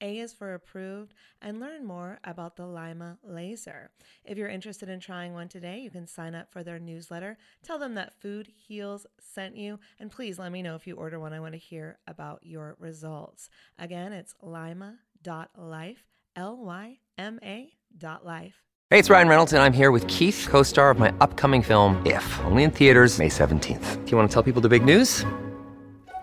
a 0.00 0.18
is 0.18 0.32
for 0.32 0.54
approved, 0.54 1.14
and 1.40 1.60
learn 1.60 1.84
more 1.84 2.18
about 2.24 2.56
the 2.56 2.64
Lyma 2.64 3.18
laser. 3.22 3.90
If 4.24 4.38
you're 4.38 4.48
interested 4.48 4.88
in 4.88 5.00
trying 5.00 5.32
one 5.32 5.48
today, 5.48 5.78
you 5.80 5.90
can 5.90 6.06
sign 6.06 6.34
up 6.34 6.50
for 6.52 6.62
their 6.62 6.78
newsletter. 6.78 7.36
Tell 7.62 7.78
them 7.78 7.94
that 7.94 8.20
Food 8.20 8.48
Heals 8.48 9.06
sent 9.18 9.56
you, 9.56 9.78
and 9.98 10.10
please 10.10 10.38
let 10.38 10.52
me 10.52 10.62
know 10.62 10.74
if 10.74 10.86
you 10.86 10.96
order 10.96 11.18
one. 11.18 11.32
I 11.32 11.40
want 11.40 11.54
to 11.54 11.58
hear 11.58 11.98
about 12.06 12.40
your 12.42 12.76
results. 12.78 13.48
Again, 13.78 14.12
it's 14.12 14.34
lyma.life, 14.42 16.04
L 16.36 16.56
Y 16.56 16.98
M 17.18 17.38
A 17.42 17.72
dot 17.96 18.24
life. 18.24 18.64
Hey, 18.90 18.98
it's 18.98 19.10
Ryan 19.10 19.28
Reynolds, 19.28 19.52
and 19.52 19.62
I'm 19.62 19.72
here 19.72 19.90
with 19.90 20.06
Keith, 20.06 20.46
co 20.48 20.62
star 20.62 20.90
of 20.90 20.98
my 20.98 21.12
upcoming 21.20 21.62
film, 21.62 22.00
If, 22.06 22.40
only 22.44 22.64
in 22.64 22.70
theaters, 22.70 23.18
May 23.18 23.28
17th. 23.28 24.04
Do 24.04 24.10
you 24.10 24.16
want 24.16 24.30
to 24.30 24.32
tell 24.34 24.42
people 24.42 24.62
the 24.62 24.68
big 24.68 24.84
news? 24.84 25.24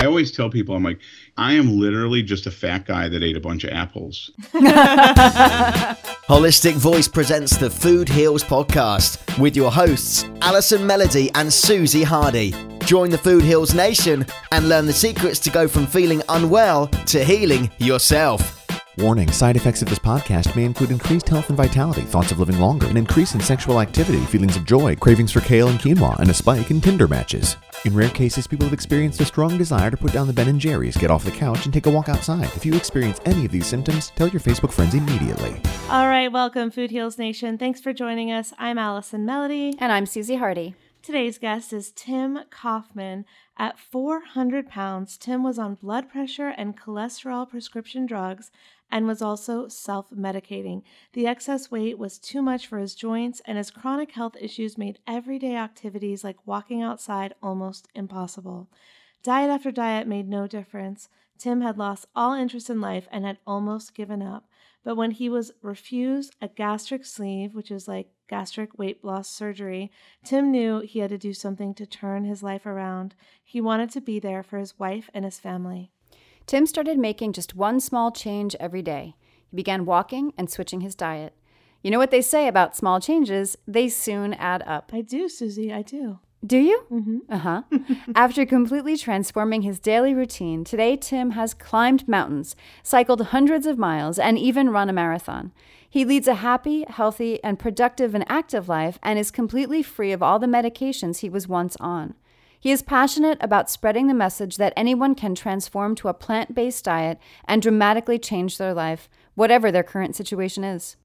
I 0.00 0.06
always 0.06 0.30
tell 0.30 0.48
people, 0.48 0.76
I'm 0.76 0.84
like, 0.84 1.00
I 1.36 1.54
am 1.54 1.76
literally 1.76 2.22
just 2.22 2.46
a 2.46 2.52
fat 2.52 2.86
guy 2.86 3.08
that 3.08 3.24
ate 3.24 3.36
a 3.36 3.40
bunch 3.40 3.64
of 3.64 3.70
apples. 3.70 4.30
Holistic 6.28 6.74
Voice 6.74 7.08
presents 7.08 7.56
the 7.56 7.68
Food 7.68 8.08
Heals 8.08 8.44
podcast 8.44 9.40
with 9.40 9.56
your 9.56 9.72
hosts, 9.72 10.24
Allison 10.40 10.86
Melody 10.86 11.32
and 11.34 11.52
Susie 11.52 12.04
Hardy. 12.04 12.54
Join 12.84 13.10
the 13.10 13.18
Food 13.18 13.42
Heals 13.42 13.74
Nation 13.74 14.24
and 14.52 14.68
learn 14.68 14.86
the 14.86 14.92
secrets 14.92 15.40
to 15.40 15.50
go 15.50 15.66
from 15.66 15.84
feeling 15.84 16.22
unwell 16.28 16.86
to 16.86 17.24
healing 17.24 17.68
yourself. 17.78 18.54
Warning 18.98 19.32
side 19.32 19.56
effects 19.56 19.82
of 19.82 19.88
this 19.88 19.98
podcast 19.98 20.54
may 20.54 20.64
include 20.64 20.92
increased 20.92 21.28
health 21.28 21.48
and 21.48 21.56
vitality, 21.56 22.02
thoughts 22.02 22.30
of 22.30 22.38
living 22.38 22.60
longer, 22.60 22.86
an 22.86 22.96
increase 22.96 23.34
in 23.34 23.40
sexual 23.40 23.80
activity, 23.80 24.24
feelings 24.26 24.56
of 24.56 24.64
joy, 24.64 24.94
cravings 24.94 25.32
for 25.32 25.40
kale 25.40 25.68
and 25.68 25.80
quinoa, 25.80 26.16
and 26.20 26.30
a 26.30 26.34
spike 26.34 26.70
in 26.70 26.80
Tinder 26.80 27.08
matches. 27.08 27.56
In 27.84 27.94
rare 27.94 28.10
cases, 28.10 28.48
people 28.48 28.66
have 28.66 28.72
experienced 28.72 29.20
a 29.20 29.24
strong 29.24 29.56
desire 29.56 29.88
to 29.88 29.96
put 29.96 30.12
down 30.12 30.26
the 30.26 30.32
Ben 30.32 30.48
and 30.48 30.60
Jerry's, 30.60 30.96
get 30.96 31.12
off 31.12 31.24
the 31.24 31.30
couch, 31.30 31.64
and 31.64 31.72
take 31.72 31.86
a 31.86 31.90
walk 31.90 32.08
outside. 32.08 32.50
If 32.56 32.66
you 32.66 32.74
experience 32.74 33.20
any 33.24 33.44
of 33.44 33.52
these 33.52 33.66
symptoms, 33.68 34.10
tell 34.16 34.28
your 34.28 34.40
Facebook 34.40 34.72
friends 34.72 34.94
immediately. 34.94 35.60
All 35.88 36.08
right, 36.08 36.30
welcome, 36.30 36.72
Food 36.72 36.90
Heals 36.90 37.18
Nation. 37.18 37.56
Thanks 37.56 37.80
for 37.80 37.92
joining 37.92 38.32
us. 38.32 38.52
I'm 38.58 38.78
Allison 38.78 39.24
Melody. 39.24 39.76
And 39.78 39.92
I'm 39.92 40.06
Susie 40.06 40.36
Hardy. 40.36 40.74
Today's 41.02 41.38
guest 41.38 41.72
is 41.72 41.92
Tim 41.92 42.40
Kaufman. 42.50 43.24
At 43.56 43.78
400 43.78 44.68
pounds, 44.68 45.16
Tim 45.16 45.44
was 45.44 45.58
on 45.58 45.76
blood 45.76 46.10
pressure 46.10 46.48
and 46.48 46.76
cholesterol 46.76 47.48
prescription 47.48 48.06
drugs 48.06 48.50
and 48.90 49.06
was 49.06 49.22
also 49.22 49.68
self 49.68 50.10
medicating. 50.10 50.82
The 51.12 51.26
excess 51.26 51.70
weight 51.70 51.98
was 51.98 52.18
too 52.18 52.42
much 52.42 52.66
for 52.66 52.78
his 52.78 52.94
joints, 52.94 53.40
and 53.44 53.58
his 53.58 53.70
chronic 53.70 54.12
health 54.12 54.36
issues 54.40 54.78
made 54.78 54.98
everyday 55.06 55.56
activities 55.56 56.24
like 56.24 56.46
walking 56.46 56.82
outside 56.82 57.34
almost 57.42 57.88
impossible. 57.94 58.68
Diet 59.22 59.50
after 59.50 59.70
diet 59.70 60.06
made 60.06 60.28
no 60.28 60.46
difference. 60.46 61.08
Tim 61.38 61.60
had 61.60 61.78
lost 61.78 62.06
all 62.16 62.34
interest 62.34 62.68
in 62.68 62.80
life 62.80 63.06
and 63.10 63.24
had 63.24 63.38
almost 63.46 63.94
given 63.94 64.22
up. 64.22 64.48
But 64.84 64.96
when 64.96 65.10
he 65.10 65.28
was 65.28 65.52
refused 65.60 66.34
a 66.40 66.48
gastric 66.48 67.04
sleeve, 67.04 67.54
which 67.54 67.70
is 67.70 67.88
like 67.88 68.10
gastric 68.28 68.78
weight 68.78 69.04
loss 69.04 69.28
surgery, 69.28 69.90
Tim 70.24 70.50
knew 70.50 70.80
he 70.80 71.00
had 71.00 71.10
to 71.10 71.18
do 71.18 71.34
something 71.34 71.74
to 71.74 71.86
turn 71.86 72.24
his 72.24 72.42
life 72.42 72.64
around. 72.64 73.14
He 73.44 73.60
wanted 73.60 73.90
to 73.90 74.00
be 74.00 74.18
there 74.18 74.42
for 74.42 74.58
his 74.58 74.78
wife 74.78 75.10
and 75.12 75.24
his 75.24 75.38
family. 75.38 75.92
Tim 76.48 76.64
started 76.64 76.98
making 76.98 77.34
just 77.34 77.54
one 77.54 77.78
small 77.78 78.10
change 78.10 78.56
every 78.58 78.80
day. 78.80 79.14
He 79.50 79.54
began 79.54 79.84
walking 79.84 80.32
and 80.38 80.50
switching 80.50 80.80
his 80.80 80.94
diet. 80.94 81.34
You 81.82 81.90
know 81.90 81.98
what 81.98 82.10
they 82.10 82.22
say 82.22 82.48
about 82.48 82.74
small 82.74 83.00
changes, 83.00 83.58
they 83.68 83.90
soon 83.90 84.32
add 84.32 84.62
up. 84.66 84.90
I 84.94 85.02
do, 85.02 85.28
Susie, 85.28 85.70
I 85.70 85.82
do. 85.82 86.20
Do 86.46 86.56
you? 86.56 86.84
Mm-hmm. 86.90 87.18
Uh 87.28 87.38
huh. 87.38 87.62
After 88.14 88.46
completely 88.46 88.96
transforming 88.96 89.60
his 89.60 89.78
daily 89.78 90.14
routine, 90.14 90.64
today 90.64 90.96
Tim 90.96 91.32
has 91.32 91.52
climbed 91.52 92.08
mountains, 92.08 92.56
cycled 92.82 93.20
hundreds 93.26 93.66
of 93.66 93.76
miles, 93.76 94.18
and 94.18 94.38
even 94.38 94.70
run 94.70 94.88
a 94.88 94.92
marathon. 94.94 95.52
He 95.90 96.06
leads 96.06 96.28
a 96.28 96.36
happy, 96.36 96.86
healthy, 96.88 97.44
and 97.44 97.58
productive 97.58 98.14
and 98.14 98.24
active 98.26 98.70
life 98.70 98.98
and 99.02 99.18
is 99.18 99.30
completely 99.30 99.82
free 99.82 100.12
of 100.12 100.22
all 100.22 100.38
the 100.38 100.46
medications 100.46 101.18
he 101.18 101.28
was 101.28 101.46
once 101.46 101.76
on. 101.78 102.14
He 102.60 102.70
is 102.70 102.82
passionate 102.82 103.38
about 103.40 103.70
spreading 103.70 104.06
the 104.06 104.14
message 104.14 104.56
that 104.56 104.72
anyone 104.76 105.14
can 105.14 105.34
transform 105.34 105.94
to 105.96 106.08
a 106.08 106.14
plant 106.14 106.54
based 106.54 106.84
diet 106.84 107.18
and 107.44 107.62
dramatically 107.62 108.18
change 108.18 108.58
their 108.58 108.74
life, 108.74 109.08
whatever 109.34 109.70
their 109.70 109.82
current 109.82 110.16
situation 110.16 110.64
is. 110.64 110.96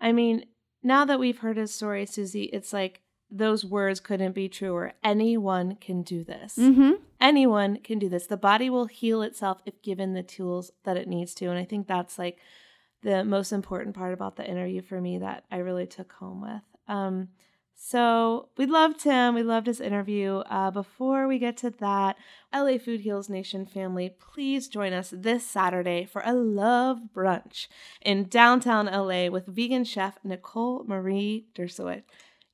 I 0.00 0.12
mean, 0.12 0.46
now 0.82 1.04
that 1.04 1.18
we've 1.18 1.38
heard 1.38 1.56
his 1.56 1.74
story, 1.74 2.06
Susie, 2.06 2.44
it's 2.44 2.72
like 2.72 3.02
those 3.30 3.64
words 3.64 4.00
couldn't 4.00 4.34
be 4.34 4.48
truer. 4.48 4.92
Anyone 5.02 5.76
can 5.76 6.02
do 6.02 6.22
this. 6.22 6.56
Mm-hmm. 6.56 6.92
Anyone 7.20 7.78
can 7.78 7.98
do 7.98 8.08
this. 8.08 8.26
The 8.26 8.36
body 8.36 8.70
will 8.70 8.86
heal 8.86 9.22
itself 9.22 9.60
if 9.66 9.82
given 9.82 10.12
the 10.14 10.22
tools 10.22 10.70
that 10.84 10.96
it 10.96 11.08
needs 11.08 11.34
to. 11.34 11.46
And 11.46 11.58
I 11.58 11.64
think 11.64 11.86
that's 11.86 12.18
like 12.18 12.38
the 13.02 13.24
most 13.24 13.52
important 13.52 13.94
part 13.94 14.12
about 14.12 14.36
the 14.36 14.48
interview 14.48 14.82
for 14.82 15.00
me 15.00 15.18
that 15.18 15.44
I 15.50 15.58
really 15.58 15.86
took 15.86 16.12
home 16.12 16.42
with. 16.42 16.62
Um, 16.88 17.28
so 17.78 18.48
we 18.56 18.64
loved 18.64 19.02
him. 19.02 19.34
We 19.34 19.42
loved 19.42 19.66
his 19.66 19.80
interview. 19.80 20.38
Uh, 20.38 20.70
before 20.70 21.28
we 21.28 21.38
get 21.38 21.58
to 21.58 21.70
that, 21.70 22.16
LA 22.52 22.78
Food 22.78 23.00
Heals 23.00 23.28
Nation 23.28 23.66
family, 23.66 24.14
please 24.18 24.66
join 24.66 24.94
us 24.94 25.12
this 25.14 25.46
Saturday 25.46 26.06
for 26.06 26.22
a 26.24 26.32
love 26.32 27.00
brunch 27.14 27.66
in 28.00 28.24
downtown 28.24 28.86
LA 28.86 29.28
with 29.28 29.46
vegan 29.46 29.84
chef 29.84 30.18
Nicole 30.24 30.84
Marie 30.84 31.46
Dersuit. 31.54 32.02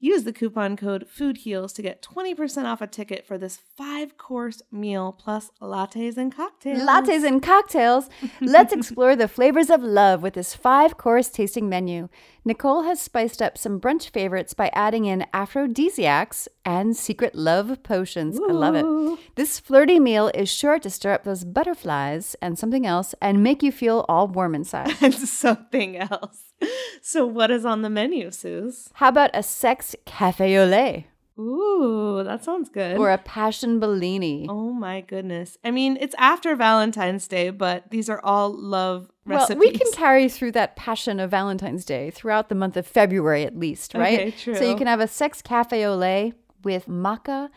Use 0.04 0.24
the 0.24 0.32
coupon 0.32 0.76
code 0.76 1.06
FOODHEALS 1.08 1.72
to 1.74 1.80
get 1.80 2.02
20% 2.02 2.64
off 2.64 2.80
a 2.80 2.88
ticket 2.88 3.24
for 3.24 3.38
this 3.38 3.60
five 3.76 4.18
course 4.18 4.60
meal 4.72 5.12
plus 5.16 5.52
lattes 5.60 6.16
and 6.16 6.34
cocktails. 6.34 6.80
Lattes 6.80 7.24
and 7.24 7.40
cocktails. 7.40 8.10
Let's 8.40 8.72
explore 8.78 9.14
the 9.14 9.28
flavors 9.28 9.70
of 9.70 9.80
love 9.80 10.20
with 10.20 10.34
this 10.34 10.56
five 10.56 10.98
course 10.98 11.28
tasting 11.28 11.68
menu. 11.68 12.08
Nicole 12.44 12.82
has 12.82 13.00
spiced 13.00 13.40
up 13.40 13.56
some 13.56 13.80
brunch 13.80 14.10
favorites 14.10 14.54
by 14.54 14.72
adding 14.74 15.04
in 15.04 15.24
aphrodisiacs 15.32 16.48
and 16.64 16.96
secret 16.96 17.34
love 17.34 17.82
potions. 17.82 18.38
I 18.38 18.52
love 18.52 18.74
it. 18.74 19.18
This 19.34 19.58
flirty 19.58 19.98
meal 19.98 20.30
is 20.34 20.50
sure 20.50 20.78
to 20.78 20.90
stir 20.90 21.12
up 21.12 21.24
those 21.24 21.44
butterflies 21.44 22.36
and 22.40 22.58
something 22.58 22.86
else 22.86 23.14
and 23.20 23.42
make 23.42 23.62
you 23.62 23.72
feel 23.72 24.04
all 24.08 24.28
warm 24.28 24.54
inside. 24.54 24.94
and 25.00 25.14
something 25.14 25.96
else. 25.96 26.52
So, 27.00 27.26
what 27.26 27.50
is 27.50 27.64
on 27.64 27.82
the 27.82 27.90
menu, 27.90 28.30
Suze? 28.30 28.90
How 28.94 29.08
about 29.08 29.30
a 29.34 29.42
sex 29.42 29.96
cafe 30.06 30.56
au 30.58 30.64
lait 30.64 31.06
Ooh, 31.38 32.22
that 32.24 32.44
sounds 32.44 32.68
good. 32.68 32.98
or 32.98 33.10
a 33.10 33.18
passion 33.18 33.80
bellini? 33.80 34.46
oh 34.48 34.72
my 34.72 35.00
goodness. 35.00 35.56
I 35.64 35.70
mean, 35.70 35.96
it's 36.00 36.14
after 36.18 36.54
Valentine's 36.54 37.26
Day, 37.26 37.50
but 37.50 37.90
these 37.90 38.08
are 38.08 38.20
all 38.22 38.52
love 38.52 39.10
recipes. 39.24 39.56
Well, 39.56 39.58
we 39.58 39.76
can 39.76 39.90
carry 39.92 40.28
through 40.28 40.52
that 40.52 40.76
passion 40.76 41.18
of 41.20 41.30
Valentine's 41.30 41.84
Day 41.84 42.10
throughout 42.10 42.48
the 42.48 42.54
month 42.54 42.76
of 42.76 42.86
February 42.86 43.44
at 43.44 43.58
least, 43.58 43.94
right? 43.94 44.20
Okay, 44.20 44.30
true. 44.32 44.54
So 44.54 44.68
you 44.68 44.76
can 44.76 44.86
have 44.86 45.00
a 45.00 45.08
sex 45.08 45.40
cafe 45.42 45.84
au 45.86 45.96
lait 45.96 46.34
with 46.64 46.86
maca, 46.86 47.50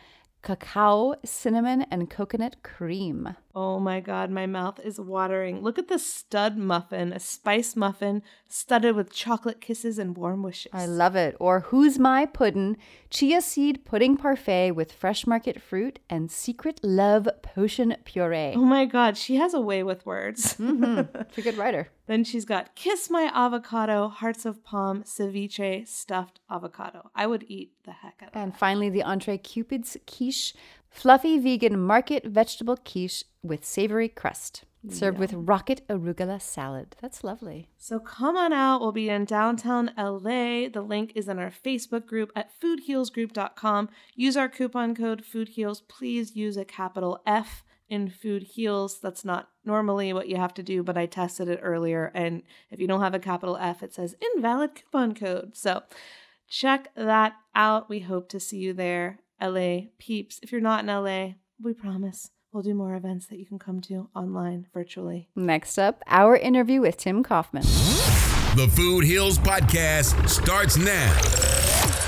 cacao, 0.46 1.16
cinnamon, 1.24 1.82
and 1.90 2.08
coconut 2.08 2.62
cream. 2.62 3.34
Oh 3.52 3.80
my 3.80 3.98
god, 3.98 4.30
my 4.30 4.46
mouth 4.46 4.78
is 4.78 5.00
watering. 5.00 5.60
Look 5.60 5.76
at 5.76 5.88
the 5.88 5.98
stud 5.98 6.56
muffin, 6.56 7.12
a 7.12 7.18
spice 7.18 7.74
muffin 7.74 8.22
studded 8.48 8.94
with 8.94 9.12
chocolate 9.12 9.60
kisses 9.60 9.98
and 9.98 10.16
warm 10.16 10.44
wishes. 10.44 10.70
I 10.72 10.86
love 10.86 11.16
it. 11.16 11.36
Or 11.40 11.60
Who's 11.60 11.98
My 11.98 12.26
Puddin', 12.26 12.76
chia 13.10 13.40
seed 13.40 13.84
pudding 13.84 14.16
parfait 14.16 14.70
with 14.70 14.92
fresh 14.92 15.26
market 15.26 15.60
fruit 15.60 15.98
and 16.08 16.30
secret 16.30 16.78
love 16.84 17.28
potion 17.42 17.96
puree. 18.04 18.52
Oh 18.54 18.64
my 18.64 18.84
god, 18.84 19.16
she 19.16 19.36
has 19.36 19.52
a 19.52 19.60
way 19.60 19.82
with 19.82 20.06
words. 20.06 20.54
Mm-hmm. 20.54 21.16
It's 21.22 21.38
a 21.38 21.42
good 21.42 21.56
writer. 21.58 21.88
Then 22.06 22.22
she's 22.22 22.44
got 22.44 22.74
Kiss 22.76 23.10
My 23.10 23.30
Avocado, 23.34 24.08
Hearts 24.08 24.46
of 24.46 24.62
Palm, 24.62 25.02
Ceviche, 25.02 25.86
Stuffed 25.86 26.40
Avocado. 26.50 27.10
I 27.14 27.26
would 27.26 27.44
eat 27.48 27.72
the 27.84 27.92
heck 27.92 28.20
out 28.22 28.28
of 28.30 28.36
it. 28.36 28.38
And 28.38 28.56
finally, 28.56 28.88
the 28.88 29.02
entree 29.02 29.38
Cupid's 29.38 29.96
quiche, 30.06 30.54
fluffy 30.88 31.38
vegan 31.38 31.80
market 31.80 32.24
vegetable 32.24 32.76
quiche 32.76 33.24
with 33.42 33.64
savory 33.64 34.08
crust, 34.08 34.64
served 34.88 35.18
with 35.18 35.32
rocket 35.32 35.86
arugula 35.88 36.40
salad. 36.40 36.94
That's 37.02 37.24
lovely. 37.24 37.70
So 37.76 37.98
come 37.98 38.36
on 38.36 38.52
out. 38.52 38.80
We'll 38.80 38.92
be 38.92 39.08
in 39.08 39.24
downtown 39.24 39.90
LA. 39.98 40.68
The 40.68 40.84
link 40.86 41.12
is 41.16 41.28
in 41.28 41.40
our 41.40 41.50
Facebook 41.50 42.06
group 42.06 42.30
at 42.36 42.50
foodhealsgroup.com. 42.60 43.88
Use 44.14 44.36
our 44.36 44.48
coupon 44.48 44.94
code 44.94 45.24
FOODHEALS. 45.24 45.82
Please 45.88 46.36
use 46.36 46.56
a 46.56 46.64
capital 46.64 47.20
F 47.26 47.64
in 47.88 48.10
Food 48.10 48.42
Heals. 48.42 48.98
That's 49.00 49.24
not 49.24 49.48
normally 49.64 50.12
what 50.12 50.28
you 50.28 50.36
have 50.36 50.54
to 50.54 50.62
do, 50.62 50.82
but 50.82 50.96
I 50.96 51.06
tested 51.06 51.48
it 51.48 51.60
earlier. 51.62 52.10
And 52.14 52.42
if 52.70 52.80
you 52.80 52.86
don't 52.86 53.00
have 53.00 53.14
a 53.14 53.18
capital 53.18 53.56
F, 53.56 53.82
it 53.82 53.94
says 53.94 54.16
invalid 54.34 54.74
coupon 54.74 55.14
code. 55.14 55.56
So 55.56 55.82
check 56.48 56.88
that 56.96 57.34
out. 57.54 57.88
We 57.88 58.00
hope 58.00 58.28
to 58.30 58.40
see 58.40 58.58
you 58.58 58.72
there. 58.72 59.20
LA 59.40 59.80
peeps. 59.98 60.40
If 60.42 60.52
you're 60.52 60.60
not 60.60 60.80
in 60.80 60.86
LA, 60.86 61.34
we 61.62 61.74
promise 61.74 62.30
we'll 62.52 62.62
do 62.62 62.74
more 62.74 62.94
events 62.94 63.26
that 63.26 63.38
you 63.38 63.46
can 63.46 63.58
come 63.58 63.80
to 63.82 64.08
online 64.14 64.66
virtually. 64.72 65.28
Next 65.36 65.78
up, 65.78 66.02
our 66.06 66.36
interview 66.36 66.80
with 66.80 66.96
Tim 66.96 67.22
Kaufman. 67.22 67.62
The 67.62 68.70
Food 68.74 69.04
Heals 69.04 69.38
Podcast 69.38 70.28
starts 70.30 70.78
now. 70.78 72.05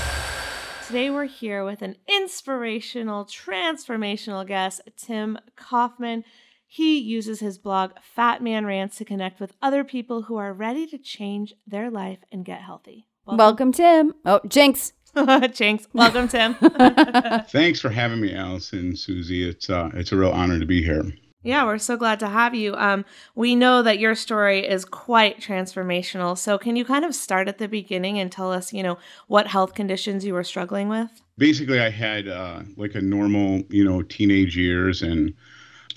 Today 0.89 1.11
we're 1.11 1.25
here 1.25 1.63
with 1.63 1.83
an 1.83 1.97
inspirational, 2.07 3.23
transformational 3.23 4.43
guest, 4.47 4.81
Tim 4.97 5.37
Kaufman. 5.55 6.23
He 6.65 6.97
uses 6.97 7.41
his 7.41 7.59
blog 7.59 7.91
Fat 8.01 8.41
Man 8.41 8.65
Rants 8.65 8.97
to 8.97 9.05
connect 9.05 9.39
with 9.39 9.53
other 9.61 9.83
people 9.83 10.23
who 10.23 10.37
are 10.37 10.51
ready 10.51 10.87
to 10.87 10.97
change 10.97 11.53
their 11.67 11.91
life 11.91 12.17
and 12.31 12.43
get 12.43 12.61
healthy. 12.61 13.05
Welcome, 13.27 13.71
Tim. 13.71 14.15
Oh, 14.25 14.39
Jinx. 14.47 14.93
Jinx. 15.53 15.87
Welcome, 15.93 16.27
Tim. 16.27 16.55
Thanks 17.49 17.79
for 17.79 17.89
having 17.89 18.19
me, 18.19 18.33
Allison, 18.33 18.95
Susie. 18.95 19.47
It's 19.47 19.69
uh, 19.69 19.91
it's 19.93 20.11
a 20.11 20.17
real 20.17 20.31
honor 20.31 20.57
to 20.57 20.65
be 20.65 20.81
here. 20.81 21.03
Yeah, 21.41 21.63
we're 21.65 21.77
so 21.77 21.95
glad 21.95 22.19
to 22.19 22.27
have 22.27 22.53
you. 22.53 22.75
Um, 22.75 23.05
we 23.33 23.55
know 23.55 23.81
that 23.81 23.99
your 23.99 24.13
story 24.13 24.67
is 24.67 24.83
quite 24.83 25.39
transformational. 25.39 26.37
So 26.37 26.57
can 26.57 26.75
you 26.75 26.83
kind 26.83 27.05
of 27.05 27.15
start 27.15 27.47
at 27.47 27.59
the 27.59 27.67
beginning 27.67 28.19
and 28.19 28.29
tell 28.29 28.51
us, 28.51 28.73
you 28.73 28.83
know, 28.83 28.97
what 29.27 29.47
health 29.47 29.73
conditions 29.73 30.25
you 30.25 30.33
were 30.33 30.43
struggling 30.43 30.89
with? 30.89 31.21
Basically, 31.37 31.79
I 31.79 31.89
had 31.89 32.27
uh, 32.27 32.63
like 32.75 32.95
a 32.95 33.01
normal, 33.01 33.63
you 33.69 33.85
know, 33.85 34.01
teenage 34.01 34.57
years, 34.57 35.01
and 35.01 35.33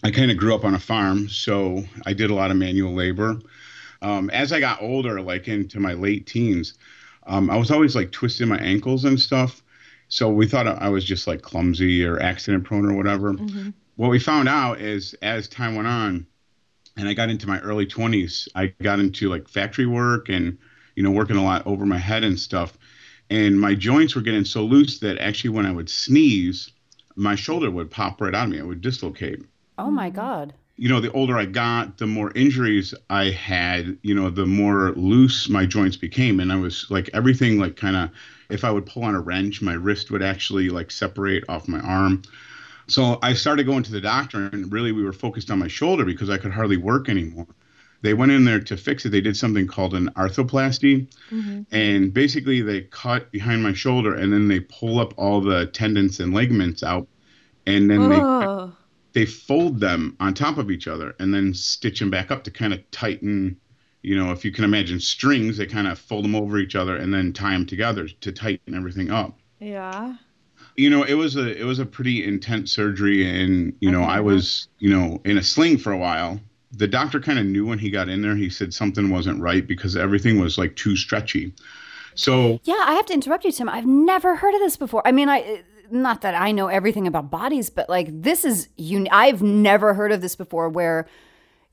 I 0.04 0.12
kind 0.12 0.30
of 0.30 0.36
grew 0.36 0.54
up 0.54 0.64
on 0.64 0.74
a 0.74 0.78
farm, 0.78 1.28
so 1.28 1.82
I 2.06 2.12
did 2.12 2.30
a 2.30 2.34
lot 2.34 2.52
of 2.52 2.56
manual 2.56 2.94
labor. 2.94 3.40
Um, 4.00 4.30
as 4.30 4.52
I 4.52 4.60
got 4.60 4.80
older, 4.80 5.20
like 5.20 5.48
into 5.48 5.80
my 5.80 5.94
late 5.94 6.26
teens, 6.26 6.74
um, 7.26 7.50
I 7.50 7.56
was 7.56 7.70
always 7.72 7.96
like 7.96 8.12
twisting 8.12 8.48
my 8.48 8.58
ankles 8.58 9.04
and 9.04 9.18
stuff. 9.18 9.62
So 10.08 10.28
we 10.30 10.46
thought 10.46 10.66
I 10.66 10.88
was 10.88 11.04
just 11.04 11.26
like 11.26 11.42
clumsy 11.42 12.04
or 12.04 12.20
accident 12.20 12.64
prone 12.64 12.84
or 12.84 12.94
whatever. 12.94 13.32
What 13.96 14.10
we 14.10 14.18
found 14.18 14.48
out 14.50 14.80
is 14.82 15.14
as 15.22 15.48
time 15.48 15.74
went 15.74 15.88
on, 15.88 16.26
and 16.96 17.08
I 17.08 17.14
got 17.14 17.30
into 17.30 17.48
my 17.48 17.60
early 17.60 17.86
20s, 17.86 18.48
I 18.54 18.68
got 18.82 19.00
into 19.00 19.28
like 19.30 19.48
factory 19.48 19.86
work 19.86 20.28
and, 20.30 20.58
you 20.96 21.02
know, 21.02 21.10
working 21.12 21.36
a 21.36 21.44
lot 21.44 21.66
over 21.66 21.86
my 21.86 21.98
head 21.98 22.24
and 22.24 22.38
stuff. 22.38 22.78
And 23.30 23.60
my 23.60 23.74
joints 23.74 24.14
were 24.14 24.22
getting 24.22 24.44
so 24.46 24.64
loose 24.64 25.00
that 25.00 25.18
actually 25.18 25.50
when 25.50 25.66
I 25.66 25.72
would 25.72 25.90
sneeze, 25.90 26.70
my 27.16 27.34
shoulder 27.36 27.70
would 27.70 27.90
pop 27.90 28.20
right 28.20 28.34
out 28.34 28.46
of 28.46 28.50
me. 28.50 28.58
It 28.58 28.66
would 28.66 28.82
dislocate 28.82 29.42
Oh 29.76 29.90
my 29.90 30.08
God. 30.08 30.54
you 30.76 30.88
know, 30.88 31.00
the 31.00 31.12
older 31.12 31.36
I 31.36 31.44
got, 31.44 31.98
the 31.98 32.06
more 32.06 32.32
injuries 32.34 32.94
I 33.10 33.30
had, 33.30 33.98
you 34.02 34.14
know, 34.14 34.30
the 34.30 34.46
more 34.46 34.92
loose 34.92 35.48
my 35.48 35.66
joints 35.66 35.96
became. 35.96 36.40
And 36.40 36.50
I 36.52 36.56
was 36.56 36.86
like, 36.90 37.10
everything, 37.12 37.58
like, 37.58 37.76
kind 37.76 37.94
of, 37.96 38.10
if 38.48 38.64
I 38.64 38.70
would 38.70 38.86
pull 38.86 39.04
on 39.04 39.14
a 39.14 39.20
wrench, 39.20 39.62
my 39.62 39.74
wrist 39.74 40.10
would 40.10 40.22
actually 40.22 40.70
like 40.70 40.90
separate 40.90 41.44
off 41.48 41.68
my 41.68 41.80
arm. 41.80 42.22
So 42.92 43.18
I 43.22 43.32
started 43.32 43.64
going 43.64 43.82
to 43.84 43.90
the 43.90 44.02
doctor, 44.02 44.50
and 44.52 44.70
really 44.70 44.92
we 44.92 45.02
were 45.02 45.14
focused 45.14 45.50
on 45.50 45.58
my 45.58 45.66
shoulder 45.66 46.04
because 46.04 46.28
I 46.28 46.36
could 46.36 46.52
hardly 46.52 46.76
work 46.76 47.08
anymore. 47.08 47.46
They 48.02 48.12
went 48.12 48.32
in 48.32 48.44
there 48.44 48.60
to 48.60 48.76
fix 48.76 49.06
it. 49.06 49.10
They 49.10 49.22
did 49.22 49.34
something 49.34 49.66
called 49.66 49.94
an 49.94 50.10
arthroplasty. 50.10 51.08
Mm-hmm. 51.30 51.62
And 51.74 52.12
basically, 52.12 52.60
they 52.60 52.82
cut 52.82 53.32
behind 53.32 53.62
my 53.62 53.72
shoulder 53.72 54.14
and 54.14 54.30
then 54.30 54.46
they 54.48 54.60
pull 54.60 54.98
up 54.98 55.14
all 55.16 55.40
the 55.40 55.66
tendons 55.68 56.20
and 56.20 56.34
ligaments 56.34 56.82
out. 56.82 57.08
And 57.66 57.90
then 57.90 58.10
they 58.10 58.20
Oh, 58.20 58.72
they 59.14 59.24
fold 59.24 59.80
them 59.80 60.14
on 60.20 60.34
top 60.34 60.58
of 60.58 60.70
each 60.70 60.86
other 60.86 61.14
and 61.18 61.32
then 61.32 61.54
stitch 61.54 61.98
them 61.98 62.10
back 62.10 62.30
up 62.30 62.44
to 62.44 62.50
kind 62.50 62.74
of 62.74 62.90
tighten 62.90 63.56
you 64.02 64.16
know 64.16 64.32
if 64.32 64.44
you 64.44 64.50
can 64.50 64.64
imagine 64.64 64.98
strings 64.98 65.58
they 65.58 65.66
kind 65.66 65.86
of 65.86 65.98
fold 65.98 66.24
them 66.24 66.34
over 66.34 66.58
each 66.58 66.74
other 66.74 66.96
and 66.96 67.12
then 67.12 67.32
tie 67.32 67.52
them 67.52 67.66
together 67.66 68.08
to 68.08 68.32
tighten 68.32 68.74
everything 68.74 69.10
up 69.10 69.38
yeah. 69.60 70.16
You 70.76 70.88
know 70.90 71.02
it 71.02 71.14
was 71.14 71.36
a 71.36 71.58
it 71.60 71.64
was 71.64 71.78
a 71.78 71.86
pretty 71.86 72.24
intense 72.24 72.72
surgery 72.72 73.28
and 73.28 73.74
you 73.80 73.90
know 73.90 74.02
i 74.02 74.20
was 74.20 74.68
you 74.78 74.90
know 74.90 75.20
in 75.24 75.38
a 75.38 75.42
sling 75.42 75.76
for 75.78 75.92
a 75.92 75.98
while 75.98 76.40
the 76.72 76.88
doctor 76.88 77.20
kind 77.20 77.38
of 77.38 77.44
knew 77.46 77.66
when 77.66 77.78
he 77.78 77.90
got 77.90 78.08
in 78.08 78.22
there 78.22 78.34
he 78.36 78.48
said 78.48 78.72
something 78.72 79.10
wasn't 79.10 79.38
right 79.40 79.66
because 79.66 79.96
everything 79.96 80.40
was 80.40 80.56
like 80.58 80.74
too 80.76 80.96
stretchy 80.96 81.52
so 82.14 82.60
Yeah, 82.64 82.82
I 82.84 82.92
have 82.92 83.06
to 83.06 83.14
interrupt 83.14 83.44
you, 83.46 83.52
Tim. 83.52 83.70
I've 83.70 83.86
never 83.86 84.36
heard 84.36 84.52
of 84.54 84.60
this 84.60 84.76
before. 84.76 85.00
I 85.06 85.12
mean, 85.12 85.30
I 85.30 85.62
not 85.90 86.20
that 86.20 86.34
I 86.34 86.52
know 86.52 86.68
everything 86.68 87.06
about 87.06 87.30
bodies, 87.30 87.70
but 87.70 87.88
like 87.88 88.08
this 88.10 88.44
is 88.44 88.68
un- 88.78 89.08
I've 89.10 89.42
never 89.42 89.94
heard 89.94 90.12
of 90.12 90.20
this 90.20 90.36
before 90.36 90.68
where 90.68 91.06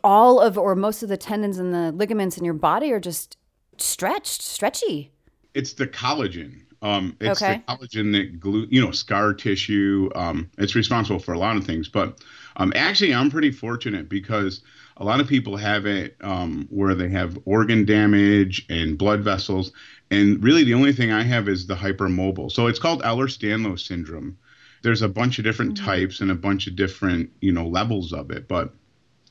all 0.01 0.39
of 0.39 0.57
or 0.57 0.75
most 0.75 1.03
of 1.03 1.09
the 1.09 1.17
tendons 1.17 1.57
and 1.57 1.73
the 1.73 1.91
ligaments 1.91 2.37
in 2.37 2.45
your 2.45 2.53
body 2.53 2.91
are 2.93 3.01
just 3.01 3.35
stretched, 3.77 4.41
stretchy. 4.41 5.11
it's 5.53 5.73
the 5.73 5.87
collagen 5.87 6.61
Um, 6.81 7.17
it's 7.19 7.41
Okay. 7.41 7.61
the 7.67 7.73
collagen 7.73 8.13
that 8.13 8.39
glue, 8.39 8.67
you 8.69 8.81
know, 8.81 8.91
scar 8.91 9.33
tissue. 9.33 10.09
Um, 10.15 10.49
it's 10.57 10.75
responsible 10.75 11.19
for 11.19 11.33
a 11.33 11.39
lot 11.39 11.57
of 11.57 11.65
things. 11.65 11.89
But 11.89 12.23
um, 12.55 12.71
actually, 12.75 13.13
I'm 13.13 13.29
pretty 13.29 13.51
fortunate 13.51 14.09
because 14.09 14.61
a 14.97 15.03
lot 15.03 15.19
of 15.19 15.27
people 15.27 15.57
have 15.57 15.85
it 15.85 16.15
um, 16.21 16.67
where 16.69 16.95
they 16.95 17.09
have 17.09 17.37
organ 17.45 17.85
damage 17.85 18.65
and 18.69 18.97
blood 18.97 19.21
vessels, 19.21 19.71
and 20.11 20.41
really 20.43 20.63
the 20.63 20.73
only 20.73 20.93
thing 20.93 21.11
I 21.11 21.23
have 21.23 21.47
is 21.49 21.67
the 21.67 21.75
hypermobile. 21.75 22.51
So 22.51 22.67
it's 22.67 22.79
called 22.79 23.03
Ehlers-Danlos 23.03 23.79
syndrome. 23.85 24.37
There's 24.81 25.01
a 25.01 25.09
bunch 25.09 25.37
of 25.37 25.43
different 25.45 25.75
types 25.75 26.21
and 26.21 26.31
a 26.31 26.35
bunch 26.35 26.67
of 26.67 26.75
different, 26.75 27.29
you 27.41 27.51
know, 27.51 27.67
levels 27.67 28.13
of 28.13 28.31
it. 28.31 28.47
But 28.47 28.73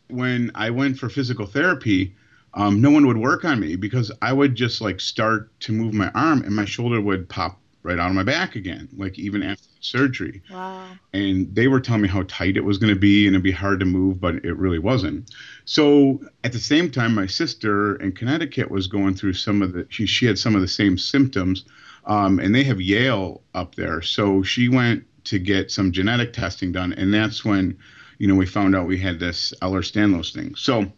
when 0.08 0.50
I 0.54 0.70
went 0.70 0.98
for 0.98 1.08
physical 1.08 1.46
therapy, 1.46 2.14
um, 2.54 2.80
no 2.80 2.90
one 2.90 3.06
would 3.06 3.18
work 3.18 3.44
on 3.44 3.60
me 3.60 3.76
because 3.76 4.10
I 4.22 4.32
would 4.32 4.54
just 4.54 4.80
like 4.80 5.00
start 5.00 5.58
to 5.60 5.72
move 5.72 5.94
my 5.94 6.10
arm 6.14 6.42
and 6.42 6.54
my 6.54 6.64
shoulder 6.64 7.00
would 7.00 7.28
pop 7.28 7.58
right 7.82 7.98
out 7.98 8.10
of 8.10 8.14
my 8.14 8.22
back 8.22 8.56
again, 8.56 8.88
like 8.96 9.18
even 9.18 9.42
after 9.42 9.62
the 9.64 9.76
surgery. 9.80 10.42
Wow. 10.50 10.88
And 11.12 11.54
they 11.54 11.68
were 11.68 11.80
telling 11.80 12.02
me 12.02 12.08
how 12.08 12.24
tight 12.24 12.56
it 12.56 12.64
was 12.64 12.78
going 12.78 12.92
to 12.92 12.98
be 12.98 13.26
and 13.26 13.34
it'd 13.34 13.42
be 13.42 13.52
hard 13.52 13.80
to 13.80 13.86
move, 13.86 14.20
but 14.20 14.36
it 14.36 14.56
really 14.56 14.78
wasn't. 14.78 15.30
So 15.64 16.20
at 16.44 16.52
the 16.52 16.58
same 16.58 16.90
time, 16.90 17.14
my 17.14 17.26
sister 17.26 17.96
in 17.96 18.12
Connecticut 18.12 18.70
was 18.70 18.88
going 18.88 19.14
through 19.14 19.34
some 19.34 19.62
of 19.62 19.72
the, 19.72 19.86
she, 19.90 20.06
she 20.06 20.26
had 20.26 20.38
some 20.38 20.54
of 20.54 20.60
the 20.60 20.68
same 20.68 20.98
symptoms. 20.98 21.64
Um, 22.04 22.38
and 22.38 22.54
they 22.54 22.64
have 22.64 22.80
Yale 22.80 23.42
up 23.54 23.74
there. 23.74 24.02
So 24.02 24.42
she 24.42 24.68
went 24.68 25.04
to 25.24 25.38
get 25.38 25.70
some 25.70 25.92
genetic 25.92 26.32
testing 26.32 26.72
done. 26.72 26.92
And 26.94 27.12
that's 27.12 27.44
when, 27.44 27.78
you 28.18 28.26
know, 28.26 28.34
we 28.34 28.46
found 28.46 28.74
out 28.74 28.86
we 28.86 28.98
had 28.98 29.20
this 29.20 29.52
Ehlers-Danlos 29.62 30.32
thing. 30.32 30.54
So, 30.56 30.90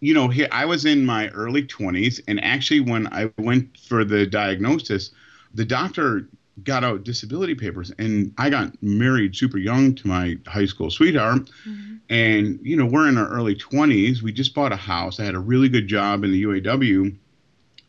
you 0.00 0.14
know, 0.14 0.28
here 0.28 0.48
I 0.52 0.64
was 0.64 0.84
in 0.84 1.06
my 1.06 1.28
early 1.28 1.62
20s, 1.62 2.20
and 2.28 2.42
actually, 2.44 2.80
when 2.80 3.06
I 3.12 3.30
went 3.38 3.76
for 3.78 4.04
the 4.04 4.26
diagnosis, 4.26 5.10
the 5.54 5.64
doctor 5.64 6.28
got 6.62 6.84
out 6.84 7.04
disability 7.04 7.54
papers, 7.54 7.92
and 7.98 8.32
I 8.38 8.50
got 8.50 8.82
married 8.82 9.36
super 9.36 9.58
young 9.58 9.94
to 9.96 10.08
my 10.08 10.38
high 10.46 10.66
school 10.66 10.90
sweetheart. 10.90 11.50
Mm-hmm. 11.68 11.94
And, 12.08 12.60
you 12.62 12.76
know, 12.76 12.86
we're 12.86 13.08
in 13.08 13.18
our 13.18 13.28
early 13.28 13.56
20s. 13.56 14.22
We 14.22 14.32
just 14.32 14.54
bought 14.54 14.72
a 14.72 14.76
house. 14.76 15.18
I 15.18 15.24
had 15.24 15.34
a 15.34 15.40
really 15.40 15.68
good 15.68 15.88
job 15.88 16.24
in 16.24 16.30
the 16.30 16.44
UAW. 16.44 17.16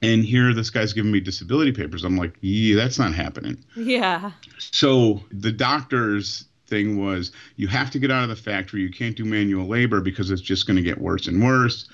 And 0.01 0.23
here, 0.23 0.53
this 0.53 0.69
guy's 0.69 0.93
giving 0.93 1.11
me 1.11 1.19
disability 1.19 1.71
papers. 1.71 2.03
I'm 2.03 2.17
like, 2.17 2.35
yeah, 2.41 2.75
that's 2.75 2.99
not 2.99 3.13
happening. 3.13 3.63
Yeah. 3.75 4.31
So 4.57 5.21
the 5.31 5.51
doctor's 5.51 6.45
thing 6.67 7.03
was 7.03 7.31
you 7.55 7.67
have 7.67 7.89
to 7.91 7.99
get 7.99 8.11
out 8.11 8.23
of 8.23 8.29
the 8.29 8.35
factory. 8.35 8.81
You 8.81 8.91
can't 8.91 9.15
do 9.15 9.25
manual 9.25 9.67
labor 9.67 10.01
because 10.01 10.31
it's 10.31 10.41
just 10.41 10.67
going 10.67 10.77
to 10.77 10.83
get 10.83 10.99
worse 10.99 11.27
and 11.27 11.43
worse. 11.43 11.89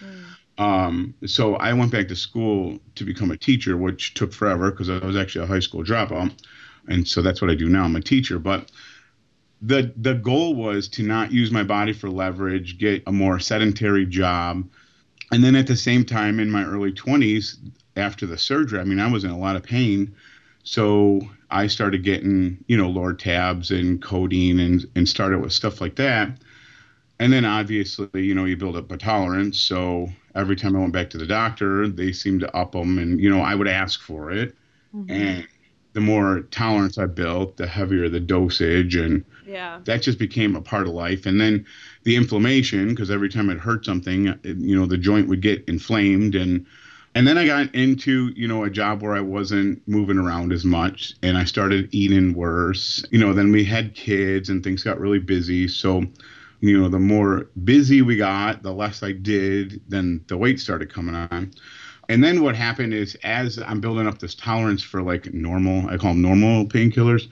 Um, 0.58 1.16
so 1.26 1.56
I 1.56 1.74
went 1.74 1.92
back 1.92 2.08
to 2.10 2.16
school 2.16 2.80
to 2.96 3.04
become 3.04 3.32
a 3.32 3.38
teacher, 3.38 3.76
which 3.78 4.14
took 4.14 4.34
forever 4.34 4.72
because 4.72 4.90
I 4.90 5.00
was 5.00 5.16
actually 5.16 5.46
a 5.46 5.48
high 5.48 5.60
school 5.60 5.84
dropout. 5.84 6.32
And 6.88 7.08
so 7.08 7.22
that's 7.22 7.42
what 7.42 7.50
I 7.50 7.56
do 7.56 7.70
now. 7.70 7.84
I'm 7.84 7.96
a 7.96 8.02
teacher. 8.02 8.40
But 8.40 8.72
the 9.62 9.94
the 9.96 10.16
goal 10.16 10.56
was 10.56 10.88
to 10.90 11.04
not 11.04 11.32
use 11.32 11.50
my 11.50 11.64
body 11.64 11.94
for 11.94 12.10
leverage, 12.10 12.78
get 12.78 13.04
a 13.08 13.12
more 13.12 13.40
sedentary 13.40 14.06
job. 14.06 14.68
And 15.32 15.44
then 15.44 15.56
at 15.56 15.68
the 15.68 15.76
same 15.76 16.04
time 16.04 16.40
in 16.40 16.52
my 16.52 16.64
early 16.64 16.92
20s 16.92 17.56
after 17.96 18.26
the 18.28 18.38
surgery, 18.38 18.80
I 18.80 18.84
mean 18.84 19.00
I 19.00 19.10
was 19.12 19.24
in 19.24 19.32
a 19.32 19.40
lot 19.40 19.56
of 19.56 19.64
pain. 19.64 20.14
So 20.64 21.22
I 21.52 21.68
started 21.68 22.04
getting, 22.04 22.64
you 22.68 22.78
know, 22.78 22.92
Lortabs 22.92 23.78
and 23.78 24.02
codeine 24.02 24.60
and, 24.60 24.86
and 24.96 25.08
started 25.08 25.40
with 25.40 25.54
stuff 25.54 25.82
like 25.82 25.96
that. 25.98 26.38
And 27.20 27.32
then 27.32 27.46
obviously, 27.46 28.10
you 28.24 28.34
know, 28.34 28.46
you 28.46 28.58
build 28.58 28.76
up 28.76 28.92
a 28.92 28.98
tolerance. 28.98 29.60
So 29.60 30.10
every 30.36 30.56
time 30.56 30.76
I 30.76 30.80
went 30.80 30.94
back 30.94 31.10
to 31.12 31.18
the 31.18 31.28
doctor, 31.28 31.88
they 31.88 32.12
seemed 32.12 32.42
to 32.42 32.56
up 32.56 32.72
them. 32.72 32.98
And, 32.98 33.20
you 33.20 33.30
know, 33.30 33.42
I 33.42 33.56
would 33.56 33.68
ask 33.68 34.02
for 34.02 34.32
it. 34.32 34.56
Mm-hmm. 34.96 35.12
And 35.12 35.48
the 35.94 36.02
more 36.02 36.42
tolerance 36.50 36.98
I 36.98 37.06
built, 37.06 37.58
the 37.58 37.68
heavier 37.68 38.10
the 38.10 38.20
dosage. 38.20 38.96
And 38.96 39.24
Yeah. 39.46 39.80
that 39.86 40.02
just 40.02 40.18
became 40.18 40.56
a 40.56 40.62
part 40.62 40.88
of 40.88 40.94
life. 40.94 41.26
And 41.26 41.40
then 41.40 41.66
the 42.04 42.16
inflammation, 42.16 42.90
because 42.90 43.12
every 43.12 43.30
time 43.30 43.50
it 43.50 43.60
hurt 43.60 43.86
something, 43.86 44.28
it, 44.28 44.40
you 44.44 44.76
know, 44.76 44.86
the 44.88 44.98
joint 44.98 45.28
would 45.28 45.42
get 45.42 45.64
inflamed. 45.68 46.36
And 46.36 46.66
and 47.16 47.28
then 47.28 47.38
I 47.38 47.46
got 47.46 47.74
into, 47.76 48.32
you 48.36 48.48
know, 48.48 48.64
a 48.64 48.70
job 48.70 49.02
where 49.02 49.14
I 49.14 49.22
wasn't 49.22 49.86
moving 49.88 50.18
around 50.18 50.52
as 50.52 50.66
much 50.66 51.14
and 51.22 51.38
I 51.38 51.44
started 51.44 51.90
eating 51.94 52.34
worse. 52.34 53.04
You 53.12 53.20
know, 53.20 53.34
then 53.34 53.52
we 53.52 53.64
had 53.64 53.94
kids 53.94 54.50
and 54.50 54.64
things 54.64 54.84
got 54.84 55.00
really 55.00 55.20
busy. 55.20 55.68
So, 55.68 56.04
you 56.62 56.80
know, 56.80 56.90
the 56.90 57.00
more 57.00 57.50
busy 57.64 58.02
we 58.02 58.16
got, 58.16 58.64
the 58.64 58.74
less 58.74 59.04
I 59.04 59.12
did, 59.12 59.80
then 59.88 60.24
the 60.28 60.38
weight 60.38 60.60
started 60.60 60.92
coming 60.92 61.14
on. 61.14 61.52
And 62.10 62.24
then 62.24 62.42
what 62.42 62.56
happened 62.56 62.94
is 62.94 63.16
as 63.24 63.60
I'm 63.60 63.80
building 63.80 64.08
up 64.08 64.20
this 64.20 64.34
tolerance 64.36 64.82
for 64.82 65.02
like 65.04 65.32
normal, 65.34 65.88
I 65.90 65.98
call 65.98 66.14
them 66.14 66.22
normal 66.22 66.66
painkillers. 66.66 67.30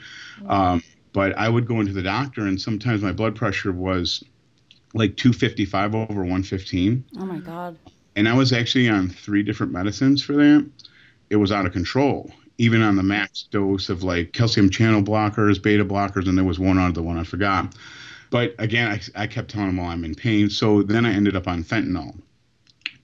Um, 0.48 0.84
but 1.14 1.38
I 1.38 1.50
would 1.50 1.68
go 1.68 1.80
into 1.80 1.92
the 1.92 2.04
doctor 2.04 2.42
and 2.42 2.62
sometimes 2.62 3.02
my 3.02 3.12
blood 3.12 3.36
pressure 3.36 3.72
was 3.72 4.24
like 4.94 5.18
255 5.18 5.96
over 5.96 6.22
115 6.22 7.04
Oh 7.18 7.26
my 7.26 7.40
God. 7.40 7.78
And 8.16 8.28
I 8.28 8.34
was 8.34 8.52
actually 8.54 8.90
on 8.90 9.10
three 9.10 9.44
different 9.44 9.72
medicines 9.72 10.22
for 10.22 10.34
that. 10.34 10.70
It 11.30 11.38
was 11.38 11.52
out 11.52 11.66
of 11.66 11.74
control, 11.74 12.32
even 12.58 12.82
on 12.82 12.96
the 12.96 13.04
max 13.04 13.44
dose 13.44 13.90
of 13.90 14.04
like 14.04 14.34
calcium 14.34 14.70
channel 14.70 15.02
blockers, 15.02 15.62
beta 15.62 15.86
blockers, 15.86 16.28
and 16.28 16.38
there 16.38 16.46
was 16.46 16.60
one 16.60 16.78
other 16.78 17.02
one 17.02 17.18
I 17.18 17.24
forgot. 17.24 17.74
But 18.30 18.56
again, 18.60 18.88
I, 19.16 19.24
I 19.24 19.28
kept 19.28 19.52
telling 19.52 19.68
them, 19.68 19.78
well, 19.78 19.88
I'm 19.88 20.04
in 20.06 20.16
pain. 20.16 20.50
So 20.50 20.84
then 20.84 21.06
I 21.06 21.14
ended 21.14 21.36
up 21.36 21.48
on 21.48 21.64
fentanyl. 21.64 22.18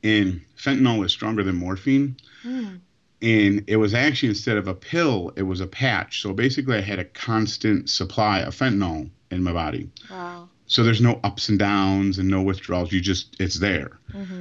And 0.03 0.41
fentanyl 0.57 1.05
is 1.05 1.11
stronger 1.11 1.43
than 1.43 1.55
morphine. 1.55 2.17
Hmm. 2.43 2.75
And 3.21 3.63
it 3.67 3.77
was 3.77 3.93
actually, 3.93 4.29
instead 4.29 4.57
of 4.57 4.67
a 4.67 4.73
pill, 4.73 5.33
it 5.35 5.43
was 5.43 5.59
a 5.59 5.67
patch. 5.67 6.21
So 6.21 6.33
basically, 6.33 6.77
I 6.77 6.81
had 6.81 6.99
a 6.99 7.03
constant 7.03 7.89
supply 7.89 8.39
of 8.39 8.55
fentanyl 8.55 9.09
in 9.31 9.43
my 9.43 9.51
body. 9.51 9.89
Wow. 10.09 10.49
So 10.67 10.83
there's 10.83 11.01
no 11.01 11.19
ups 11.23 11.49
and 11.49 11.57
downs 11.57 12.19
and 12.19 12.27
no 12.29 12.41
withdrawals. 12.41 12.91
You 12.91 12.99
just 13.01 13.35
it's 13.39 13.59
there. 13.59 13.97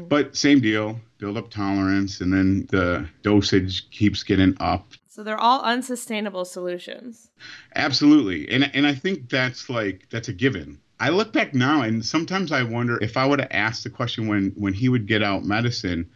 But 0.09 0.37
same 0.37 0.61
deal, 0.61 1.01
build 1.19 1.37
up 1.37 1.51
tolerance, 1.51 2.21
and 2.21 2.33
then 2.33 2.67
the 2.71 3.09
dosage 3.23 3.89
keeps 3.91 4.23
getting 4.23 4.57
up. 4.61 4.93
So 5.09 5.23
they're 5.23 5.41
all 5.41 5.63
unsustainable 5.63 6.45
solutions. 6.45 7.31
Absolutely, 7.75 8.49
and 8.51 8.71
and 8.75 8.87
I 8.87 8.95
think 8.95 9.31
that's 9.31 9.71
like 9.71 10.07
that's 10.11 10.29
a 10.29 10.33
given. 10.33 10.79
I 10.99 11.11
look 11.11 11.33
back 11.33 11.55
now, 11.55 11.83
and 11.83 12.05
sometimes 12.05 12.53
I 12.53 12.63
wonder 12.63 12.99
if 13.03 13.17
I 13.17 13.27
would 13.27 13.41
have 13.41 13.51
asked 13.53 13.85
the 13.85 13.91
question 13.91 14.27
when 14.27 14.53
when 14.57 14.73
he 14.73 14.89
would 14.89 15.07
get 15.07 15.23
out 15.23 15.45
medicine, 15.45 16.11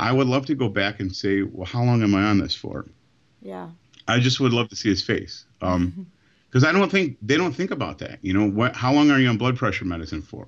I 0.00 0.12
would 0.12 0.26
love 0.26 0.46
to 0.46 0.54
go 0.54 0.68
back 0.68 1.00
and 1.00 1.14
say, 1.14 1.42
well, 1.42 1.66
how 1.66 1.84
long 1.84 2.02
am 2.02 2.14
I 2.14 2.24
on 2.24 2.38
this 2.38 2.54
for? 2.54 2.86
Yeah. 3.40 3.70
I 4.08 4.18
just 4.18 4.40
would 4.40 4.52
love 4.52 4.68
to 4.68 4.76
see 4.76 4.88
his 4.88 5.02
face. 5.02 5.44
Um, 5.60 6.06
because 6.54 6.64
I 6.64 6.70
don't 6.70 6.88
think 6.88 7.18
they 7.20 7.36
don't 7.36 7.52
think 7.52 7.72
about 7.72 7.98
that. 7.98 8.20
You 8.22 8.32
know, 8.32 8.48
what? 8.48 8.76
How 8.76 8.92
long 8.92 9.10
are 9.10 9.18
you 9.18 9.28
on 9.28 9.36
blood 9.36 9.56
pressure 9.56 9.84
medicine 9.84 10.22
for? 10.22 10.46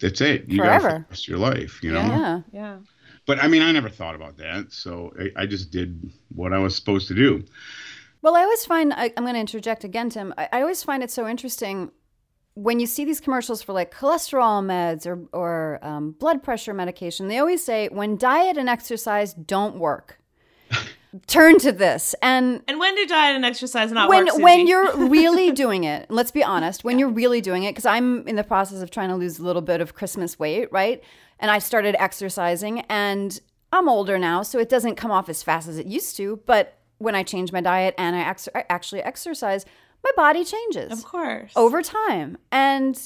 That's 0.00 0.22
it. 0.22 0.48
You 0.48 0.56
got 0.58 0.80
for 0.80 0.80
Forever. 0.80 0.98
the 1.00 1.10
rest 1.10 1.24
of 1.24 1.28
your 1.28 1.38
life. 1.38 1.82
You 1.82 1.92
know. 1.92 2.00
Yeah. 2.00 2.40
Yeah. 2.50 2.78
But 3.26 3.44
I 3.44 3.48
mean, 3.48 3.60
I 3.60 3.70
never 3.70 3.90
thought 3.90 4.14
about 4.14 4.38
that, 4.38 4.72
so 4.72 5.12
I, 5.20 5.42
I 5.42 5.46
just 5.46 5.70
did 5.70 6.10
what 6.34 6.54
I 6.54 6.58
was 6.58 6.74
supposed 6.74 7.08
to 7.08 7.14
do. 7.14 7.44
Well, 8.22 8.36
I 8.36 8.42
always 8.42 8.64
find, 8.64 8.94
I, 8.94 9.12
I'm 9.18 9.24
going 9.24 9.34
to 9.34 9.40
interject 9.40 9.84
again, 9.84 10.08
Tim. 10.08 10.32
I, 10.38 10.48
I 10.50 10.60
always 10.62 10.82
find 10.82 11.02
it 11.02 11.10
so 11.10 11.28
interesting 11.28 11.90
when 12.54 12.80
you 12.80 12.86
see 12.86 13.04
these 13.04 13.20
commercials 13.20 13.62
for 13.62 13.74
like 13.74 13.94
cholesterol 13.94 14.64
meds 14.64 15.06
or, 15.06 15.26
or 15.32 15.78
um, 15.82 16.12
blood 16.12 16.42
pressure 16.42 16.72
medication. 16.72 17.28
They 17.28 17.38
always 17.38 17.62
say 17.62 17.88
when 17.88 18.16
diet 18.16 18.56
and 18.56 18.68
exercise 18.68 19.34
don't 19.34 19.78
work, 19.78 20.18
turn 21.26 21.58
to 21.60 21.72
this. 21.72 22.14
And 22.22 22.62
And 22.66 22.78
when 22.78 22.94
do 22.96 23.06
diet 23.06 23.36
and 23.36 23.44
exercise 23.44 23.92
not 23.92 24.08
when 24.08 24.26
work? 24.26 24.38
when 24.38 24.66
you're 24.66 24.96
really 25.08 25.52
doing 25.52 25.84
it 25.84 26.10
let's 26.10 26.30
be 26.30 26.42
honest 26.42 26.82
when 26.84 26.98
you're 26.98 27.08
really 27.08 27.40
doing 27.40 27.62
it 27.64 27.70
because 27.72 27.86
i'm 27.86 28.26
in 28.26 28.36
the 28.36 28.42
process 28.44 28.82
of 28.82 28.90
trying 28.90 29.08
to 29.10 29.14
lose 29.16 29.38
a 29.38 29.42
little 29.44 29.62
bit 29.62 29.80
of 29.80 29.94
christmas 29.94 30.38
weight 30.38 30.68
right 30.72 31.02
and 31.38 31.50
i 31.50 31.58
started 31.58 31.94
exercising 32.02 32.80
and 32.88 33.40
i'm 33.72 33.88
older 33.88 34.18
now 34.18 34.42
so 34.42 34.58
it 34.58 34.68
doesn't 34.68 34.96
come 34.96 35.10
off 35.10 35.28
as 35.28 35.42
fast 35.42 35.68
as 35.68 35.78
it 35.78 35.86
used 35.86 36.16
to 36.16 36.40
but 36.46 36.78
when 36.98 37.14
i 37.14 37.22
change 37.22 37.52
my 37.52 37.60
diet 37.60 37.94
and 37.96 38.16
i, 38.16 38.20
ex- 38.20 38.48
I 38.54 38.64
actually 38.68 39.02
exercise 39.02 39.64
my 40.02 40.10
body 40.16 40.44
changes 40.44 40.90
of 40.92 41.04
course. 41.04 41.52
over 41.54 41.80
time 41.82 42.38
and 42.50 43.00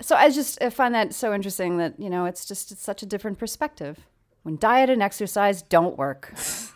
so 0.00 0.14
i 0.14 0.30
just 0.30 0.62
I 0.62 0.70
find 0.70 0.94
that 0.94 1.14
so 1.14 1.34
interesting 1.34 1.78
that 1.78 1.98
you 1.98 2.10
know 2.10 2.26
it's 2.26 2.44
just 2.46 2.70
it's 2.72 2.82
such 2.82 3.02
a 3.02 3.06
different 3.06 3.38
perspective 3.38 3.98
when 4.44 4.56
diet 4.58 4.90
and 4.90 5.02
exercise 5.02 5.62
don't 5.62 5.96
work 5.98 6.32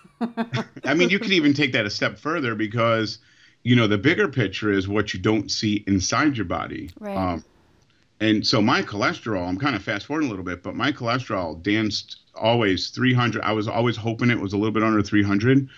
I 0.85 0.95
mean, 0.95 1.11
you 1.11 1.19
could 1.19 1.33
even 1.33 1.55
take 1.55 1.73
that 1.73 1.87
a 1.87 1.91
step 1.91 2.19
further 2.19 2.55
because, 2.55 3.19
you 3.63 3.77
know, 3.77 3.87
the 3.87 3.99
bigger 3.99 4.29
picture 4.29 4.71
is 4.71 4.89
what 4.89 5.15
you 5.15 5.21
don't 5.21 5.51
see 5.51 5.85
inside 5.87 6.37
your 6.37 6.47
body. 6.47 6.91
Right. 6.99 7.17
Um, 7.17 7.45
and 8.21 8.47
so 8.47 8.61
my 8.61 8.83
cholesterol, 8.83 9.47
I'm 9.47 9.59
kind 9.59 9.77
of 9.77 9.83
fast 9.83 10.07
forwarding 10.07 10.29
a 10.29 10.31
little 10.31 10.45
bit, 10.45 10.63
but 10.63 10.75
my 10.75 10.91
cholesterol 10.91 11.63
danced 11.63 12.19
always 12.35 12.89
300. 12.91 13.43
I 13.43 13.53
was 13.53 13.69
always 13.69 13.97
hoping 13.97 14.31
it 14.31 14.41
was 14.41 14.53
a 14.53 14.57
little 14.57 14.73
bit 14.73 14.83
under 14.83 15.03
300. 15.03 15.69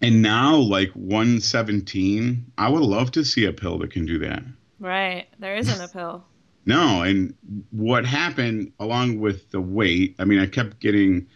And 0.00 0.22
now, 0.22 0.56
like 0.56 0.90
117, 0.92 2.52
I 2.58 2.68
would 2.68 2.82
love 2.82 3.10
to 3.12 3.24
see 3.24 3.44
a 3.44 3.52
pill 3.52 3.78
that 3.78 3.90
can 3.90 4.06
do 4.06 4.18
that. 4.20 4.42
Right. 4.80 5.28
There 5.38 5.56
isn't 5.56 5.80
a 5.80 5.88
pill. 5.88 6.24
No, 6.66 7.02
and 7.02 7.34
what 7.72 8.06
happened 8.06 8.72
along 8.80 9.20
with 9.20 9.50
the 9.50 9.60
weight, 9.60 10.16
I 10.18 10.24
mean, 10.24 10.38
I 10.38 10.46
kept 10.46 10.80
getting 10.80 11.26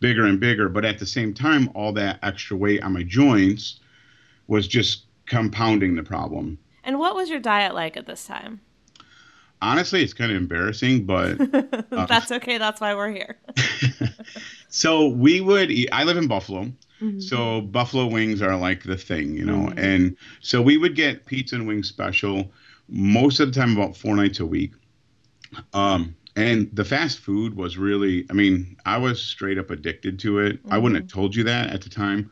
bigger 0.00 0.24
and 0.24 0.40
bigger, 0.40 0.68
but 0.68 0.84
at 0.84 0.98
the 0.98 1.06
same 1.06 1.34
time, 1.34 1.70
all 1.74 1.92
that 1.92 2.18
extra 2.22 2.56
weight 2.56 2.82
on 2.82 2.92
my 2.92 3.02
joints 3.02 3.80
was 4.46 4.66
just 4.66 5.04
compounding 5.26 5.94
the 5.94 6.02
problem. 6.02 6.58
And 6.84 6.98
what 6.98 7.14
was 7.14 7.28
your 7.28 7.40
diet 7.40 7.74
like 7.74 7.96
at 7.96 8.06
this 8.06 8.26
time? 8.26 8.60
Honestly, 9.60 10.02
it's 10.02 10.14
kind 10.14 10.30
of 10.30 10.36
embarrassing, 10.36 11.04
but 11.04 11.40
uh, 11.92 12.06
that's 12.06 12.30
okay. 12.30 12.58
That's 12.58 12.80
why 12.80 12.94
we're 12.94 13.10
here. 13.10 13.36
so 14.68 15.08
we 15.08 15.40
would 15.40 15.70
eat, 15.70 15.88
I 15.90 16.04
live 16.04 16.16
in 16.16 16.28
Buffalo. 16.28 16.72
Mm-hmm. 17.00 17.20
So 17.20 17.62
buffalo 17.62 18.06
wings 18.06 18.42
are 18.42 18.56
like 18.56 18.84
the 18.84 18.96
thing, 18.96 19.36
you 19.36 19.44
know. 19.44 19.68
Mm-hmm. 19.68 19.78
And 19.78 20.16
so 20.40 20.62
we 20.62 20.78
would 20.78 20.94
get 20.94 21.26
pizza 21.26 21.56
and 21.56 21.66
wings 21.66 21.88
special 21.88 22.50
most 22.88 23.40
of 23.40 23.52
the 23.52 23.60
time 23.60 23.76
about 23.76 23.96
four 23.96 24.16
nights 24.16 24.40
a 24.40 24.46
week. 24.46 24.72
Um, 25.72 26.14
and 26.36 26.68
the 26.72 26.84
fast 26.84 27.18
food 27.18 27.56
was 27.56 27.76
really, 27.76 28.26
I 28.30 28.32
mean, 28.32 28.76
I 28.86 28.98
was 28.98 29.22
straight 29.22 29.58
up 29.58 29.70
addicted 29.70 30.18
to 30.20 30.40
it. 30.40 30.62
Mm-hmm. 30.62 30.72
I 30.72 30.78
wouldn't 30.78 31.00
have 31.00 31.10
told 31.10 31.34
you 31.34 31.44
that 31.44 31.70
at 31.70 31.82
the 31.82 31.90
time. 31.90 32.30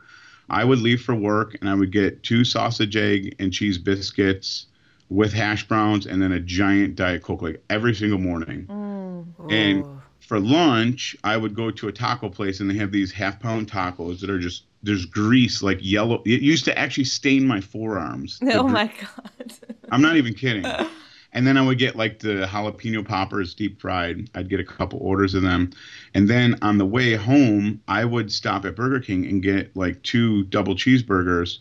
I 0.48 0.64
would 0.64 0.78
leave 0.78 1.02
for 1.02 1.14
work 1.14 1.56
and 1.60 1.68
I 1.68 1.74
would 1.74 1.90
get 1.90 2.22
two 2.22 2.44
sausage, 2.44 2.96
egg, 2.96 3.34
and 3.38 3.52
cheese 3.52 3.78
biscuits 3.78 4.66
with 5.08 5.32
hash 5.32 5.66
browns 5.66 6.06
and 6.06 6.20
then 6.20 6.32
a 6.32 6.40
giant 6.40 6.96
Diet 6.96 7.22
Coke 7.22 7.42
like 7.42 7.62
every 7.68 7.94
single 7.94 8.18
morning. 8.18 8.66
Mm. 8.66 9.52
And 9.52 9.84
for 10.20 10.40
lunch, 10.40 11.16
I 11.24 11.36
would 11.36 11.54
go 11.54 11.70
to 11.70 11.88
a 11.88 11.92
taco 11.92 12.28
place 12.28 12.60
and 12.60 12.68
they 12.68 12.74
have 12.74 12.92
these 12.92 13.12
half 13.12 13.40
pound 13.40 13.70
tacos 13.70 14.20
that 14.20 14.30
are 14.30 14.38
just 14.38 14.64
there's 14.82 15.06
grease 15.06 15.62
like 15.62 15.78
yellow. 15.80 16.22
It 16.24 16.42
used 16.42 16.64
to 16.66 16.78
actually 16.78 17.04
stain 17.04 17.46
my 17.46 17.60
forearms. 17.60 18.38
Oh 18.52 18.68
my 18.68 18.86
god! 18.86 19.52
I'm 19.90 20.02
not 20.02 20.16
even 20.16 20.34
kidding. 20.34 20.64
And 21.36 21.46
then 21.46 21.58
I 21.58 21.62
would 21.62 21.78
get 21.78 21.96
like 21.96 22.18
the 22.18 22.48
jalapeno 22.50 23.06
poppers 23.06 23.54
deep 23.54 23.78
fried. 23.78 24.30
I'd 24.34 24.48
get 24.48 24.58
a 24.58 24.64
couple 24.64 24.98
orders 25.02 25.34
of 25.34 25.42
them. 25.42 25.70
And 26.14 26.30
then 26.30 26.56
on 26.62 26.78
the 26.78 26.86
way 26.86 27.14
home, 27.14 27.82
I 27.86 28.06
would 28.06 28.32
stop 28.32 28.64
at 28.64 28.74
Burger 28.74 29.00
King 29.00 29.26
and 29.26 29.42
get 29.42 29.76
like 29.76 30.02
two 30.02 30.44
double 30.44 30.74
cheeseburgers 30.74 31.58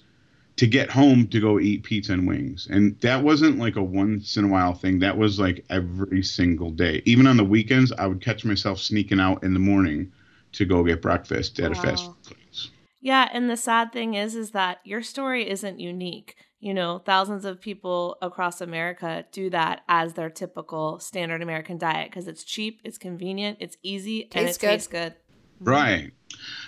to 0.55 0.65
get 0.65 0.89
home 0.89 1.27
to 1.27 1.41
go 1.41 1.60
eat 1.60 1.84
pizza 1.84 2.13
and 2.13 2.25
wings. 2.25 2.70
And 2.72 2.98
that 3.01 3.22
wasn't 3.22 3.60
like 3.60 3.75
a 3.75 3.84
once 3.84 4.38
in 4.38 4.46
a 4.46 4.48
while 4.48 4.74
thing. 4.74 5.00
That 5.00 5.17
was 5.17 5.41
like 5.41 5.65
every 5.70 6.24
single 6.24 6.72
day. 6.72 7.01
Even 7.03 7.27
on 7.27 7.36
the 7.36 7.44
weekends, 7.44 7.91
I 7.91 8.08
would 8.08 8.22
catch 8.22 8.46
myself 8.46 8.79
sneaking 8.79 9.20
out 9.20 9.44
in 9.44 9.53
the 9.53 9.60
morning 9.60 10.10
to 10.53 10.63
go 10.63 10.86
get 10.86 11.01
breakfast 11.01 11.60
at 11.60 11.74
wow. 11.74 11.79
a 11.79 11.82
fast 11.84 12.05
food 12.05 12.24
place. 12.24 12.70
Yeah, 13.01 13.27
and 13.34 13.50
the 13.50 13.58
sad 13.58 13.91
thing 13.91 14.13
is 14.13 14.36
is 14.36 14.51
that 14.51 14.79
your 14.86 15.03
story 15.03 15.50
isn't 15.50 15.82
unique 15.82 16.38
you 16.65 16.74
know, 16.74 16.98
thousands 17.05 17.45
of 17.45 17.62
people 17.62 18.17
across 18.24 18.60
America 18.60 19.24
do 19.31 19.51
that 19.51 19.84
as 19.88 20.15
their 20.15 20.31
typical 20.31 21.00
standard 21.00 21.43
American 21.43 21.77
diet 21.77 22.10
because 22.10 22.27
it's 22.27 22.43
cheap, 22.43 22.81
it's 22.84 22.98
convenient, 22.98 23.60
it's 23.62 23.77
easy, 23.84 24.24
tastes 24.24 24.36
and 24.36 24.48
it 24.48 24.60
good. 24.60 24.67
tastes 24.67 24.88
good. 24.88 25.13
Mm-hmm. 25.13 25.69
Right. 25.69 26.12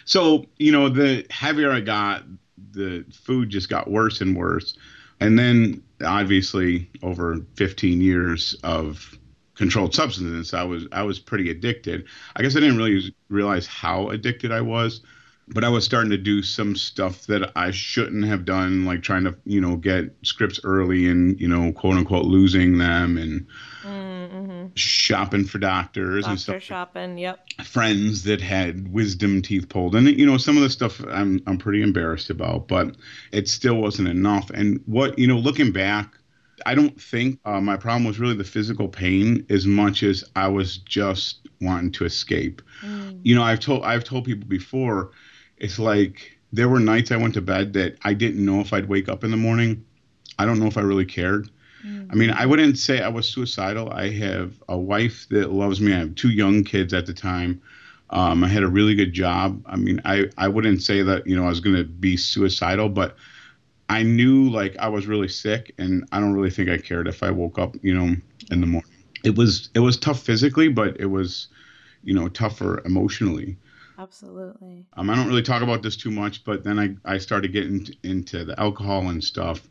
So, 0.05 0.45
you 0.57 0.71
know, 0.71 0.87
the 0.87 1.25
heavier 1.31 1.71
I 1.71 1.79
got, 1.79 2.25
the 2.73 3.05
food 3.11 3.49
just 3.49 3.69
got 3.69 3.89
worse 3.89 4.21
and 4.21 4.37
worse. 4.37 4.77
And 5.19 5.39
then 5.39 5.81
obviously 6.05 6.91
over 7.01 7.43
15 7.55 7.99
years 7.99 8.55
of 8.63 9.17
controlled 9.55 9.95
substances, 9.95 10.53
I 10.53 10.63
was 10.63 10.85
I 10.91 11.01
was 11.01 11.17
pretty 11.17 11.49
addicted. 11.49 12.05
I 12.35 12.43
guess 12.43 12.55
I 12.55 12.59
didn't 12.59 12.77
really 12.77 13.15
realize 13.29 13.65
how 13.65 14.09
addicted 14.09 14.51
I 14.51 14.61
was 14.61 15.01
but 15.49 15.63
I 15.63 15.69
was 15.69 15.85
starting 15.85 16.11
to 16.11 16.17
do 16.17 16.43
some 16.43 16.75
stuff 16.75 17.25
that 17.27 17.51
I 17.55 17.71
shouldn't 17.71 18.25
have 18.25 18.43
done, 18.43 18.85
like 18.85 19.01
trying 19.01 19.23
to, 19.23 19.35
you 19.45 19.61
know, 19.61 19.77
get 19.77 20.13
scripts 20.23 20.59
early 20.63 21.07
and, 21.07 21.39
you 21.39 21.47
know, 21.47 21.71
quote 21.71 21.95
unquote 21.95 22.25
losing 22.25 22.77
them 22.77 23.17
and 23.17 23.47
mm-hmm. 23.83 24.67
shopping 24.75 25.45
for 25.45 25.57
doctors 25.57 26.25
Doctor 26.25 26.31
and 26.31 26.39
stuff. 26.39 26.63
shopping, 26.63 27.17
yep. 27.17 27.45
Friends 27.63 28.23
that 28.23 28.41
had 28.41 28.91
wisdom 28.91 29.41
teeth 29.41 29.69
pulled. 29.69 29.95
And, 29.95 30.07
you 30.07 30.25
know, 30.25 30.37
some 30.37 30.57
of 30.57 30.63
the 30.63 30.69
stuff 30.69 31.01
I'm, 31.07 31.41
I'm 31.47 31.57
pretty 31.57 31.81
embarrassed 31.81 32.29
about, 32.29 32.67
but 32.67 32.97
it 33.31 33.47
still 33.47 33.75
wasn't 33.75 34.09
enough. 34.09 34.49
And 34.49 34.81
what, 34.85 35.17
you 35.17 35.27
know, 35.27 35.37
looking 35.37 35.71
back, 35.71 36.13
I 36.65 36.75
don't 36.75 36.99
think 36.99 37.39
uh, 37.45 37.61
my 37.61 37.77
problem 37.77 38.03
was 38.03 38.19
really 38.19 38.35
the 38.35 38.43
physical 38.43 38.87
pain 38.87 39.45
as 39.49 39.65
much 39.65 40.03
as 40.03 40.25
I 40.35 40.47
was 40.47 40.77
just 40.79 41.47
wanting 41.61 41.91
to 41.93 42.05
escape. 42.05 42.61
Mm. 42.83 43.19
You 43.23 43.35
know, 43.35 43.43
I've 43.43 43.59
told 43.59 43.83
I've 43.83 44.03
told 44.03 44.25
people 44.25 44.47
before, 44.47 45.11
it's 45.57 45.79
like 45.79 46.37
there 46.53 46.69
were 46.69 46.79
nights 46.79 47.11
I 47.11 47.17
went 47.17 47.33
to 47.35 47.41
bed 47.41 47.73
that 47.73 47.97
I 48.03 48.13
didn't 48.13 48.43
know 48.43 48.61
if 48.61 48.73
I'd 48.73 48.87
wake 48.87 49.09
up 49.09 49.23
in 49.23 49.31
the 49.31 49.37
morning. 49.37 49.85
I 50.39 50.45
don't 50.45 50.59
know 50.59 50.67
if 50.67 50.77
I 50.77 50.81
really 50.81 51.05
cared. 51.05 51.49
Mm-hmm. 51.85 52.11
I 52.11 52.15
mean, 52.15 52.29
I 52.31 52.45
wouldn't 52.45 52.77
say 52.77 53.01
I 53.01 53.09
was 53.09 53.27
suicidal. 53.27 53.91
I 53.91 54.09
have 54.11 54.53
a 54.67 54.77
wife 54.77 55.27
that 55.29 55.51
loves 55.51 55.81
me. 55.81 55.93
I 55.93 55.99
have 55.99 56.15
two 56.15 56.29
young 56.29 56.63
kids 56.63 56.93
at 56.93 57.05
the 57.05 57.13
time. 57.13 57.61
Um, 58.09 58.43
I 58.43 58.47
had 58.47 58.63
a 58.63 58.67
really 58.67 58.95
good 58.95 59.13
job. 59.13 59.61
I 59.65 59.75
mean, 59.75 60.01
I, 60.05 60.25
I 60.37 60.47
wouldn't 60.47 60.81
say 60.81 61.01
that, 61.03 61.27
you 61.27 61.35
know, 61.35 61.45
I 61.45 61.49
was 61.49 61.59
going 61.59 61.75
to 61.75 61.83
be 61.83 62.15
suicidal, 62.15 62.87
but 62.87 63.17
I 63.89 64.03
knew 64.03 64.49
like 64.49 64.77
I 64.77 64.87
was 64.87 65.07
really 65.07 65.27
sick 65.27 65.73
and 65.77 66.07
I 66.11 66.19
don't 66.19 66.33
really 66.33 66.49
think 66.49 66.69
I 66.69 66.77
cared 66.77 67.07
if 67.07 67.21
I 67.21 67.31
woke 67.31 67.59
up, 67.59 67.75
you 67.81 67.93
know, 67.93 68.15
in 68.51 68.61
the 68.61 68.67
morning. 68.67 68.91
It 69.23 69.35
was, 69.35 69.69
it 69.73 69.79
was 69.79 69.97
tough 69.97 70.21
physically, 70.21 70.69
but 70.69 70.99
it 70.99 71.07
was, 71.07 71.47
you 72.03 72.13
know, 72.13 72.29
tougher 72.29 72.81
emotionally. 72.85 73.57
Absolutely. 73.97 74.85
Um, 74.93 75.09
I 75.09 75.15
don't 75.15 75.27
really 75.27 75.41
talk 75.41 75.61
about 75.61 75.81
this 75.81 75.97
too 75.97 76.11
much, 76.11 76.43
but 76.43 76.63
then 76.63 76.77
I, 76.79 76.95
I 77.05 77.17
started 77.17 77.51
getting 77.51 77.87
into 78.03 78.45
the 78.45 78.59
alcohol 78.59 79.09
and 79.09 79.23
stuff, 79.23 79.67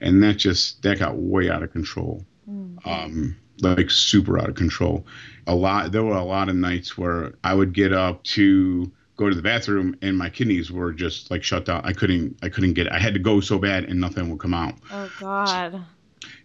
and 0.00 0.22
that 0.22 0.34
just 0.34 0.82
that 0.82 0.98
got 0.98 1.16
way 1.16 1.50
out 1.50 1.62
of 1.62 1.72
control. 1.72 2.24
Mm-hmm. 2.48 2.88
Um, 2.88 3.36
like 3.62 3.90
super 3.90 4.38
out 4.38 4.48
of 4.48 4.54
control. 4.54 5.06
A 5.46 5.54
lot. 5.54 5.92
There 5.92 6.04
were 6.04 6.16
a 6.16 6.24
lot 6.24 6.48
of 6.48 6.56
nights 6.56 6.96
where 6.96 7.34
I 7.44 7.54
would 7.54 7.72
get 7.72 7.92
up 7.92 8.22
to 8.24 8.90
go 9.16 9.28
to 9.28 9.34
the 9.34 9.42
bathroom 9.42 9.94
and 10.00 10.16
my 10.16 10.30
kidneys 10.30 10.72
were 10.72 10.92
just 10.92 11.30
like 11.30 11.42
shut 11.42 11.66
down. 11.66 11.82
I 11.84 11.92
couldn't. 11.92 12.38
I 12.42 12.48
couldn't 12.48 12.74
get. 12.74 12.86
It. 12.86 12.92
I 12.92 12.98
had 12.98 13.14
to 13.14 13.20
go 13.20 13.40
so 13.40 13.58
bad 13.58 13.84
and 13.84 14.00
nothing 14.00 14.30
would 14.30 14.40
come 14.40 14.54
out. 14.54 14.74
Oh 14.90 15.10
God. 15.20 15.72
So, 15.72 15.80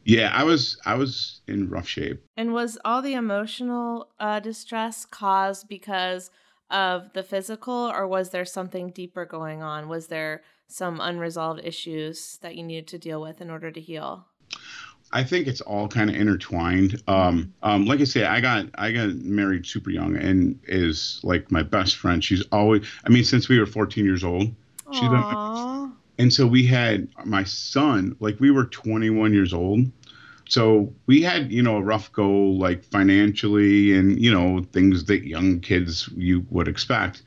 yeah, 0.03 0.31
I 0.33 0.43
was 0.43 0.77
I 0.85 0.95
was 0.95 1.41
in 1.47 1.69
rough 1.69 1.87
shape. 1.87 2.23
And 2.37 2.53
was 2.53 2.77
all 2.85 3.01
the 3.01 3.13
emotional 3.13 4.09
uh, 4.19 4.39
distress 4.39 5.05
caused 5.05 5.67
because 5.67 6.31
of 6.69 7.13
the 7.13 7.23
physical, 7.23 7.91
or 7.93 8.07
was 8.07 8.31
there 8.31 8.45
something 8.45 8.89
deeper 8.89 9.25
going 9.25 9.61
on? 9.61 9.87
Was 9.87 10.07
there 10.07 10.43
some 10.67 10.99
unresolved 10.99 11.61
issues 11.63 12.37
that 12.41 12.55
you 12.55 12.63
needed 12.63 12.87
to 12.87 12.97
deal 12.97 13.21
with 13.21 13.41
in 13.41 13.49
order 13.49 13.71
to 13.71 13.79
heal? 13.79 14.25
I 15.11 15.23
think 15.23 15.47
it's 15.47 15.61
all 15.61 15.87
kind 15.87 16.09
of 16.09 16.15
intertwined. 16.15 17.01
Um, 17.07 17.53
um, 17.61 17.85
like 17.85 18.01
I 18.01 18.05
say, 18.05 18.25
I 18.25 18.41
got 18.41 18.65
I 18.75 18.91
got 18.91 19.15
married 19.15 19.65
super 19.65 19.89
young, 19.91 20.17
and 20.17 20.59
is 20.67 21.19
like 21.23 21.51
my 21.51 21.63
best 21.63 21.95
friend. 21.97 22.23
She's 22.23 22.43
always, 22.51 22.85
I 23.05 23.09
mean, 23.09 23.23
since 23.23 23.47
we 23.47 23.59
were 23.59 23.65
14 23.65 24.03
years 24.03 24.23
old, 24.23 24.53
she's 24.91 25.09
been. 25.09 25.91
And 26.17 26.31
so 26.31 26.47
we 26.47 26.65
had 26.65 27.09
my 27.25 27.43
son, 27.43 28.15
like 28.19 28.39
we 28.39 28.49
were 28.49 28.65
21 28.65 29.33
years 29.33 29.53
old, 29.53 29.91
so 30.47 30.93
we 31.05 31.21
had 31.21 31.51
you 31.51 31.61
know 31.61 31.77
a 31.77 31.81
rough 31.81 32.11
go 32.11 32.29
like 32.29 32.83
financially 32.83 33.97
and 33.97 34.19
you 34.21 34.31
know 34.31 34.63
things 34.71 35.05
that 35.05 35.27
young 35.27 35.59
kids 35.59 36.09
you 36.15 36.45
would 36.49 36.67
expect. 36.67 37.23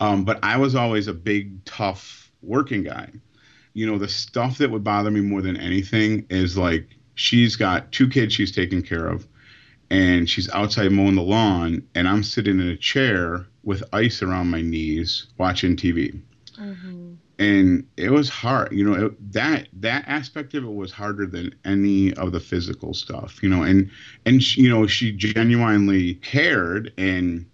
Um, 0.00 0.24
but 0.24 0.38
i 0.44 0.56
was 0.56 0.74
always 0.76 1.08
a 1.08 1.12
big 1.12 1.64
tough 1.64 2.30
working 2.42 2.84
guy. 2.84 3.10
You 3.74 3.86
know 3.86 3.98
the 3.98 4.08
stuff 4.08 4.58
that 4.58 4.70
would 4.70 4.84
bother 4.84 5.10
me 5.10 5.20
more 5.20 5.42
than 5.42 5.56
anything 5.56 6.26
is 6.30 6.56
like 6.56 6.88
she's 7.14 7.56
got 7.56 7.90
two 7.92 8.08
kids 8.08 8.32
she's 8.32 8.52
taking 8.52 8.82
care 8.82 9.08
of 9.08 9.26
and 9.90 10.28
she's 10.28 10.48
outside 10.50 10.92
mowing 10.92 11.16
the 11.16 11.22
lawn 11.22 11.82
and 11.94 12.06
i'm 12.06 12.22
sitting 12.22 12.60
in 12.60 12.68
a 12.68 12.76
chair 12.76 13.46
with 13.64 13.82
ice 13.92 14.22
around 14.22 14.48
my 14.48 14.60
knees 14.60 15.26
watching 15.38 15.74
tv 15.74 16.20
mm-hmm 16.56 17.14
and 17.38 17.86
it 17.96 18.10
was 18.10 18.28
hard 18.28 18.72
you 18.72 18.84
know 18.84 19.06
it, 19.06 19.32
that 19.32 19.68
that 19.72 20.04
aspect 20.06 20.54
of 20.54 20.64
it 20.64 20.74
was 20.74 20.92
harder 20.92 21.26
than 21.26 21.54
any 21.64 22.12
of 22.14 22.32
the 22.32 22.40
physical 22.40 22.92
stuff 22.92 23.42
you 23.42 23.48
know 23.48 23.62
and 23.62 23.90
and 24.26 24.42
she, 24.42 24.62
you 24.62 24.68
know 24.68 24.86
she 24.86 25.12
genuinely 25.12 26.14
cared. 26.14 26.92
And 26.98 27.46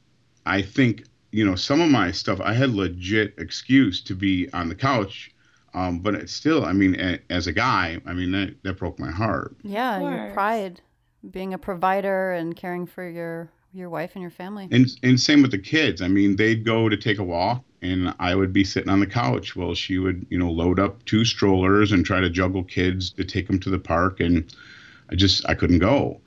i 0.47 0.62
think 0.62 1.05
you 1.33 1.44
know 1.44 1.55
some 1.55 1.81
of 1.81 1.90
my 1.90 2.11
stuff 2.11 2.40
i 2.40 2.53
had 2.53 2.70
legit 2.70 3.35
excuse 3.38 4.01
to 4.03 4.14
be 4.14 4.49
on 4.53 4.68
the 4.68 4.75
couch 4.75 5.31
um, 5.75 5.99
but 5.99 6.14
it's 6.14 6.33
still 6.33 6.64
i 6.64 6.73
mean 6.73 6.99
a, 6.99 7.18
as 7.31 7.47
a 7.47 7.53
guy 7.53 8.01
i 8.07 8.12
mean 8.12 8.33
that, 8.33 8.55
that 8.62 8.79
broke 8.79 8.99
my 8.99 9.11
heart. 9.11 9.57
Yeah 9.62 10.01
your 10.01 10.33
pride 10.33 10.81
being 11.31 11.55
a 11.55 11.59
provider 11.59 12.33
and 12.33 12.57
caring 12.57 12.87
for 12.87 13.09
your 13.09 13.51
your 13.73 13.90
wife 13.90 14.12
and 14.14 14.23
your 14.23 14.31
family. 14.31 14.68
And 14.70 14.87
and 15.03 15.20
same 15.20 15.42
with 15.42 15.51
the 15.51 15.59
kids. 15.59 16.01
I 16.01 16.09
mean 16.09 16.37
they'd 16.37 16.64
go 16.64 16.88
to 16.88 16.97
take 16.97 17.18
a 17.18 17.25
walk 17.25 17.64
and 17.85 18.14
I 18.18 18.35
would 18.35 18.53
be 18.53 18.64
sitting 18.64 18.90
on 18.90 19.01
the 19.01 19.07
couch 19.07 19.55
while 19.55 19.75
she 19.75 19.99
would, 19.99 20.27
you 20.31 20.38
know, 20.38 20.51
load 20.51 20.81
up 20.81 21.05
two 21.05 21.25
strollers 21.25 21.92
and 21.92 22.05
try 22.05 22.20
to 22.20 22.31
juggle 22.31 22.64
kids 22.64 23.11
to 23.11 23.25
take 23.25 23.47
them 23.47 23.61
to 23.61 23.70
the 23.70 23.79
park, 23.79 24.20
and 24.20 24.53
I 25.11 25.14
just 25.14 25.49
I 25.49 25.55
couldn't 25.55 25.81
go. 25.81 26.20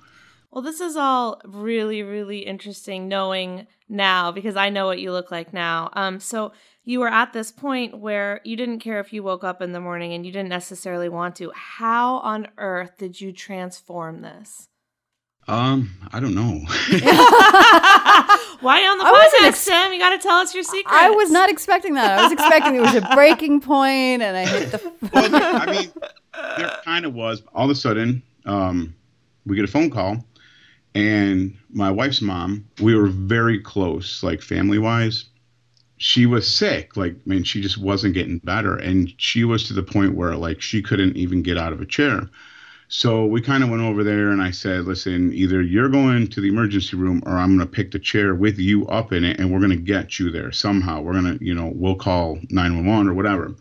Well, 0.52 0.62
this 0.62 0.80
is 0.80 0.96
all 0.96 1.42
really, 1.46 2.04
really 2.04 2.40
interesting 2.40 3.08
knowing 3.08 3.68
now 3.90 4.32
because 4.32 4.56
I 4.56 4.70
know 4.70 4.86
what 4.86 5.00
you 5.00 5.12
look 5.12 5.30
like 5.30 5.52
now. 5.52 5.90
Um, 5.94 6.20
so 6.20 6.54
you 6.84 7.00
were 7.00 7.10
at 7.10 7.34
this 7.34 7.52
point 7.52 8.00
where 8.00 8.40
you 8.44 8.56
didn't 8.56 8.80
care 8.80 9.00
if 9.00 9.12
you 9.12 9.22
woke 9.24 9.44
up 9.44 9.62
in 9.62 9.74
the 9.74 9.82
morning 9.82 10.14
and 10.14 10.26
you 10.26 10.32
didn't 10.32 10.50
necessarily 10.50 11.10
want 11.10 11.36
to. 11.38 11.52
How 11.54 12.18
on 12.20 12.48
earth 12.58 12.98
did 12.98 13.20
you 13.20 13.34
transform 13.34 14.22
this? 14.22 14.70
Um, 15.48 15.90
I 16.12 16.20
don't 16.20 16.36
know. 16.36 16.60
Why 18.60 18.86
on 18.88 18.98
the 18.98 19.06
I 19.06 19.12
wasn't 19.12 19.44
podcast, 19.44 19.48
ex- 19.48 19.60
Sam? 19.60 19.94
You 19.94 20.00
got 20.00 20.10
to 20.10 20.18
tell 20.20 20.38
us 20.38 20.54
your 20.54 20.64
secret. 20.64 20.94
I 20.94 21.10
was 21.12 21.30
not 21.32 21.50
expecting 21.50 21.94
that. 21.94 22.20
I 22.20 22.24
was 22.24 22.32
expecting 22.32 22.76
it 22.76 22.82
was 22.82 22.96
a 22.96 23.02
breaking 23.14 23.62
point 23.62 24.22
and 24.24 24.36
I 24.36 24.46
hit 24.46 24.72
the. 24.72 24.92
well, 25.14 25.30
there- 25.30 25.42
I 25.44 25.72
mean, 25.72 25.92
there 26.58 26.78
kind 26.84 27.06
of 27.06 27.14
was. 27.14 27.44
All 27.54 27.66
of 27.66 27.72
a 27.72 27.76
sudden, 27.76 28.22
um, 28.46 28.94
we 29.46 29.56
get 29.56 29.64
a 29.64 29.72
phone 29.72 29.90
call, 29.90 30.18
and 30.96 31.56
my 31.70 31.92
wife's 31.92 32.22
mom. 32.22 32.68
We 32.82 32.96
were 32.96 33.08
very 33.08 33.60
close, 33.62 34.24
like 34.24 34.42
family 34.42 34.80
wise. 34.80 35.26
She 36.00 36.26
was 36.26 36.48
sick. 36.48 36.98
Like, 36.98 37.16
man, 37.26 37.44
she 37.44 37.62
just 37.62 37.78
wasn't 37.78 38.14
getting 38.16 38.40
better, 38.40 38.76
and 38.76 39.14
she 39.18 39.44
was 39.46 39.64
to 39.68 39.74
the 39.74 39.84
point 39.84 40.16
where 40.16 40.36
like 40.36 40.62
she 40.62 40.82
couldn't 40.82 41.16
even 41.16 41.42
get 41.42 41.58
out 41.58 41.74
of 41.74 41.80
a 41.82 41.86
chair. 41.86 42.30
So 42.90 43.26
we 43.26 43.42
kind 43.42 43.64
of 43.64 43.70
went 43.70 43.82
over 43.82 44.04
there, 44.04 44.30
and 44.32 44.42
I 44.42 44.52
said, 44.52 44.86
"Listen, 44.86 45.34
either 45.34 45.62
you're 45.62 45.90
going 45.90 46.28
to 46.28 46.40
the 46.40 46.48
emergency 46.48 46.96
room, 46.96 47.22
or 47.26 47.34
I'm 47.34 47.58
going 47.58 47.68
to 47.68 47.72
pick 47.72 47.92
the 47.92 48.00
chair 48.00 48.34
with 48.34 48.58
you 48.58 48.88
up 48.88 49.12
in 49.12 49.26
it, 49.26 49.40
and 49.40 49.52
we're 49.52 49.60
going 49.60 49.72
to 49.72 49.76
get 49.76 50.20
you 50.20 50.32
there 50.32 50.54
somehow. 50.54 51.02
We're 51.02 51.20
going 51.20 51.38
to, 51.38 51.46
you 51.46 51.54
know, 51.54 51.72
we'll 51.76 51.96
call 51.96 52.40
911 52.50 53.10
or 53.10 53.14
whatever." 53.14 53.56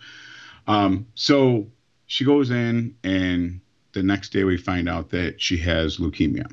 Um, 0.69 1.07
so 1.15 1.67
she 2.07 2.25
goes 2.25 2.51
in, 2.51 2.95
and 3.03 3.61
the 3.93 4.03
next 4.03 4.33
day 4.33 4.45
we 4.45 4.57
find 4.57 4.89
out 4.89 5.11
that 5.11 5.41
she 5.41 5.57
has 5.59 5.97
leukemia, 5.97 6.47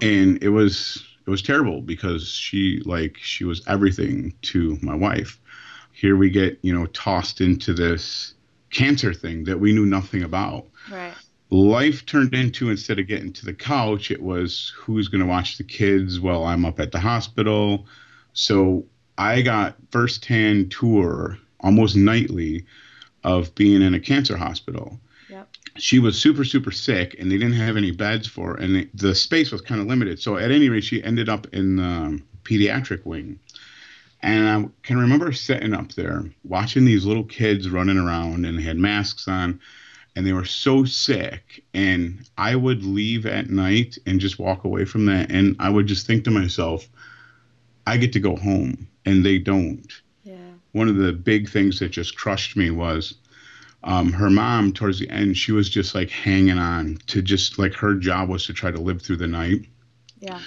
and 0.00 0.42
it 0.42 0.48
was 0.48 1.04
it 1.24 1.30
was 1.30 1.42
terrible 1.42 1.80
because 1.82 2.28
she 2.28 2.82
like 2.84 3.16
she 3.18 3.44
was 3.44 3.62
everything 3.68 4.34
to 4.42 4.76
my 4.82 4.94
wife. 4.94 5.38
Here 5.92 6.16
we 6.16 6.30
get 6.30 6.58
you 6.62 6.74
know 6.74 6.86
tossed 6.86 7.40
into 7.40 7.72
this 7.74 8.34
cancer 8.72 9.12
thing 9.14 9.44
that 9.44 9.60
we 9.60 9.72
knew 9.72 9.86
nothing 9.86 10.22
about. 10.22 10.66
Right. 10.90 11.14
life 11.50 12.04
turned 12.06 12.34
into 12.34 12.70
instead 12.70 12.98
of 12.98 13.06
getting 13.06 13.32
to 13.34 13.44
the 13.44 13.54
couch 13.54 14.10
it 14.10 14.20
was 14.20 14.72
who's 14.76 15.08
going 15.08 15.20
to 15.20 15.26
watch 15.26 15.58
the 15.58 15.64
kids 15.64 16.18
while 16.18 16.44
i'm 16.44 16.64
up 16.64 16.80
at 16.80 16.90
the 16.90 16.98
hospital? 16.98 17.86
So 18.32 18.84
i 19.18 19.42
got 19.42 19.76
firsthand 19.90 20.72
tour 20.72 21.38
almost 21.60 21.94
nightly 21.94 22.66
of 23.22 23.54
being 23.54 23.82
in 23.82 23.94
a 23.94 24.00
cancer 24.00 24.36
hospital. 24.36 24.98
Yep. 25.28 25.48
she 25.78 25.98
was 25.98 26.18
super 26.18 26.44
super 26.44 26.72
sick 26.72 27.14
and 27.18 27.30
they 27.30 27.38
didn't 27.38 27.54
have 27.54 27.76
any 27.76 27.90
beds 27.90 28.26
for 28.26 28.48
her 28.48 28.54
and 28.56 28.74
the, 28.74 28.88
the 28.94 29.14
space 29.14 29.52
was 29.52 29.60
kind 29.60 29.80
of 29.80 29.86
limited. 29.86 30.20
So 30.20 30.36
at 30.36 30.50
any 30.50 30.68
rate 30.68 30.84
she 30.84 31.04
ended 31.04 31.28
up 31.28 31.46
in 31.52 31.76
the 31.76 31.84
um, 31.84 32.24
pediatric 32.44 33.04
wing 33.06 33.38
and 34.22 34.48
I 34.48 34.68
can 34.86 34.98
remember 34.98 35.32
sitting 35.32 35.74
up 35.74 35.92
there 35.92 36.24
watching 36.44 36.84
these 36.84 37.04
little 37.04 37.24
kids 37.24 37.68
running 37.68 37.98
around 37.98 38.44
and 38.44 38.56
they 38.58 38.62
had 38.62 38.76
masks 38.76 39.26
on 39.26 39.60
and 40.14 40.26
they 40.26 40.32
were 40.32 40.44
so 40.44 40.84
sick. 40.84 41.64
And 41.74 42.28
I 42.38 42.54
would 42.54 42.84
leave 42.84 43.26
at 43.26 43.50
night 43.50 43.98
and 44.06 44.20
just 44.20 44.38
walk 44.38 44.64
away 44.64 44.84
from 44.84 45.06
that. 45.06 45.32
And 45.32 45.56
I 45.58 45.70
would 45.70 45.86
just 45.86 46.06
think 46.06 46.24
to 46.24 46.30
myself, 46.30 46.88
I 47.86 47.96
get 47.96 48.12
to 48.12 48.20
go 48.20 48.36
home 48.36 48.86
and 49.04 49.24
they 49.24 49.38
don't. 49.38 49.92
Yeah. 50.22 50.36
One 50.72 50.88
of 50.88 50.96
the 50.96 51.12
big 51.12 51.48
things 51.48 51.80
that 51.80 51.88
just 51.88 52.16
crushed 52.16 52.56
me 52.56 52.70
was 52.70 53.14
um, 53.82 54.12
her 54.12 54.30
mom, 54.30 54.72
towards 54.72 55.00
the 55.00 55.10
end, 55.10 55.36
she 55.36 55.50
was 55.50 55.68
just 55.68 55.94
like 55.94 56.10
hanging 56.10 56.58
on 56.58 56.98
to 57.08 57.22
just 57.22 57.58
like 57.58 57.74
her 57.74 57.94
job 57.94 58.28
was 58.28 58.46
to 58.46 58.52
try 58.52 58.70
to 58.70 58.80
live 58.80 59.02
through 59.02 59.16
the 59.16 59.26
night 59.26 59.66
Yeah. 60.20 60.38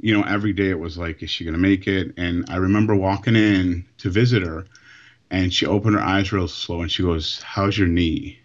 You 0.00 0.16
know, 0.16 0.22
every 0.22 0.52
day 0.52 0.68
it 0.70 0.78
was 0.78 0.98
like, 0.98 1.22
is 1.22 1.30
she 1.30 1.44
going 1.44 1.54
to 1.54 1.60
make 1.60 1.86
it? 1.86 2.12
And 2.16 2.44
I 2.48 2.56
remember 2.56 2.94
walking 2.94 3.36
in 3.36 3.84
to 3.98 4.10
visit 4.10 4.42
her 4.42 4.66
and 5.30 5.52
she 5.52 5.66
opened 5.66 5.94
her 5.96 6.02
eyes 6.02 6.32
real 6.32 6.48
slow 6.48 6.82
and 6.82 6.90
she 6.90 7.02
goes, 7.02 7.40
How's 7.42 7.76
your 7.76 7.88
knee? 7.88 8.38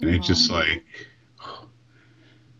And 0.00 0.10
it 0.10 0.22
just 0.22 0.50
like, 0.50 0.84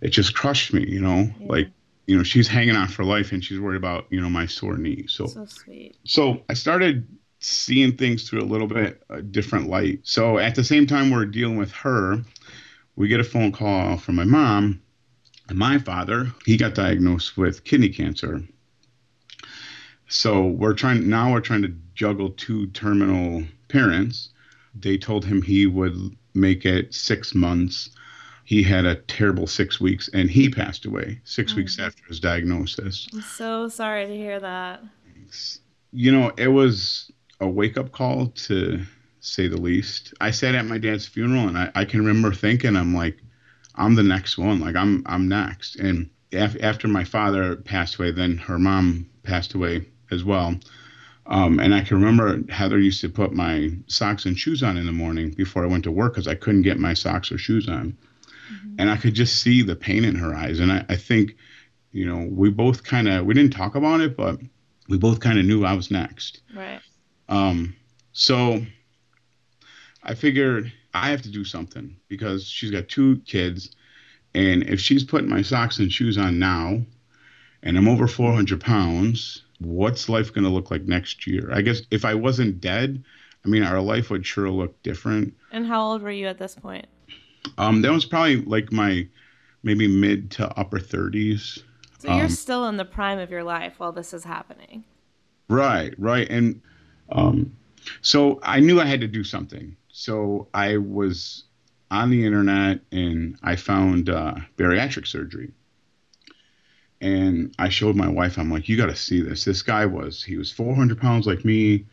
it 0.00 0.08
just 0.08 0.34
crushed 0.34 0.72
me, 0.72 0.86
you 0.88 1.00
know, 1.00 1.28
like, 1.40 1.68
you 2.06 2.16
know, 2.16 2.22
she's 2.22 2.48
hanging 2.48 2.76
on 2.76 2.88
for 2.88 3.04
life 3.04 3.32
and 3.32 3.44
she's 3.44 3.60
worried 3.60 3.76
about, 3.76 4.06
you 4.10 4.20
know, 4.20 4.30
my 4.30 4.46
sore 4.46 4.76
knee. 4.78 5.04
So, 5.06 5.26
So 5.26 5.44
sweet. 5.44 5.96
so 6.04 6.42
I 6.48 6.54
started 6.54 7.06
seeing 7.40 7.96
things 7.96 8.28
through 8.28 8.40
a 8.40 8.44
little 8.44 8.66
bit 8.66 9.02
a 9.10 9.20
different 9.20 9.68
light. 9.68 10.00
So 10.04 10.38
at 10.38 10.54
the 10.54 10.64
same 10.64 10.86
time 10.86 11.10
we're 11.10 11.26
dealing 11.26 11.58
with 11.58 11.72
her, 11.72 12.22
we 12.96 13.08
get 13.08 13.20
a 13.20 13.24
phone 13.24 13.52
call 13.52 13.98
from 13.98 14.14
my 14.14 14.24
mom 14.24 14.80
my 15.52 15.78
father. 15.78 16.32
He 16.44 16.56
got 16.56 16.74
diagnosed 16.74 17.36
with 17.36 17.64
kidney 17.64 17.88
cancer. 17.88 18.42
So 20.08 20.46
we're 20.46 20.74
trying 20.74 21.08
now 21.08 21.32
we're 21.32 21.40
trying 21.40 21.62
to 21.62 21.74
juggle 21.94 22.30
two 22.30 22.68
terminal 22.68 23.44
parents. 23.68 24.30
They 24.74 24.98
told 24.98 25.24
him 25.24 25.42
he 25.42 25.66
would 25.66 26.16
make 26.34 26.64
it 26.64 26.94
6 26.94 27.34
months. 27.34 27.90
He 28.44 28.62
had 28.62 28.84
a 28.84 28.96
terrible 28.96 29.46
6 29.46 29.80
weeks 29.80 30.08
and 30.12 30.30
he 30.30 30.48
passed 30.48 30.84
away 30.84 31.20
6 31.24 31.54
weeks 31.54 31.76
mm. 31.76 31.86
after 31.86 32.04
his 32.04 32.20
diagnosis 32.20 33.08
I'm 33.12 33.22
so 33.22 33.68
sorry 33.68 34.06
to 34.06 34.16
hear 34.16 34.38
that. 34.38 34.82
you 35.92 36.12
know, 36.12 36.30
it 36.36 36.48
was 36.48 37.10
a 37.40 37.48
wake 37.48 37.76
up 37.76 37.90
call 37.92 38.28
to 38.28 38.82
say 39.20 39.48
the 39.48 39.60
least. 39.60 40.14
I 40.20 40.30
sat 40.30 40.54
at 40.54 40.66
my 40.66 40.78
dad's 40.78 41.06
funeral 41.06 41.48
and 41.48 41.58
I, 41.58 41.70
I 41.74 41.84
can 41.84 42.00
remember 42.00 42.32
thinking, 42.32 42.76
I'm 42.76 42.94
like, 42.94 43.18
I'm 43.76 43.94
the 43.94 44.02
next 44.02 44.38
one. 44.38 44.60
Like 44.60 44.76
I'm, 44.76 45.02
I'm 45.06 45.28
next. 45.28 45.76
And 45.76 46.10
af- 46.32 46.56
after 46.62 46.88
my 46.88 47.04
father 47.04 47.56
passed 47.56 47.96
away, 47.96 48.10
then 48.10 48.38
her 48.38 48.58
mom 48.58 49.08
passed 49.22 49.54
away 49.54 49.86
as 50.10 50.24
well. 50.24 50.54
Um, 51.26 51.58
and 51.58 51.74
I 51.74 51.80
can 51.80 51.96
remember 51.96 52.40
Heather 52.52 52.78
used 52.78 53.00
to 53.00 53.08
put 53.08 53.32
my 53.32 53.70
socks 53.88 54.26
and 54.26 54.38
shoes 54.38 54.62
on 54.62 54.76
in 54.76 54.86
the 54.86 54.92
morning 54.92 55.30
before 55.30 55.64
I 55.64 55.68
went 55.68 55.84
to 55.84 55.90
work 55.90 56.14
because 56.14 56.28
I 56.28 56.36
couldn't 56.36 56.62
get 56.62 56.78
my 56.78 56.94
socks 56.94 57.32
or 57.32 57.38
shoes 57.38 57.68
on. 57.68 57.96
And 58.78 58.90
I 58.90 58.96
could 58.96 59.14
just 59.14 59.42
see 59.42 59.62
the 59.62 59.74
pain 59.74 60.04
in 60.04 60.14
her 60.14 60.34
eyes. 60.34 60.60
And 60.60 60.70
I, 60.70 60.84
I 60.88 60.96
think, 60.96 61.36
you 61.92 62.06
know, 62.06 62.28
we 62.30 62.50
both 62.50 62.84
kind 62.84 63.08
of, 63.08 63.26
we 63.26 63.34
didn't 63.34 63.54
talk 63.54 63.74
about 63.74 64.00
it, 64.00 64.16
but 64.16 64.38
we 64.88 64.98
both 64.98 65.18
kind 65.18 65.38
of 65.38 65.44
knew 65.44 65.64
I 65.64 65.72
was 65.72 65.90
next. 65.90 66.42
Right. 66.54 66.80
Um, 67.28 67.74
so 68.12 68.64
I 70.02 70.14
figured 70.14 70.72
I 71.02 71.10
have 71.10 71.22
to 71.22 71.30
do 71.30 71.44
something 71.44 71.96
because 72.08 72.46
she's 72.46 72.70
got 72.70 72.88
two 72.88 73.20
kids. 73.26 73.70
And 74.34 74.62
if 74.64 74.80
she's 74.80 75.04
putting 75.04 75.28
my 75.30 75.42
socks 75.42 75.78
and 75.78 75.92
shoes 75.92 76.18
on 76.18 76.38
now 76.38 76.82
and 77.62 77.76
I'm 77.78 77.88
over 77.88 78.06
400 78.06 78.60
pounds, 78.60 79.42
what's 79.60 80.08
life 80.08 80.32
going 80.32 80.44
to 80.44 80.50
look 80.50 80.70
like 80.70 80.84
next 80.84 81.26
year? 81.26 81.50
I 81.52 81.62
guess 81.62 81.82
if 81.90 82.04
I 82.04 82.14
wasn't 82.14 82.60
dead, 82.60 83.02
I 83.44 83.48
mean, 83.48 83.62
our 83.62 83.80
life 83.80 84.10
would 84.10 84.26
sure 84.26 84.50
look 84.50 84.80
different. 84.82 85.34
And 85.52 85.66
how 85.66 85.82
old 85.82 86.02
were 86.02 86.10
you 86.10 86.26
at 86.26 86.38
this 86.38 86.54
point? 86.54 86.86
Um, 87.58 87.82
that 87.82 87.92
was 87.92 88.04
probably 88.04 88.36
like 88.42 88.72
my 88.72 89.08
maybe 89.62 89.88
mid 89.88 90.30
to 90.32 90.48
upper 90.58 90.78
30s. 90.78 91.62
So 91.98 92.08
you're 92.08 92.24
Um, 92.24 92.30
still 92.30 92.66
in 92.68 92.76
the 92.76 92.84
prime 92.84 93.18
of 93.18 93.30
your 93.30 93.44
life 93.44 93.74
while 93.78 93.92
this 93.92 94.12
is 94.12 94.24
happening. 94.24 94.84
Right, 95.48 95.94
right. 95.98 96.28
And 96.28 96.60
um, 97.10 97.52
so 98.02 98.40
I 98.42 98.60
knew 98.60 98.80
I 98.80 98.86
had 98.86 99.00
to 99.00 99.08
do 99.08 99.24
something. 99.24 99.76
So 99.98 100.48
I 100.52 100.76
was 100.76 101.44
on 101.90 102.10
the 102.10 102.26
internet 102.26 102.80
and 102.92 103.38
I 103.42 103.56
found 103.56 104.10
uh, 104.10 104.34
bariatric 104.58 105.06
surgery. 105.06 105.52
And 107.00 107.54
I 107.58 107.70
showed 107.70 107.96
my 107.96 108.08
wife, 108.08 108.38
I'm 108.38 108.50
like, 108.50 108.68
you 108.68 108.76
got 108.76 108.90
to 108.90 108.94
see 108.94 109.22
this. 109.22 109.46
This 109.46 109.62
guy 109.62 109.86
was, 109.86 110.22
he 110.22 110.36
was 110.36 110.52
400 110.52 111.00
pounds 111.00 111.26
like 111.26 111.46
me. 111.46 111.86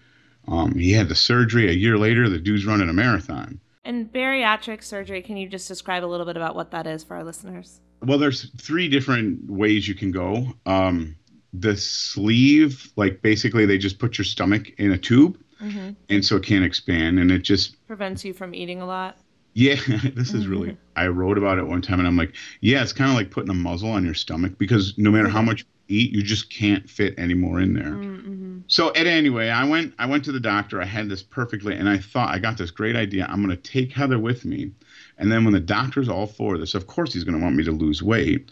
Um, 0.49 0.77
he 0.77 0.91
had 0.91 1.07
the 1.07 1.15
surgery. 1.15 1.69
A 1.69 1.73
year 1.73 1.97
later, 1.97 2.27
the 2.27 2.39
dude's 2.39 2.65
running 2.65 2.89
a 2.89 2.93
marathon. 2.93 3.61
And 3.85 4.11
bariatric 4.11 4.83
surgery, 4.83 5.21
can 5.21 5.37
you 5.37 5.47
just 5.47 5.69
describe 5.69 6.03
a 6.03 6.07
little 6.07 6.25
bit 6.25 6.35
about 6.35 6.55
what 6.55 6.71
that 6.71 6.85
is 6.85 7.05
for 7.05 7.15
our 7.15 7.23
listeners? 7.23 7.79
Well, 8.01 8.17
there's 8.17 8.51
three 8.57 8.89
different 8.89 9.49
ways 9.49 9.87
you 9.87 9.95
can 9.95 10.11
go. 10.11 10.47
Um, 10.65 11.15
the 11.53 11.77
sleeve, 11.77 12.91
like 12.97 13.21
basically 13.21 13.65
they 13.65 13.77
just 13.77 13.97
put 13.97 14.17
your 14.17 14.25
stomach 14.25 14.71
in 14.77 14.91
a 14.91 14.97
tube 14.97 15.37
Mm-hmm. 15.63 15.89
and 16.09 16.25
so 16.25 16.35
it 16.35 16.43
can't 16.43 16.65
expand 16.65 17.19
and 17.19 17.31
it 17.31 17.43
just 17.43 17.75
Prevents 17.87 18.25
you 18.25 18.33
from 18.33 18.53
eating 18.53 18.81
a 18.81 18.85
lot. 18.85 19.17
yeah 19.53 19.75
this 20.15 20.33
is 20.33 20.47
really 20.47 20.75
i 20.95 21.07
wrote 21.07 21.37
about 21.37 21.57
it 21.57 21.65
one 21.67 21.81
time 21.81 21.99
and 21.99 22.07
i'm 22.07 22.17
like 22.17 22.35
yeah 22.61 22.81
it's 22.83 22.93
kind 22.93 23.09
of 23.09 23.15
like 23.15 23.31
putting 23.31 23.49
a 23.49 23.53
muzzle 23.53 23.89
on 23.91 24.03
your 24.05 24.13
stomach 24.13 24.57
because 24.57 24.93
no 24.97 25.09
matter 25.11 25.29
how 25.29 25.41
much 25.41 25.61
you 25.61 25.65
eat 25.99 26.11
you 26.11 26.23
just 26.23 26.49
can't 26.49 26.89
fit 26.89 27.13
any 27.17 27.33
more 27.33 27.59
in 27.59 27.73
there 27.73 27.91
Mm-hmm. 27.91 28.59
so 28.67 28.89
at 28.95 29.05
anyway 29.07 29.49
i 29.49 29.63
went 29.63 29.93
i 29.99 30.05
went 30.05 30.23
to 30.25 30.31
the 30.31 30.39
doctor 30.39 30.81
i 30.81 30.85
had 30.85 31.09
this 31.09 31.21
perfectly 31.23 31.75
and 31.75 31.87
i 31.89 31.97
thought 31.97 32.29
i 32.33 32.39
got 32.39 32.57
this 32.57 32.71
great 32.71 32.95
idea 32.95 33.25
i'm 33.29 33.43
going 33.45 33.55
to 33.55 33.61
take 33.71 33.91
heather 33.91 34.17
with 34.19 34.43
me 34.45 34.71
and 35.17 35.31
then 35.31 35.43
when 35.43 35.53
the 35.53 35.59
doctor's 35.59 36.09
all 36.09 36.25
for 36.27 36.57
this 36.57 36.73
of 36.73 36.87
course 36.87 37.13
he's 37.13 37.23
going 37.23 37.37
to 37.37 37.43
want 37.43 37.55
me 37.55 37.63
to 37.63 37.71
lose 37.71 38.01
weight 38.03 38.49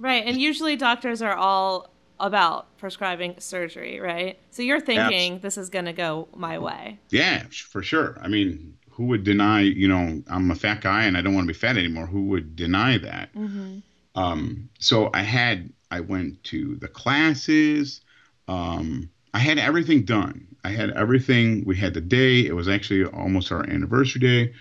Right. 0.00 0.24
And 0.24 0.40
usually 0.40 0.76
doctors 0.76 1.20
are 1.22 1.34
all 1.34 1.92
about 2.20 2.76
prescribing 2.78 3.34
surgery, 3.38 4.00
right? 4.00 4.38
So 4.50 4.62
you're 4.62 4.80
thinking 4.80 5.40
this 5.40 5.56
is 5.56 5.70
going 5.70 5.84
to 5.84 5.92
go 5.92 6.28
my 6.34 6.58
way. 6.58 6.98
Yeah, 7.10 7.44
for 7.50 7.82
sure. 7.82 8.18
I 8.20 8.28
mean, 8.28 8.76
who 8.90 9.06
would 9.06 9.24
deny, 9.24 9.60
you 9.60 9.86
know, 9.86 10.22
I'm 10.28 10.50
a 10.50 10.56
fat 10.56 10.80
guy 10.80 11.04
and 11.04 11.16
I 11.16 11.22
don't 11.22 11.34
want 11.34 11.46
to 11.46 11.52
be 11.52 11.58
fat 11.58 11.76
anymore. 11.76 12.06
Who 12.06 12.26
would 12.28 12.56
deny 12.56 12.98
that? 12.98 13.32
Mm-hmm. 13.34 13.78
Um, 14.14 14.68
so 14.80 15.10
I 15.14 15.22
had, 15.22 15.72
I 15.90 16.00
went 16.00 16.42
to 16.44 16.74
the 16.76 16.88
classes. 16.88 18.00
Um, 18.48 19.10
I 19.32 19.38
had 19.38 19.58
everything 19.58 20.04
done. 20.04 20.56
I 20.64 20.70
had 20.70 20.90
everything. 20.90 21.64
We 21.64 21.76
had 21.76 21.94
the 21.94 22.00
day. 22.00 22.40
It 22.44 22.56
was 22.56 22.68
actually 22.68 23.04
almost 23.04 23.52
our 23.52 23.62
anniversary 23.62 24.20
day. 24.20 24.52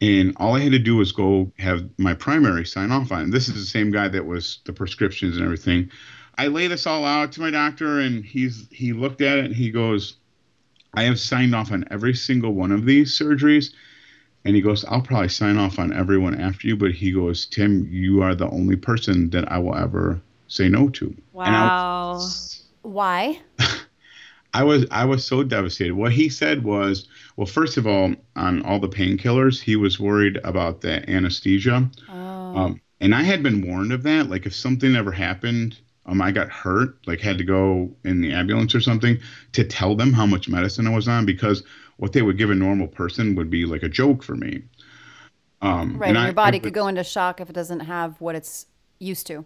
And 0.00 0.34
all 0.38 0.56
I 0.56 0.60
had 0.60 0.72
to 0.72 0.78
do 0.78 0.96
was 0.96 1.12
go 1.12 1.52
have 1.58 1.88
my 1.98 2.14
primary 2.14 2.64
sign 2.64 2.90
off 2.90 3.12
on. 3.12 3.24
it. 3.24 3.30
This 3.30 3.48
is 3.48 3.54
the 3.54 3.66
same 3.66 3.90
guy 3.90 4.08
that 4.08 4.24
was 4.24 4.60
the 4.64 4.72
prescriptions 4.72 5.36
and 5.36 5.44
everything. 5.44 5.90
I 6.36 6.48
lay 6.48 6.66
this 6.66 6.86
all 6.86 7.04
out 7.04 7.32
to 7.32 7.40
my 7.40 7.50
doctor, 7.50 8.00
and 8.00 8.24
he's 8.24 8.66
he 8.70 8.92
looked 8.92 9.20
at 9.20 9.38
it 9.38 9.44
and 9.46 9.54
he 9.54 9.70
goes, 9.70 10.16
"I 10.92 11.04
have 11.04 11.20
signed 11.20 11.54
off 11.54 11.72
on 11.72 11.84
every 11.90 12.14
single 12.14 12.54
one 12.54 12.72
of 12.72 12.84
these 12.84 13.16
surgeries." 13.16 13.72
And 14.44 14.54
he 14.54 14.60
goes, 14.60 14.84
I'll 14.84 15.00
probably 15.00 15.28
sign 15.28 15.56
off 15.56 15.78
on 15.78 15.92
everyone 15.92 16.38
after 16.38 16.68
you, 16.68 16.76
but 16.76 16.92
he 16.92 17.12
goes, 17.12 17.46
Tim, 17.46 17.88
you 17.90 18.22
are 18.22 18.34
the 18.34 18.48
only 18.50 18.76
person 18.76 19.30
that 19.30 19.50
I 19.50 19.58
will 19.58 19.74
ever 19.74 20.20
say 20.48 20.68
no 20.68 20.88
to. 20.90 21.14
And 21.46 21.56
I 21.56 21.64
Wow. 21.64 22.28
Why? 22.82 23.40
I 24.54 24.62
was 24.62 24.86
I 24.90 25.04
was 25.06 25.24
so 25.24 25.42
devastated. 25.42 25.94
What 25.94 26.12
he 26.12 26.28
said 26.28 26.62
was, 26.62 27.08
well, 27.36 27.46
first 27.46 27.78
of 27.78 27.86
all, 27.86 28.14
on 28.36 28.62
all 28.62 28.78
the 28.78 28.88
painkillers, 28.88 29.60
he 29.60 29.76
was 29.76 29.98
worried 29.98 30.38
about 30.44 30.82
the 30.82 31.08
anesthesia. 31.10 31.90
Um, 32.52 32.80
and 33.00 33.14
I 33.14 33.22
had 33.22 33.42
been 33.42 33.66
warned 33.66 33.92
of 33.92 34.02
that. 34.02 34.28
Like 34.28 34.44
if 34.46 34.54
something 34.54 34.94
ever 34.94 35.10
happened, 35.10 35.78
um, 36.06 36.20
I 36.20 36.32
got 36.32 36.50
hurt, 36.50 36.98
like 37.06 37.20
had 37.20 37.38
to 37.38 37.44
go 37.44 37.90
in 38.04 38.20
the 38.20 38.32
ambulance 38.32 38.74
or 38.74 38.80
something, 38.80 39.18
to 39.52 39.64
tell 39.64 39.94
them 39.96 40.12
how 40.12 40.26
much 40.26 40.48
medicine 40.48 40.86
I 40.86 40.94
was 40.94 41.08
on 41.08 41.24
because 41.26 41.62
what 41.96 42.12
they 42.12 42.22
would 42.22 42.38
give 42.38 42.50
a 42.50 42.54
normal 42.54 42.88
person 42.88 43.34
would 43.36 43.50
be 43.50 43.64
like 43.64 43.82
a 43.82 43.88
joke 43.88 44.22
for 44.22 44.34
me. 44.36 44.62
Um, 45.62 45.96
Right, 45.96 46.08
and, 46.10 46.18
I- 46.18 46.24
your 46.26 46.34
body 46.34 46.56
I 46.56 46.60
could 46.60 46.74
go 46.74 46.88
into 46.88 47.04
shock 47.04 47.40
if 47.40 47.48
it 47.48 47.54
doesn't 47.54 47.80
have 47.80 48.20
what 48.20 48.34
it's 48.34 48.66
used 48.98 49.26
to. 49.28 49.44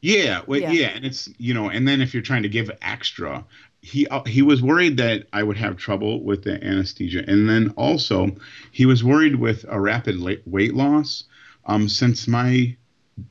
Yeah, 0.00 0.40
well, 0.46 0.60
Yeah. 0.60 0.72
yeah. 0.72 0.86
and 0.88 1.04
it's 1.04 1.28
you 1.38 1.52
know, 1.52 1.68
and 1.68 1.86
then 1.86 2.00
if 2.00 2.14
you're 2.14 2.22
trying 2.22 2.42
to 2.44 2.48
give 2.48 2.70
extra, 2.80 3.44
he 3.82 4.06
uh, 4.08 4.24
he 4.24 4.40
was 4.42 4.62
worried 4.62 4.96
that 4.96 5.26
I 5.34 5.42
would 5.42 5.58
have 5.58 5.76
trouble 5.76 6.22
with 6.24 6.44
the 6.44 6.62
anesthesia, 6.64 7.24
and 7.28 7.48
then 7.48 7.70
also 7.76 8.34
he 8.72 8.86
was 8.86 9.04
worried 9.04 9.36
with 9.36 9.64
a 9.68 9.78
rapid 9.78 10.16
weight 10.46 10.74
loss, 10.74 11.24
um, 11.66 11.88
since 11.90 12.26
my 12.26 12.74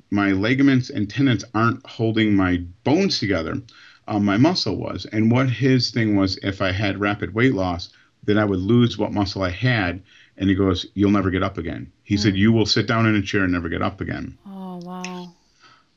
my 0.09 0.31
ligaments 0.31 0.89
and 0.89 1.09
tendons 1.09 1.43
aren't 1.53 1.85
holding 1.85 2.35
my 2.35 2.57
bones 2.83 3.19
together, 3.19 3.61
um, 4.07 4.25
my 4.25 4.37
muscle 4.37 4.77
was, 4.77 5.05
and 5.05 5.31
what 5.31 5.49
his 5.49 5.91
thing 5.91 6.15
was, 6.15 6.37
if 6.43 6.61
I 6.61 6.71
had 6.71 6.99
rapid 6.99 7.33
weight 7.33 7.53
loss, 7.53 7.89
then 8.23 8.37
I 8.37 8.45
would 8.45 8.59
lose 8.59 8.97
what 8.97 9.13
muscle 9.13 9.43
I 9.43 9.49
had, 9.49 10.01
and 10.37 10.49
he 10.49 10.55
goes, 10.55 10.85
"You'll 10.93 11.11
never 11.11 11.29
get 11.29 11.43
up 11.43 11.57
again." 11.57 11.91
He 12.03 12.17
said, 12.17 12.35
"You 12.35 12.51
will 12.51 12.65
sit 12.65 12.87
down 12.87 13.05
in 13.05 13.15
a 13.15 13.21
chair 13.21 13.43
and 13.43 13.53
never 13.53 13.69
get 13.69 13.81
up 13.81 14.01
again." 14.01 14.37
Oh, 14.45 14.77
wow. 14.77 15.33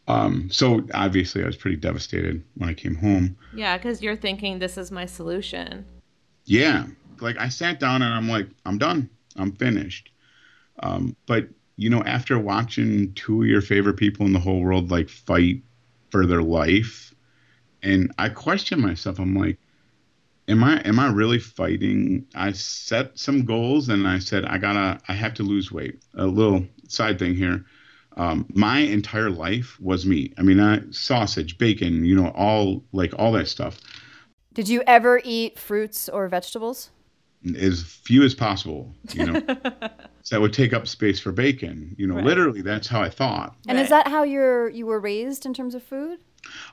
Um, 0.07 0.49
so 0.51 0.87
obviously, 0.95 1.43
I 1.43 1.47
was 1.47 1.57
pretty 1.57 1.77
devastated 1.77 2.43
when 2.55 2.71
I 2.71 2.75
came 2.75 2.95
home. 2.95 3.37
Yeah, 3.55 3.77
because 3.77 4.01
you're 4.03 4.17
thinking 4.17 4.59
this 4.59 4.79
is 4.79 4.91
my 4.91 5.05
solution. 5.05 5.85
Yeah, 6.47 6.87
like 7.21 7.37
I 7.39 7.49
sat 7.49 7.79
down 7.79 8.01
and 8.01 8.15
I'm 8.15 8.29
like, 8.29 8.49
I'm 8.65 8.79
done. 8.79 9.11
I'm 9.37 9.53
finished. 9.53 10.11
Um, 10.83 11.15
but 11.27 11.49
you 11.79 11.89
know, 11.89 12.03
after 12.03 12.39
watching 12.39 13.15
two 13.15 13.43
of 13.43 13.49
your 13.49 13.63
favorite 13.63 13.97
people 13.97 14.27
in 14.27 14.33
the 14.33 14.41
whole 14.41 14.61
world 14.61 14.91
like 14.91 15.09
fight 15.09 15.63
for 16.11 16.27
their 16.27 16.43
life, 16.43 17.15
and 17.83 18.13
I 18.19 18.31
question 18.31 18.81
myself. 18.81 19.21
I'm 19.21 19.37
like, 19.37 19.59
am 20.49 20.65
I 20.65 20.81
am 20.81 20.99
I 20.99 21.09
really 21.09 21.39
fighting? 21.39 22.27
I 22.35 22.51
set 22.51 23.17
some 23.17 23.45
goals 23.45 23.89
and 23.89 24.09
I 24.09 24.19
said 24.19 24.45
I 24.45 24.59
gotta 24.59 25.01
I 25.09 25.13
have 25.13 25.35
to 25.35 25.45
lose 25.45 25.71
weight. 25.71 26.03
A 26.15 26.27
little 26.27 26.67
side 26.89 27.21
thing 27.21 27.37
here. 27.37 27.65
Um, 28.17 28.47
my 28.53 28.81
entire 28.81 29.31
life 29.31 29.79
was 29.81 30.05
meat. 30.05 30.35
I 30.37 30.43
mean, 30.43 30.59
I, 30.59 30.81
sausage, 30.91 31.57
bacon, 31.59 32.05
you 32.05 32.17
know, 32.17 32.31
all 32.31 32.83
like 32.93 33.15
all 33.17 33.31
that 33.33 33.47
stuff. 33.47 33.79
Did 34.53 34.69
you 34.69 34.83
ever 34.89 35.21
eat 35.23 35.57
fruits 35.57 36.09
or 36.09 36.27
vegetables? 36.27 36.91
As 37.57 37.83
few 37.83 38.23
as 38.25 38.35
possible, 38.35 38.95
you 39.13 39.27
know. 39.27 39.41
so 40.23 40.35
that 40.35 40.41
would 40.41 40.53
take 40.53 40.73
up 40.73 40.87
space 40.89 41.21
for 41.21 41.33
bacon. 41.33 41.95
You 41.99 42.07
know, 42.07 42.17
Right. 42.17 42.25
literally 42.25 42.63
that's 42.63 42.89
how 42.89 43.01
I 43.01 43.09
thought. 43.11 43.55
And 43.69 43.79
is 43.79 43.89
that 43.91 44.09
how 44.09 44.23
you're 44.25 44.69
you 44.71 44.87
were 44.87 45.01
raised 45.01 45.47
in 45.47 45.55
terms 45.55 45.75
of 45.75 45.83
food? 45.83 46.19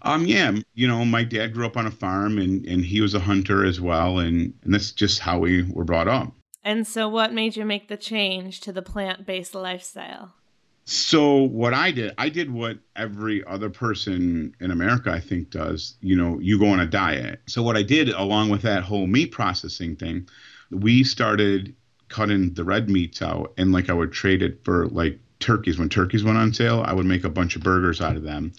Um 0.03 0.25
yeah, 0.25 0.53
you 0.73 0.87
know, 0.87 1.03
my 1.05 1.23
dad 1.23 1.53
grew 1.53 1.65
up 1.65 1.77
on 1.77 1.85
a 1.85 1.91
farm 1.91 2.37
and 2.37 2.65
and 2.65 2.83
he 2.85 3.01
was 3.01 3.13
a 3.13 3.19
hunter 3.19 3.65
as 3.65 3.79
well 3.81 4.19
and 4.19 4.53
and 4.63 4.73
that's 4.73 4.91
just 4.91 5.19
how 5.19 5.39
we 5.39 5.63
were 5.63 5.83
brought 5.85 6.07
up. 6.07 6.33
And 6.63 6.87
so, 6.87 7.07
what 7.07 7.31
made 7.31 7.55
you 7.55 7.63
make 7.63 7.89
the 7.89 7.97
change 7.97 8.59
to 8.61 8.71
the 8.73 8.81
plant 8.81 9.25
based 9.25 9.53
lifestyle? 9.53 10.33
So 10.87 11.37
what 11.43 11.73
I 11.73 11.89
did, 11.91 12.13
I 12.17 12.29
did 12.29 12.51
what 12.51 12.77
every 12.95 13.43
other 13.45 13.71
person 13.71 14.55
in 14.59 14.69
America 14.69 15.11
I 15.11 15.19
think 15.19 15.49
does. 15.49 15.95
You 16.01 16.15
know, 16.15 16.39
you 16.39 16.59
go 16.59 16.67
on 16.67 16.79
a 16.79 16.85
diet. 16.85 17.41
So 17.47 17.63
what 17.63 17.75
I 17.75 17.81
did 17.81 18.09
along 18.09 18.49
with 18.49 18.61
that 18.63 18.83
whole 18.83 19.07
meat 19.07 19.31
processing 19.31 19.95
thing, 19.95 20.27
we 20.71 21.03
started 21.03 21.75
cutting 22.09 22.53
the 22.53 22.63
red 22.63 22.89
meats 22.89 23.21
out 23.21 23.53
and 23.57 23.71
like 23.71 23.89
I 23.89 23.93
would 23.93 24.11
trade 24.11 24.41
it 24.41 24.63
for 24.63 24.87
like 24.87 25.19
turkeys 25.39 25.77
when 25.77 25.89
turkeys 25.89 26.23
went 26.23 26.37
on 26.37 26.53
sale, 26.53 26.83
I 26.85 26.93
would 26.93 27.05
make 27.05 27.23
a 27.23 27.29
bunch 27.29 27.55
of 27.55 27.63
burgers 27.63 28.01
out 28.01 28.15
of 28.15 28.23
them. 28.23 28.53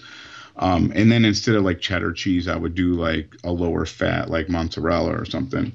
Um, 0.59 0.91
and 0.95 1.13
then 1.13 1.25
instead 1.27 1.55
of 1.55 1.65
like 1.65 1.81
cheddar 1.81 2.13
cheese, 2.13 2.49
I 2.49 2.57
would 2.57 2.75
do 2.75 2.95
like 2.95 3.35
a 3.45 3.51
lower 3.53 3.85
fat, 3.85 4.31
like 4.31 4.49
mozzarella 4.49 5.13
or 5.15 5.25
something. 5.27 5.73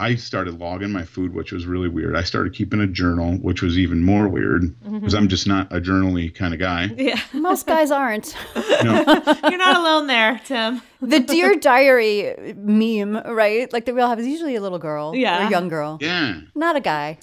I 0.00 0.14
started 0.14 0.60
logging 0.60 0.92
my 0.92 1.04
food, 1.04 1.34
which 1.34 1.50
was 1.50 1.66
really 1.66 1.88
weird. 1.88 2.14
I 2.14 2.22
started 2.22 2.52
keeping 2.54 2.80
a 2.80 2.86
journal, 2.86 3.32
which 3.38 3.62
was 3.62 3.76
even 3.78 4.04
more 4.04 4.28
weird 4.28 4.74
because 4.84 5.12
I'm 5.14 5.26
just 5.26 5.46
not 5.48 5.66
a 5.72 5.80
journally 5.80 6.30
kind 6.30 6.54
of 6.54 6.60
guy. 6.60 6.84
Yeah, 6.96 7.20
Most 7.32 7.66
guys 7.66 7.90
aren't. 7.90 8.36
You 8.54 8.84
know, 8.84 9.04
you're 9.48 9.58
not 9.58 9.76
alone 9.76 10.06
there, 10.06 10.40
Tim. 10.44 10.82
the 11.00 11.18
Dear 11.18 11.56
Diary 11.56 12.54
meme, 12.56 13.16
right? 13.24 13.72
Like 13.72 13.86
that 13.86 13.94
we 13.96 14.00
all 14.00 14.08
have 14.08 14.20
is 14.20 14.26
usually 14.28 14.54
a 14.54 14.60
little 14.60 14.78
girl 14.78 15.16
Yeah. 15.16 15.44
or 15.44 15.46
a 15.48 15.50
young 15.50 15.68
girl, 15.68 15.98
yeah. 16.00 16.40
not 16.54 16.76
a 16.76 16.80
guy. 16.80 17.18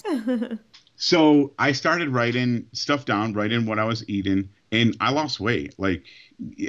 So 0.96 1.52
I 1.58 1.72
started 1.72 2.08
writing 2.10 2.66
stuff 2.72 3.04
down, 3.04 3.34
writing 3.34 3.66
what 3.66 3.78
I 3.78 3.84
was 3.84 4.06
eating, 4.08 4.48
and 4.72 4.96
I 5.00 5.10
lost 5.12 5.40
weight. 5.40 5.74
Like 5.78 6.04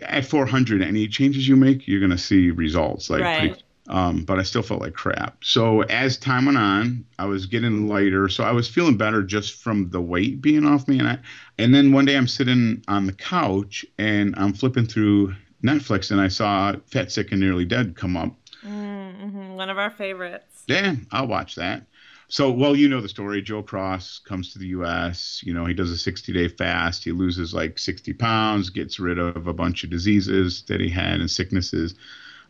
at 0.03 0.25
400, 0.25 0.81
any 0.81 1.07
changes 1.07 1.47
you 1.47 1.55
make, 1.55 1.87
you're 1.87 1.99
gonna 2.01 2.17
see 2.17 2.51
results. 2.51 3.09
Like, 3.09 3.21
Right. 3.21 3.39
pretty- 3.51 3.63
um, 3.89 4.23
but 4.23 4.37
I 4.37 4.43
still 4.43 4.61
felt 4.63 4.81
like 4.81 4.93
crap. 4.93 5.37
So 5.43 5.81
as 5.83 6.17
time 6.17 6.45
went 6.45 6.57
on, 6.57 7.05
I 7.19 7.25
was 7.25 7.45
getting 7.45 7.87
lighter. 7.87 8.27
So 8.27 8.43
I 8.43 8.51
was 8.51 8.67
feeling 8.67 8.97
better 8.97 9.23
just 9.23 9.61
from 9.63 9.89
the 9.91 10.01
weight 10.01 10.41
being 10.41 10.65
off 10.65 10.87
me. 10.89 10.99
And 10.99 11.07
I, 11.07 11.19
and 11.57 11.73
then 11.73 11.91
one 11.93 12.03
day 12.05 12.17
I'm 12.17 12.27
sitting 12.27 12.83
on 12.89 13.05
the 13.05 13.13
couch 13.13 13.85
and 13.97 14.33
I'm 14.37 14.51
flipping 14.53 14.85
through 14.87 15.35
Netflix 15.63 16.11
and 16.11 16.19
I 16.19 16.27
saw 16.27 16.73
Fat, 16.87 17.11
Sick, 17.11 17.31
and 17.31 17.39
Nearly 17.39 17.63
Dead 17.65 17.95
come 17.95 18.17
up. 18.17 18.35
Mm-hmm. 18.65 19.53
One 19.55 19.69
of 19.69 19.77
our 19.77 19.89
favorites. 19.91 20.63
Yeah, 20.67 20.95
I'll 21.11 21.27
watch 21.27 21.55
that. 21.55 21.83
So, 22.29 22.51
well, 22.51 22.75
you 22.75 22.89
know 22.89 22.99
the 22.99 23.07
story. 23.09 23.41
Joe 23.41 23.63
Cross 23.63 24.19
comes 24.19 24.51
to 24.51 24.59
the 24.59 24.67
U.S. 24.67 25.41
You 25.45 25.53
know, 25.53 25.65
he 25.65 25.73
does 25.73 25.91
a 25.91 25.97
60 25.97 26.33
day 26.33 26.47
fast. 26.49 27.03
He 27.03 27.11
loses 27.11 27.53
like 27.53 27.79
60 27.79 28.13
pounds, 28.13 28.69
gets 28.69 28.99
rid 28.99 29.17
of 29.17 29.47
a 29.47 29.53
bunch 29.53 29.83
of 29.83 29.89
diseases 29.89 30.63
that 30.63 30.81
he 30.81 30.89
had 30.89 31.21
and 31.21 31.31
sicknesses. 31.31 31.95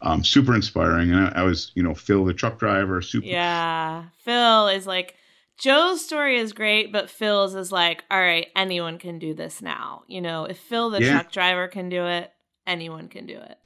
Um, 0.02 0.24
super 0.24 0.56
inspiring. 0.56 1.12
And 1.12 1.28
I, 1.28 1.42
I 1.42 1.44
was, 1.44 1.72
you 1.76 1.84
know, 1.84 1.94
Phil, 1.96 2.26
the 2.26 2.34
truck 2.34 2.60
driver, 2.60 3.02
super. 3.02 3.26
Yeah, 3.28 4.06
Phil 4.18 4.68
is 4.70 4.88
like 4.88 5.16
Joe's 5.58 6.04
story 6.04 6.38
is 6.38 6.54
great, 6.54 6.92
but 6.92 7.10
Phil's 7.10 7.56
is 7.56 7.72
like, 7.72 8.04
all 8.12 8.20
right, 8.20 8.48
anyone 8.56 8.98
can 9.00 9.20
do 9.20 9.34
this 9.34 9.62
now. 9.62 10.04
You 10.08 10.22
know, 10.22 10.46
if 10.46 10.58
Phil 10.58 10.90
the 10.90 11.02
Yeah. 11.02 11.14
truck 11.14 11.32
driver 11.32 11.68
can 11.68 11.90
do 11.90 12.06
it, 12.06 12.32
anyone 12.66 13.10
can 13.10 13.26
do 13.26 13.38
it. 13.38 13.58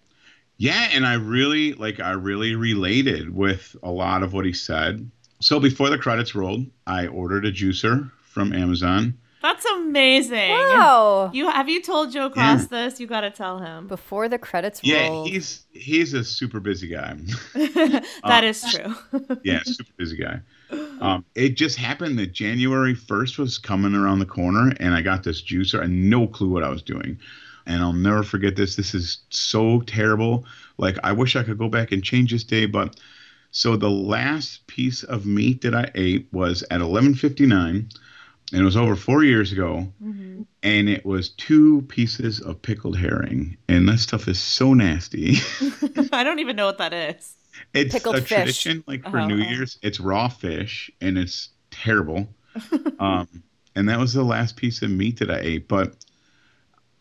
Yeah, 0.57 0.89
and 0.93 1.05
I 1.05 1.15
really 1.15 1.73
like 1.73 1.99
I 1.99 2.11
really 2.11 2.55
related 2.55 3.33
with 3.33 3.75
a 3.83 3.91
lot 3.91 4.23
of 4.23 4.33
what 4.33 4.45
he 4.45 4.53
said. 4.53 5.09
So 5.41 5.59
before 5.59 5.89
the 5.89 5.97
credits 5.97 6.33
rolled, 6.35 6.67
I 6.87 7.07
ordered 7.07 7.45
a 7.45 7.51
juicer 7.51 8.11
from 8.21 8.53
Amazon. 8.53 9.17
That's 9.41 9.65
amazing. 9.65 10.51
Wow. 10.51 11.31
You 11.33 11.49
have 11.49 11.67
you 11.67 11.81
told 11.81 12.11
Joe 12.11 12.29
Cross 12.29 12.67
this? 12.67 12.99
You 12.99 13.07
got 13.07 13.21
to 13.21 13.31
tell 13.31 13.57
him. 13.57 13.87
Before 13.87 14.29
the 14.29 14.37
credits 14.37 14.81
Yeah, 14.83 15.07
rolled. 15.07 15.29
he's 15.29 15.65
he's 15.73 16.13
a 16.13 16.23
super 16.23 16.59
busy 16.59 16.87
guy. 16.87 17.17
That 18.23 18.43
is 18.43 18.63
true. 18.71 18.93
yeah, 19.43 19.61
super 19.63 19.89
busy 19.97 20.17
guy. 20.17 20.41
Um, 21.01 21.25
it 21.33 21.55
just 21.57 21.77
happened 21.77 22.19
that 22.19 22.33
January 22.33 22.93
1st 22.93 23.39
was 23.39 23.57
coming 23.57 23.95
around 23.95 24.19
the 24.19 24.25
corner, 24.27 24.73
and 24.79 24.93
I 24.93 25.01
got 25.01 25.23
this 25.23 25.41
juicer. 25.41 25.79
I 25.79 25.83
had 25.83 25.91
no 25.91 26.27
clue 26.27 26.49
what 26.49 26.63
I 26.63 26.69
was 26.69 26.83
doing. 26.83 27.17
And 27.65 27.81
I'll 27.81 27.93
never 27.93 28.21
forget 28.23 28.55
this. 28.55 28.75
This 28.75 28.93
is 28.93 29.19
so 29.29 29.81
terrible. 29.81 30.45
Like, 30.77 30.97
I 31.03 31.11
wish 31.11 31.35
I 31.35 31.43
could 31.43 31.57
go 31.57 31.67
back 31.67 31.91
and 31.91 32.03
change 32.03 32.31
this 32.31 32.43
day, 32.43 32.65
but 32.67 32.99
so 33.51 33.75
the 33.75 33.89
last 33.89 34.65
piece 34.67 35.03
of 35.03 35.25
meat 35.25 35.61
that 35.61 35.75
I 35.75 35.91
ate 35.95 36.27
was 36.31 36.63
at 36.71 36.81
11:59, 36.81 37.89
and 38.53 38.61
it 38.61 38.63
was 38.63 38.77
over 38.77 38.95
four 38.95 39.23
years 39.23 39.51
ago, 39.51 39.91
and 40.63 40.89
it 40.89 41.05
was 41.05 41.29
two 41.29 41.81
pieces 41.83 42.39
of 42.41 42.61
pickled 42.61 42.97
herring, 42.97 43.57
and 43.67 43.87
that 43.89 43.99
stuff 43.99 44.27
is 44.27 44.39
so 44.39 44.73
nasty. 44.73 45.37
I 46.11 46.23
don't 46.23 46.39
even 46.39 46.55
know 46.55 46.65
what 46.65 46.77
that 46.79 46.93
is. 46.93 47.35
It's 47.73 47.93
Pickled 47.93 48.15
a 48.15 48.21
fish. 48.21 48.29
tradition, 48.29 48.83
like 48.87 49.03
for 49.03 49.17
Uh-huh, 49.19 49.27
New. 49.27 49.37
Year's. 49.37 49.77
It's 49.81 49.99
raw 49.99 50.27
fish, 50.29 50.89
and 51.01 51.17
it's 51.17 51.49
terrible. 51.69 52.27
um, 52.99 53.27
and 53.75 53.87
that 53.89 53.99
was 53.99 54.13
the 54.13 54.23
last 54.23 54.55
piece 54.55 54.81
of 54.81 54.89
meat 54.89 55.19
that 55.19 55.29
I 55.31 55.39
ate. 55.39 55.67
But 55.67 55.95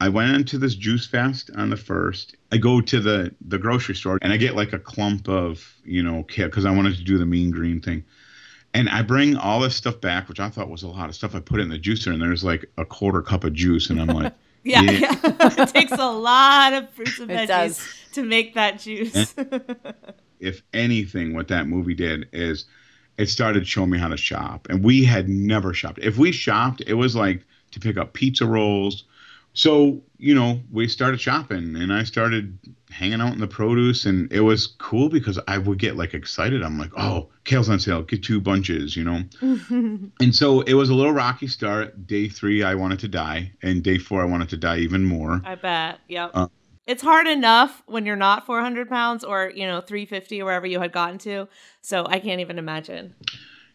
I 0.00 0.08
went 0.08 0.34
into 0.34 0.58
this 0.58 0.74
juice 0.74 1.06
fast 1.06 1.50
on 1.56 1.70
the 1.70 1.76
first. 1.76 2.34
I 2.52 2.56
go 2.56 2.80
to 2.80 3.00
the 3.00 3.34
the 3.46 3.58
grocery 3.58 3.94
store, 3.94 4.18
and 4.22 4.32
I 4.32 4.36
get 4.36 4.56
like 4.56 4.72
a 4.72 4.78
clump 4.78 5.28
of 5.28 5.74
you 5.84 6.02
know 6.02 6.24
because 6.26 6.64
I 6.64 6.70
wanted 6.70 6.96
to 6.96 7.04
do 7.04 7.18
the 7.18 7.26
mean 7.26 7.50
green 7.50 7.80
thing. 7.80 8.04
And 8.72 8.88
I 8.88 9.02
bring 9.02 9.36
all 9.36 9.58
this 9.60 9.74
stuff 9.74 10.00
back, 10.00 10.28
which 10.28 10.38
I 10.38 10.48
thought 10.48 10.70
was 10.70 10.84
a 10.84 10.88
lot 10.88 11.08
of 11.08 11.14
stuff. 11.16 11.34
I 11.34 11.40
put 11.40 11.58
it 11.58 11.64
in 11.64 11.70
the 11.70 11.78
juicer, 11.78 12.12
and 12.12 12.22
there's 12.22 12.44
like 12.44 12.66
a 12.78 12.84
quarter 12.84 13.20
cup 13.20 13.42
of 13.44 13.52
juice, 13.52 13.90
and 13.90 14.00
I'm 14.00 14.06
like, 14.08 14.32
Yeah, 14.62 14.82
Yeah. 14.82 14.92
yeah. 14.92 15.16
it 15.62 15.68
takes 15.70 15.90
a 15.92 16.10
lot 16.10 16.72
of 16.74 16.90
fruits 16.90 17.18
and 17.18 17.30
It 17.30 17.34
veggies 17.34 17.46
does. 17.48 17.88
to 18.12 18.22
make 18.22 18.54
that 18.54 18.78
juice. 18.78 19.34
if 20.40 20.62
anything, 20.72 21.34
what 21.34 21.48
that 21.48 21.66
movie 21.66 21.94
did 21.94 22.28
is 22.32 22.66
it 23.18 23.26
started 23.28 23.66
showing 23.66 23.90
me 23.90 23.98
how 23.98 24.08
to 24.08 24.16
shop. 24.16 24.68
And 24.70 24.84
we 24.84 25.04
had 25.04 25.28
never 25.28 25.72
shopped. 25.74 25.98
If 26.02 26.18
we 26.18 26.30
shopped, 26.30 26.82
it 26.86 26.94
was 26.94 27.16
like 27.16 27.44
to 27.72 27.80
pick 27.80 27.96
up 27.96 28.12
pizza 28.12 28.46
rolls. 28.46 29.04
So, 29.52 30.02
you 30.16 30.34
know, 30.34 30.60
we 30.70 30.86
started 30.86 31.20
shopping 31.20 31.76
and 31.76 31.92
I 31.92 32.04
started 32.04 32.58
hanging 32.90 33.20
out 33.20 33.32
in 33.32 33.40
the 33.40 33.46
produce 33.46 34.04
and 34.04 34.32
it 34.32 34.40
was 34.40 34.66
cool 34.78 35.08
because 35.08 35.38
I 35.48 35.58
would 35.58 35.78
get 35.78 35.96
like 35.96 36.14
excited. 36.14 36.62
I'm 36.62 36.78
like, 36.78 36.92
oh, 36.96 37.30
kale's 37.44 37.68
on 37.68 37.80
sale, 37.80 38.02
get 38.02 38.22
two 38.22 38.40
bunches, 38.40 38.96
you 38.96 39.04
know? 39.04 39.22
and 40.20 40.34
so 40.34 40.60
it 40.62 40.74
was 40.74 40.90
a 40.90 40.94
little 40.94 41.12
rocky 41.12 41.46
start. 41.46 42.06
Day 42.06 42.28
three, 42.28 42.62
I 42.62 42.74
wanted 42.74 43.00
to 43.00 43.08
die. 43.08 43.52
And 43.62 43.82
day 43.82 43.98
four, 43.98 44.22
I 44.22 44.26
wanted 44.26 44.48
to 44.50 44.56
die 44.56 44.78
even 44.78 45.04
more. 45.04 45.40
I 45.44 45.56
bet. 45.56 45.98
Yep. 46.08 46.30
Uh, 46.34 46.48
it's 46.86 47.02
hard 47.02 47.26
enough 47.26 47.82
when 47.86 48.06
you're 48.06 48.16
not 48.16 48.46
400 48.46 48.88
pounds 48.88 49.24
or, 49.24 49.52
you 49.54 49.66
know, 49.66 49.80
350 49.80 50.42
or 50.42 50.44
wherever 50.44 50.66
you 50.66 50.80
had 50.80 50.92
gotten 50.92 51.18
to. 51.18 51.48
So 51.82 52.06
I 52.06 52.18
can't 52.18 52.40
even 52.40 52.58
imagine. 52.58 53.14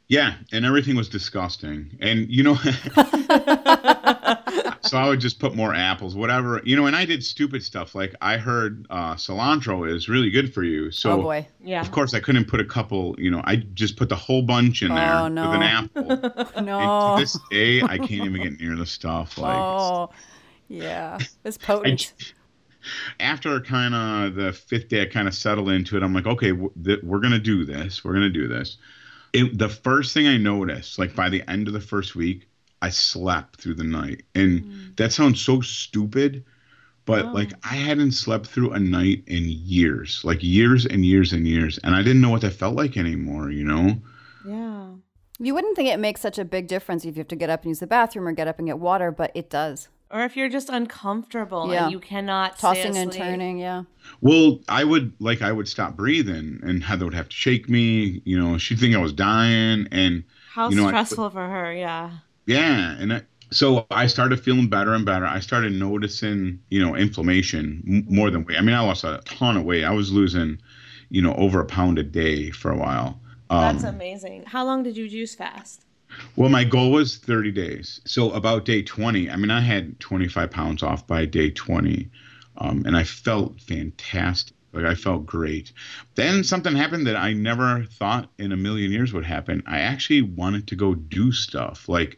Yeah, 0.07 0.35
and 0.51 0.65
everything 0.65 0.95
was 0.95 1.09
disgusting. 1.09 1.97
And 1.99 2.29
you 2.29 2.43
know, 2.43 2.53
so 4.85 4.97
I 4.97 5.07
would 5.09 5.19
just 5.19 5.39
put 5.39 5.55
more 5.55 5.73
apples, 5.73 6.15
whatever. 6.15 6.61
You 6.63 6.75
know, 6.75 6.85
and 6.85 6.95
I 6.95 7.05
did 7.05 7.23
stupid 7.23 7.63
stuff 7.63 7.95
like 7.95 8.13
I 8.21 8.37
heard 8.37 8.85
uh, 8.89 9.15
cilantro 9.15 9.89
is 9.89 10.07
really 10.07 10.29
good 10.29 10.53
for 10.53 10.63
you. 10.63 10.91
So 10.91 11.11
oh 11.13 11.21
boy. 11.21 11.47
Yeah. 11.63 11.81
of 11.81 11.91
course 11.91 12.13
I 12.13 12.19
couldn't 12.19 12.45
put 12.45 12.59
a 12.59 12.65
couple. 12.65 13.15
You 13.17 13.31
know, 13.31 13.41
I 13.45 13.57
just 13.73 13.97
put 13.97 14.09
the 14.09 14.15
whole 14.15 14.41
bunch 14.41 14.81
in 14.81 14.93
there 14.93 15.13
Oh, 15.15 15.27
no. 15.27 15.49
with 15.49 15.61
an 15.61 15.63
apple. 15.63 16.61
No. 16.63 16.79
And 17.15 17.17
to 17.17 17.21
this 17.21 17.39
day, 17.49 17.81
I 17.81 17.97
can't 17.97 18.11
even 18.25 18.41
get 18.41 18.59
near 18.59 18.75
the 18.75 18.85
stuff. 18.85 19.37
Like 19.37 19.57
oh, 19.57 20.09
yeah. 20.67 21.17
It's 21.43 21.57
potent. 21.69 22.13
after 23.19 23.59
kind 23.61 23.95
of 23.95 24.35
the 24.35 24.53
fifth 24.53 24.89
day, 24.89 25.01
I 25.01 25.05
kind 25.05 25.27
of 25.27 25.33
settled 25.33 25.69
into 25.69 25.97
it. 25.97 26.03
I'm 26.03 26.13
like, 26.13 26.27
okay, 26.27 26.51
w- 26.51 26.71
th- 26.83 27.01
we're 27.03 27.19
gonna 27.19 27.39
do 27.39 27.65
this. 27.65 28.03
We're 28.03 28.13
gonna 28.13 28.29
do 28.29 28.47
this. 28.47 28.77
It, 29.33 29.57
the 29.57 29.69
first 29.69 30.13
thing 30.13 30.27
I 30.27 30.37
noticed, 30.37 30.97
like 30.99 31.15
by 31.15 31.29
the 31.29 31.43
end 31.49 31.67
of 31.67 31.73
the 31.73 31.81
first 31.81 32.15
week, 32.15 32.47
I 32.81 32.89
slept 32.89 33.61
through 33.61 33.75
the 33.75 33.83
night, 33.83 34.23
and 34.33 34.63
mm. 34.63 34.97
that 34.97 35.11
sounds 35.11 35.41
so 35.41 35.61
stupid, 35.61 36.43
but 37.05 37.25
oh. 37.25 37.31
like 37.31 37.53
I 37.63 37.75
hadn't 37.75 38.11
slept 38.11 38.47
through 38.47 38.71
a 38.71 38.79
night 38.79 39.23
in 39.27 39.45
years, 39.45 40.21
like 40.23 40.43
years 40.43 40.85
and 40.85 41.05
years 41.05 41.33
and 41.33 41.47
years, 41.47 41.77
and 41.79 41.95
I 41.95 42.01
didn't 42.01 42.21
know 42.21 42.29
what 42.29 42.41
that 42.41 42.51
felt 42.51 42.75
like 42.75 42.97
anymore. 42.97 43.49
You 43.49 43.63
know? 43.63 44.01
Yeah. 44.47 44.89
You 45.37 45.53
wouldn't 45.53 45.75
think 45.75 45.89
it 45.89 45.99
makes 45.99 46.21
such 46.21 46.39
a 46.39 46.45
big 46.45 46.67
difference 46.67 47.03
if 47.03 47.15
you 47.15 47.19
have 47.19 47.27
to 47.27 47.35
get 47.35 47.49
up 47.49 47.63
and 47.63 47.69
use 47.69 47.79
the 47.79 47.87
bathroom 47.87 48.27
or 48.27 48.31
get 48.31 48.47
up 48.47 48.57
and 48.57 48.67
get 48.67 48.79
water, 48.79 49.11
but 49.11 49.31
it 49.35 49.49
does. 49.49 49.89
Or 50.11 50.21
if 50.21 50.37
you're 50.37 50.49
just 50.49 50.69
uncomfortable 50.69 51.71
Yeah. 51.71 51.83
and 51.83 51.91
you 51.91 51.99
cannot 51.99 52.57
Tossing 52.57 52.95
and 52.95 53.11
turning, 53.11 53.57
yeah. 53.57 53.83
Well, 54.21 54.59
I 54.69 54.83
would 54.83 55.13
like 55.19 55.41
I 55.41 55.51
would 55.51 55.67
stop 55.67 55.97
breathing, 55.97 56.59
and 56.63 56.83
Heather 56.83 57.05
would 57.05 57.15
have 57.15 57.27
to 57.29 57.35
shake 57.35 57.67
me. 57.67 58.21
You 58.23 58.39
know, 58.39 58.57
she'd 58.57 58.79
think 58.79 58.95
I 58.95 58.99
was 58.99 59.13
dying, 59.13 59.87
and 59.91 60.23
How 60.53 60.69
you 60.69 60.77
know, 60.77 60.85
I- 60.85 60.89
stressful 60.89 61.31
for 61.31 61.47
her. 61.47 61.73
Yeah. 61.73 62.11
Yeah, 62.45 62.95
and 62.99 63.13
I, 63.13 63.21
so 63.51 63.87
I 63.91 64.07
started 64.07 64.39
feeling 64.39 64.69
better 64.69 64.93
and 64.93 65.05
better. 65.05 65.25
I 65.25 65.39
started 65.39 65.73
noticing, 65.73 66.59
you 66.69 66.83
know, 66.83 66.95
inflammation 66.95 67.81
more 68.09 68.29
than 68.29 68.45
weight. 68.45 68.57
I 68.57 68.61
mean, 68.61 68.75
I 68.75 68.81
lost 68.81 69.03
a 69.03 69.21
ton 69.25 69.57
of 69.57 69.63
weight. 69.63 69.83
I 69.83 69.91
was 69.91 70.11
losing, 70.11 70.59
you 71.09 71.21
know, 71.21 71.33
over 71.35 71.59
a 71.61 71.65
pound 71.65 71.97
a 71.99 72.03
day 72.03 72.51
for 72.51 72.71
a 72.71 72.77
while. 72.77 73.19
That's 73.57 73.83
Um, 73.83 73.83
amazing. 73.83 74.43
How 74.45 74.63
long 74.63 74.83
did 74.83 74.95
you 74.95 75.09
juice 75.09 75.35
fast? 75.35 75.83
well, 76.35 76.49
my 76.49 76.63
goal 76.63 76.91
was 76.91 77.17
30 77.17 77.51
days. 77.51 77.99
So 78.05 78.31
about 78.31 78.65
day 78.65 78.81
20, 78.81 79.29
I 79.29 79.35
mean, 79.35 79.51
I 79.51 79.61
had 79.61 79.99
25 79.99 80.49
pounds 80.51 80.83
off 80.83 81.05
by 81.07 81.25
day 81.25 81.49
20, 81.49 82.09
um, 82.57 82.83
and 82.85 82.95
I 82.95 83.03
felt 83.03 83.59
fantastic. 83.61 84.54
Like 84.75 84.85
I 84.85 84.95
felt 84.95 85.25
great. 85.25 85.71
Then 86.15 86.43
something 86.43 86.75
happened 86.75 87.07
that 87.07 87.15
I 87.15 87.33
never 87.33 87.85
thought 87.85 88.29
in 88.37 88.51
a 88.51 88.57
million 88.57 88.91
years 88.91 89.13
would 89.13 89.25
happen. 89.25 89.63
I 89.65 89.79
actually 89.79 90.21
wanted 90.21 90.67
to 90.67 90.75
go 90.75 90.93
do 90.93 91.31
stuff. 91.31 91.87
Like 91.87 92.17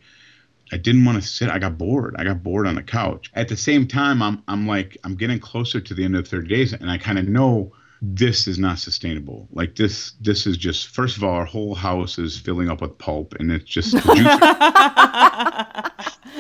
I 0.72 0.78
didn't 0.78 1.06
want 1.06 1.22
to 1.22 1.28
sit. 1.28 1.50
I 1.50 1.60
got 1.60 1.78
bored. 1.78 2.15
I 2.17 2.24
got 2.24 2.43
bored 2.43 2.67
on 2.67 2.76
the 2.76 2.84
couch. 2.84 3.32
At 3.34 3.48
the 3.48 3.58
same 3.58 3.88
time, 3.88 4.22
I'm 4.22 4.43
I'm 4.48 4.67
like 4.67 4.98
I'm 5.04 5.15
getting 5.15 5.39
closer 5.39 5.80
to 5.80 5.93
the 5.93 6.04
end 6.04 6.15
of 6.15 6.24
the 6.24 6.30
30 6.30 6.48
days, 6.48 6.74
and 6.74 6.89
I 6.89 6.98
kind 6.98 7.17
of 7.17 7.28
know 7.28 7.72
this 8.02 8.48
is 8.48 8.60
not 8.60 8.80
sustainable. 8.80 9.48
Like 9.52 9.76
this 9.76 10.12
this 10.22 10.46
is 10.46 10.58
just 10.58 10.88
first 10.89 11.17
of 11.17 11.24
all, 11.24 11.34
our 11.34 11.46
whole 11.46 11.76
house 11.76 12.20
is 12.20 12.38
filling 12.38 12.70
up 12.70 12.82
with 12.82 12.98
pulp, 12.98 13.34
and 13.39 13.52
it's 13.52 13.65
just 13.65 13.93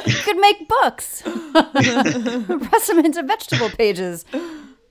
You 0.05 0.13
could 0.23 0.37
make 0.37 0.67
books. 0.67 1.21
Press 1.23 2.87
them 2.87 2.99
into 2.99 3.23
vegetable 3.23 3.69
pages. 3.69 4.25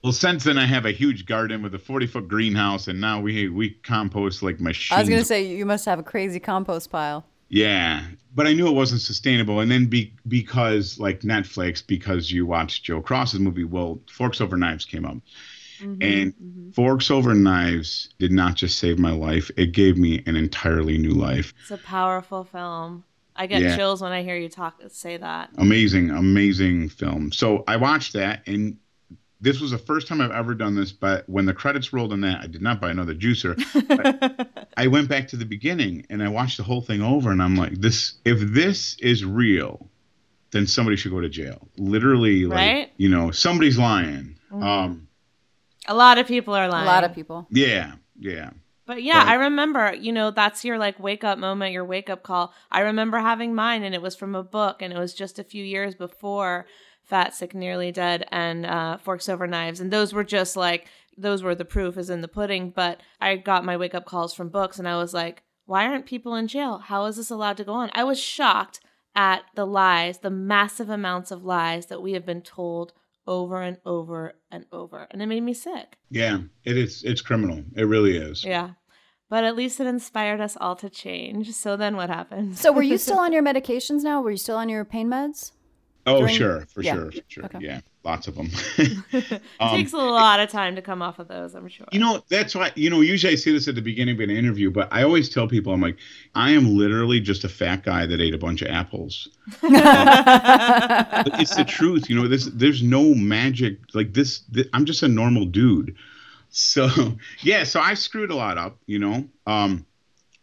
Well, 0.02 0.12
since 0.12 0.44
then 0.44 0.59
I 0.59 0.66
have 0.66 0.87
a 0.87 0.92
huge 0.92 1.26
garden 1.26 1.62
with 1.62 1.74
a 1.74 1.78
40 1.78 2.06
foot 2.06 2.28
greenhouse, 2.28 2.88
and 2.88 3.00
now 3.00 3.20
we 3.20 3.48
we 3.48 3.70
compost 3.70 4.42
like 4.42 4.61
machines. 4.61 4.96
I 4.96 5.00
was 5.00 5.09
going 5.09 5.20
to 5.20 5.26
say, 5.26 5.44
you 5.44 5.66
must 5.66 5.85
have 5.87 5.98
a 5.98 6.02
crazy 6.02 6.38
compost 6.38 6.90
pile. 6.90 7.24
Yeah, 7.48 8.04
but 8.35 8.46
I 8.46 8.52
knew 8.52 8.66
it 8.66 8.72
wasn't 8.72 9.00
sustainable. 9.00 9.61
And 9.61 9.70
then 9.70 9.87
be, 9.87 10.12
because 10.26 10.98
like 10.98 11.20
Netflix, 11.20 11.85
because 11.87 12.30
you 12.30 12.44
watched 12.44 12.85
Joe 12.85 13.00
Cross's 13.00 13.38
movie, 13.40 13.64
well, 13.64 14.00
Forks 14.11 14.40
Over 14.40 14.56
Knives 14.56 14.85
came 14.85 15.04
up, 15.04 15.18
mm-hmm, 15.80 16.02
and 16.02 16.35
mm-hmm. 16.35 16.70
Forks 16.70 17.11
Over 17.11 17.35
Knives 17.35 18.11
did 18.18 18.32
not 18.32 18.56
just 18.56 18.78
save 18.78 18.98
my 18.98 19.12
life; 19.12 19.50
it 19.56 19.72
gave 19.72 19.96
me 19.96 20.22
an 20.26 20.35
entirely 20.37 20.98
new 20.98 21.12
life. 21.12 21.54
It's 21.62 21.70
a 21.70 21.78
powerful 21.78 22.44
film. 22.44 23.04
I 23.37 23.46
get 23.46 23.62
Yeah. 23.62 23.76
chills 23.76 24.00
when 24.02 24.12
I 24.12 24.22
hear 24.22 24.37
you 24.37 24.48
talk 24.48 24.80
say 24.88 25.16
that. 25.18 25.50
Amazing, 25.59 26.11
amazing 26.11 26.88
film. 26.88 27.30
So 27.32 27.64
I 27.68 27.76
watched 27.76 28.14
that, 28.14 28.42
and 28.46 28.78
this 29.46 29.61
was 29.61 29.70
the 29.70 29.78
first 29.78 30.09
time 30.09 30.20
I've 30.20 30.32
ever 30.32 30.54
done 30.54 30.74
this. 30.74 30.90
But 30.90 31.28
when 31.28 31.46
the 31.46 31.54
credits 31.54 31.92
rolled 31.92 32.12
on 32.12 32.20
that, 32.22 32.40
I 32.42 32.46
did 32.48 32.61
not 32.62 32.80
buy 32.80 32.90
another 32.90 33.14
juicer. 33.14 33.54
I 34.76 34.88
went 34.88 35.09
back 35.09 35.28
to 35.28 35.37
the 35.37 35.44
beginning 35.46 36.04
and 36.11 36.22
I 36.22 36.28
watched 36.28 36.56
the 36.56 36.62
whole 36.64 36.80
thing 36.82 37.00
over, 37.00 37.30
and 37.30 37.40
I'm 37.42 37.54
like, 37.56 37.74
this. 37.80 38.14
If 38.24 38.40
this 38.52 38.96
is 38.98 39.24
real, 39.24 39.88
then 40.50 40.66
somebody 40.66 40.96
should 40.96 41.12
go 41.12 41.20
to 41.20 41.28
jail. 41.28 41.68
Literally, 41.78 42.44
like 42.46 42.56
Right? 42.56 42.92
you 42.96 43.09
know, 43.09 43.30
somebody's 43.30 43.78
lying. 43.78 44.37
Um, 44.52 45.09
A 45.87 45.94
lot 45.94 46.18
of 46.18 46.26
people 46.26 46.54
are 46.54 46.68
lying. 46.68 46.85
A 46.85 46.90
lot 46.90 47.04
of 47.04 47.14
people. 47.14 47.46
yeah, 47.50 47.92
yeah. 48.18 48.50
But 48.87 49.02
yeah, 49.02 49.20
But- 49.24 49.28
I 49.28 49.35
remember, 49.35 49.94
you 49.94 50.12
know, 50.12 50.30
that's 50.30 50.64
your 50.64 50.78
like 50.78 50.98
wake 51.00 51.24
up 51.24 51.38
moment, 51.38 51.72
your 51.72 51.85
wake 51.85 52.09
up 52.11 52.22
call. 52.22 52.52
I 52.70 52.80
remember 52.80 53.18
having 53.18 53.54
mine 53.54 53.82
and 53.82 53.94
it 53.94 54.02
was 54.02 54.14
from 54.16 54.35
a 54.35 54.42
book 54.44 54.80
and 54.82 54.92
it 54.92 54.98
was 54.98 55.12
just 55.14 55.38
a 55.38 55.44
few 55.44 55.64
years 55.64 55.94
before 55.94 56.66
Fat, 57.06 57.34
Sick, 57.34 57.54
Nearly 57.54 57.92
Dead 57.92 58.26
and 58.30 58.66
uh, 58.66 58.98
Forks 58.98 59.28
Over 59.28 59.46
Knives. 59.46 59.80
And 59.80 59.92
those 59.92 60.12
were 60.12 60.24
just 60.24 60.56
like, 60.56 60.88
those 61.16 61.42
were 61.42 61.54
the 61.54 61.64
proof 61.64 61.96
is 61.96 62.10
in 62.10 62.20
the 62.20 62.28
pudding. 62.28 62.70
But 62.70 63.00
I 63.20 63.36
got 63.36 63.64
my 63.64 63.76
wake 63.76 63.94
up 63.94 64.04
calls 64.04 64.34
from 64.34 64.48
books 64.48 64.78
and 64.78 64.88
I 64.88 64.96
was 64.96 65.14
like, 65.14 65.42
why 65.64 65.86
aren't 65.86 66.06
people 66.06 66.34
in 66.34 66.48
jail? 66.48 66.78
How 66.78 67.04
is 67.06 67.16
this 67.16 67.30
allowed 67.30 67.56
to 67.58 67.64
go 67.64 67.72
on? 67.72 67.90
I 67.94 68.04
was 68.04 68.20
shocked 68.20 68.80
at 69.14 69.44
the 69.54 69.66
lies, 69.66 70.18
the 70.18 70.30
massive 70.30 70.90
amounts 70.90 71.30
of 71.30 71.44
lies 71.44 71.86
that 71.86 72.02
we 72.02 72.12
have 72.12 72.26
been 72.26 72.42
told 72.42 72.92
over 73.26 73.62
and 73.62 73.78
over 73.84 74.34
and 74.50 74.66
over. 74.72 75.06
And 75.10 75.22
it 75.22 75.26
made 75.26 75.42
me 75.42 75.54
sick. 75.54 75.96
Yeah, 76.10 76.40
it 76.64 76.76
is. 76.76 77.02
It's 77.04 77.22
criminal. 77.22 77.64
It 77.74 77.84
really 77.84 78.16
is. 78.16 78.44
Yeah. 78.44 78.70
But 79.28 79.42
at 79.42 79.56
least 79.56 79.80
it 79.80 79.88
inspired 79.88 80.40
us 80.40 80.56
all 80.60 80.76
to 80.76 80.88
change. 80.88 81.52
So 81.52 81.76
then 81.76 81.96
what 81.96 82.10
happened? 82.10 82.56
So, 82.58 82.70
were 82.70 82.82
you 82.82 82.98
still 82.98 83.18
on 83.18 83.32
your 83.32 83.42
medications 83.42 84.02
now? 84.02 84.22
Were 84.22 84.30
you 84.30 84.36
still 84.36 84.56
on 84.56 84.68
your 84.68 84.84
pain 84.84 85.08
meds? 85.08 85.50
Oh, 86.08 86.20
During- 86.20 86.34
sure, 86.36 86.60
for 86.72 86.82
Yeah. 86.82 86.94
sure, 86.94 87.10
for 87.12 87.18
sure. 87.28 87.44
Okay. 87.46 87.58
Yeah, 87.60 87.80
lots 88.04 88.28
of 88.28 88.36
them. 88.36 88.48
it 88.78 89.42
takes 89.70 89.92
a 89.92 89.96
lot 89.96 90.38
of 90.38 90.48
time 90.48 90.76
to 90.76 90.82
come 90.82 91.02
off 91.02 91.18
of 91.18 91.26
those, 91.28 91.54
I'm 91.54 91.68
sure. 91.68 91.86
You 91.90 91.98
know, 91.98 92.22
that's 92.28 92.54
why, 92.54 92.70
you 92.76 92.90
know, 92.90 93.00
usually 93.00 93.32
I 93.32 93.36
say 93.36 93.50
this 93.52 93.66
at 93.66 93.74
the 93.74 93.82
beginning 93.82 94.14
of 94.14 94.20
an 94.20 94.30
interview, 94.30 94.70
but 94.70 94.88
I 94.92 95.02
always 95.02 95.28
tell 95.28 95.48
people, 95.48 95.72
I'm 95.72 95.80
like, 95.80 95.96
I 96.34 96.50
am 96.52 96.76
literally 96.76 97.18
just 97.20 97.42
a 97.44 97.48
fat 97.48 97.82
guy 97.82 98.06
that 98.06 98.20
ate 98.20 98.34
a 98.34 98.38
bunch 98.38 98.62
of 98.62 98.68
apples. 98.68 99.28
But 99.62 101.40
it's 101.40 101.56
the 101.56 101.64
truth. 101.64 102.08
You 102.08 102.16
know, 102.16 102.28
this, 102.28 102.46
there's 102.52 102.82
no 102.82 103.14
magic 103.14 103.78
like 103.94 104.12
this, 104.14 104.40
th- 104.54 104.68
I'm 104.72 104.84
just 104.84 105.02
a 105.02 105.08
normal 105.08 105.44
dude. 105.46 105.96
So, 106.50 106.88
yeah, 107.42 107.64
so 107.64 107.80
I 107.80 107.94
screwed 107.94 108.30
a 108.30 108.34
lot 108.36 108.56
up, 108.58 108.78
you 108.86 108.98
know. 108.98 109.28
Um, 109.46 109.84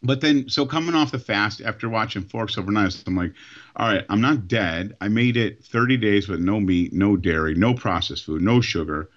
but 0.04 0.22
then, 0.22 0.50
so 0.50 0.66
coming 0.66 0.96
off 0.96 1.12
the 1.12 1.20
fast 1.20 1.62
after 1.62 1.90
watching 1.90 2.24
Forks 2.24 2.58
Over 2.58 2.72
Knives, 2.72 3.04
I'm 3.08 3.16
like, 3.16 3.34
all 3.76 3.88
right, 3.88 4.06
I'm 4.10 4.22
not 4.22 4.48
dead. 4.48 4.96
I 5.02 5.08
made 5.08 5.38
it 5.38 5.64
30 5.64 5.98
days 5.98 6.28
with 6.28 6.40
no 6.40 6.60
meat, 6.60 6.94
no 6.94 7.16
dairy, 7.18 7.56
no 7.56 7.74
processed 7.74 8.26
food, 8.26 8.42
no 8.42 8.62
sugar, 8.62 9.10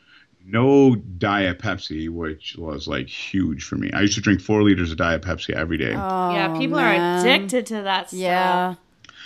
no 0.45 0.95
Diet 0.95 1.59
Pepsi, 1.59 2.09
which 2.09 2.55
was 2.57 2.87
like 2.87 3.09
huge 3.09 3.65
for 3.65 3.77
me. 3.77 3.91
I 3.93 4.03
used 4.03 4.15
to 4.15 4.21
drink 4.21 4.41
four 4.41 4.63
liters 4.63 4.93
of 4.93 4.97
Diet 4.97 5.23
Pepsi 5.23 5.51
every 5.51 5.77
day. 5.77 5.93
Oh, 5.95 6.33
yeah, 6.33 6.53
Oh, 6.55 6.59
people 6.59 6.77
man. 6.77 7.01
are 7.01 7.21
addicted 7.21 7.67
to 7.67 7.83
that 7.83 8.09
stuff. 8.09 8.19
Yeah. 8.21 8.75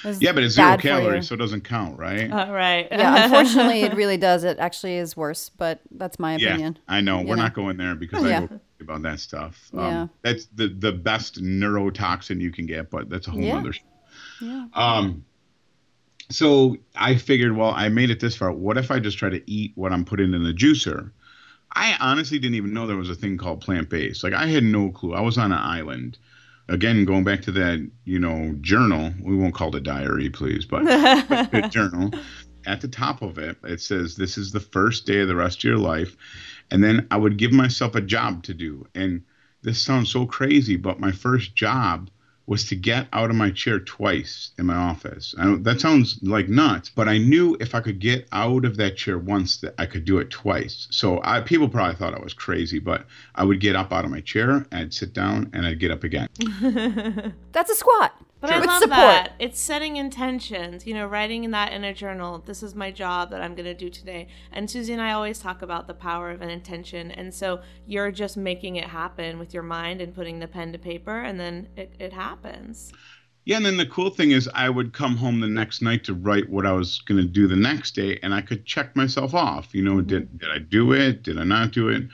It's 0.04 0.20
yeah, 0.22 0.32
but 0.32 0.42
it's 0.42 0.54
zero 0.54 0.68
bad 0.68 0.80
for 0.80 0.86
you. 0.86 0.92
calories, 0.94 1.28
so 1.28 1.34
it 1.34 1.38
doesn't 1.38 1.62
count, 1.64 1.98
right? 1.98 2.28
Oh, 2.32 2.52
right. 2.52 2.88
Yeah, 2.90 3.24
unfortunately, 3.24 3.82
it 3.82 3.94
really 3.94 4.16
does. 4.16 4.44
It 4.44 4.58
actually 4.58 4.96
is 4.96 5.16
worse, 5.16 5.50
but 5.50 5.80
that's 5.90 6.18
my 6.18 6.34
opinion. 6.34 6.48
yeah, 6.48 6.54
opinion. 6.54 6.78
I 6.88 7.00
know. 7.00 7.18
We're 7.22 7.36
know. 7.36 7.42
not 7.42 7.54
going 7.54 7.76
there 7.76 7.94
because 7.94 8.24
Yeah. 8.24 8.40
I 8.42 8.46
go 8.46 8.60
about 8.80 9.02
that 9.02 9.20
stuff. 9.20 9.70
Um, 9.74 9.78
Yeah. 9.80 10.06
That's 10.22 10.46
the 10.54 10.68
the 10.68 10.92
best 10.92 11.42
neurotoxin 11.42 12.40
you 12.40 12.50
can 12.50 12.66
get, 12.66 12.90
but 12.90 13.10
that's 13.10 13.26
a 13.26 13.30
whole 13.30 13.40
Yeah. 13.42 13.58
other. 13.58 13.72
show. 13.72 13.82
Yeah. 14.40 14.66
Um. 14.74 15.24
So 16.30 16.76
I 16.94 17.16
figured, 17.16 17.56
well, 17.56 17.72
I 17.74 17.88
made 17.88 18.10
it 18.10 18.20
this 18.20 18.36
far. 18.36 18.52
What 18.52 18.78
if 18.78 18.90
I 18.92 19.00
just 19.00 19.18
try 19.18 19.30
to 19.30 19.50
eat 19.50 19.72
what 19.74 19.92
I'm 19.92 20.04
putting 20.04 20.32
in 20.32 20.44
the 20.44 20.52
juicer? 20.54 21.10
I 21.72 21.96
honestly 22.00 22.38
didn't 22.38 22.54
even 22.54 22.72
know 22.72 22.86
there 22.86 22.96
was 22.96 23.10
a 23.10 23.14
thing 23.14 23.36
called 23.36 23.60
plant 23.60 23.88
based. 23.90 24.22
Like 24.24 24.32
I 24.32 24.46
had 24.46 24.62
no 24.64 24.90
clue. 24.90 25.14
I 25.14 25.20
was 25.20 25.38
on 25.38 25.52
an 25.52 25.58
island. 25.58 26.18
Again, 26.70 27.04
going 27.04 27.24
back 27.24 27.42
to 27.42 27.52
that, 27.52 27.90
you 28.04 28.18
know, 28.18 28.54
journal. 28.60 29.12
We 29.20 29.36
won't 29.36 29.54
call 29.54 29.68
it 29.68 29.74
a 29.74 29.80
diary, 29.80 30.30
please, 30.30 30.64
but 30.64 30.84
the 30.84 31.68
journal. 31.70 32.10
At 32.66 32.80
the 32.80 32.88
top 32.88 33.22
of 33.22 33.38
it, 33.38 33.56
it 33.64 33.80
says, 33.80 34.16
"This 34.16 34.38
is 34.38 34.52
the 34.52 34.60
first 34.60 35.04
day 35.06 35.20
of 35.20 35.28
the 35.28 35.34
rest 35.34 35.58
of 35.58 35.64
your 35.64 35.78
life," 35.78 36.16
and 36.70 36.84
then 36.84 37.06
I 37.10 37.16
would 37.16 37.38
give 37.38 37.52
myself 37.52 37.94
a 37.94 38.00
job 38.00 38.42
to 38.44 38.54
do. 38.54 38.86
And 38.94 39.22
this 39.62 39.82
sounds 39.82 40.10
so 40.10 40.26
crazy, 40.26 40.76
but 40.76 41.00
my 41.00 41.10
first 41.10 41.54
job 41.54 42.10
was 42.50 42.64
to 42.64 42.74
get 42.74 43.06
out 43.12 43.30
of 43.30 43.36
my 43.36 43.48
chair 43.48 43.78
twice 43.78 44.50
in 44.58 44.66
my 44.66 44.74
office. 44.74 45.36
That 45.38 45.80
sounds 45.80 46.18
like 46.20 46.48
nuts, 46.48 46.90
but 46.90 47.06
I 47.06 47.16
knew 47.16 47.56
if 47.60 47.76
I 47.76 47.80
could 47.80 48.00
get 48.00 48.26
out 48.32 48.64
of 48.64 48.76
that 48.78 48.96
chair 48.96 49.16
once, 49.18 49.58
that 49.58 49.76
I 49.78 49.86
could 49.86 50.04
do 50.04 50.18
it 50.18 50.30
twice. 50.30 50.88
So 50.90 51.20
I, 51.22 51.42
people 51.42 51.68
probably 51.68 51.94
thought 51.94 52.12
I 52.12 52.18
was 52.18 52.34
crazy, 52.34 52.80
but 52.80 53.06
I 53.36 53.44
would 53.44 53.60
get 53.60 53.76
up 53.76 53.92
out 53.92 54.04
of 54.04 54.10
my 54.10 54.20
chair, 54.20 54.66
I'd 54.72 54.92
sit 54.92 55.12
down, 55.12 55.50
and 55.52 55.64
I'd 55.64 55.78
get 55.78 55.92
up 55.92 56.02
again. 56.02 56.26
That's 57.52 57.70
a 57.70 57.76
squat. 57.76 58.20
But 58.40 58.50
I 58.50 58.58
love 58.58 58.82
support. 58.82 58.90
that. 58.90 59.32
It's 59.38 59.60
setting 59.60 59.96
intentions, 59.96 60.86
you 60.86 60.94
know, 60.94 61.06
writing 61.06 61.50
that 61.50 61.72
in 61.72 61.84
a 61.84 61.92
journal. 61.92 62.38
This 62.38 62.62
is 62.62 62.74
my 62.74 62.90
job 62.90 63.30
that 63.30 63.42
I'm 63.42 63.54
going 63.54 63.66
to 63.66 63.74
do 63.74 63.90
today. 63.90 64.28
And 64.50 64.70
Susie 64.70 64.94
and 64.94 65.02
I 65.02 65.12
always 65.12 65.38
talk 65.38 65.60
about 65.60 65.86
the 65.86 65.94
power 65.94 66.30
of 66.30 66.40
an 66.40 66.48
intention. 66.48 67.10
And 67.10 67.34
so 67.34 67.60
you're 67.86 68.10
just 68.10 68.38
making 68.38 68.76
it 68.76 68.84
happen 68.84 69.38
with 69.38 69.52
your 69.52 69.62
mind 69.62 70.00
and 70.00 70.14
putting 70.14 70.38
the 70.38 70.48
pen 70.48 70.72
to 70.72 70.78
paper, 70.78 71.20
and 71.20 71.38
then 71.38 71.68
it, 71.76 71.94
it 71.98 72.14
happens. 72.14 72.92
Yeah, 73.44 73.56
and 73.56 73.66
then 73.66 73.76
the 73.76 73.86
cool 73.86 74.10
thing 74.10 74.30
is, 74.30 74.48
I 74.54 74.68
would 74.68 74.92
come 74.92 75.16
home 75.16 75.40
the 75.40 75.48
next 75.48 75.82
night 75.82 76.04
to 76.04 76.14
write 76.14 76.48
what 76.48 76.66
I 76.66 76.72
was 76.72 77.00
going 77.00 77.20
to 77.20 77.26
do 77.26 77.46
the 77.46 77.56
next 77.56 77.94
day, 77.94 78.18
and 78.22 78.34
I 78.34 78.42
could 78.42 78.64
check 78.64 78.94
myself 78.94 79.34
off. 79.34 79.74
You 79.74 79.82
know, 79.82 79.96
mm-hmm. 79.96 80.06
did 80.06 80.38
did 80.38 80.50
I 80.50 80.58
do 80.58 80.92
it? 80.92 81.22
Did 81.22 81.38
I 81.38 81.44
not 81.44 81.72
do 81.72 81.88
it? 81.88 82.04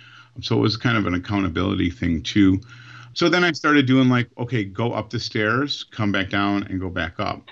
So 0.41 0.57
it 0.57 0.61
was 0.61 0.77
kind 0.77 0.97
of 0.97 1.07
an 1.07 1.15
accountability 1.15 1.91
thing 1.91 2.23
too. 2.23 2.61
So 3.17 3.31
then 3.31 3.45
I 3.45 3.53
started 3.53 3.87
doing 3.87 4.11
like, 4.11 4.29
okay, 4.37 4.63
go 4.63 4.93
up 4.93 5.09
the 5.09 5.19
stairs, 5.19 5.85
come 5.85 6.13
back 6.13 6.29
down, 6.29 6.65
and 6.65 6.79
go 6.79 6.91
back 6.91 7.19
up. 7.19 7.49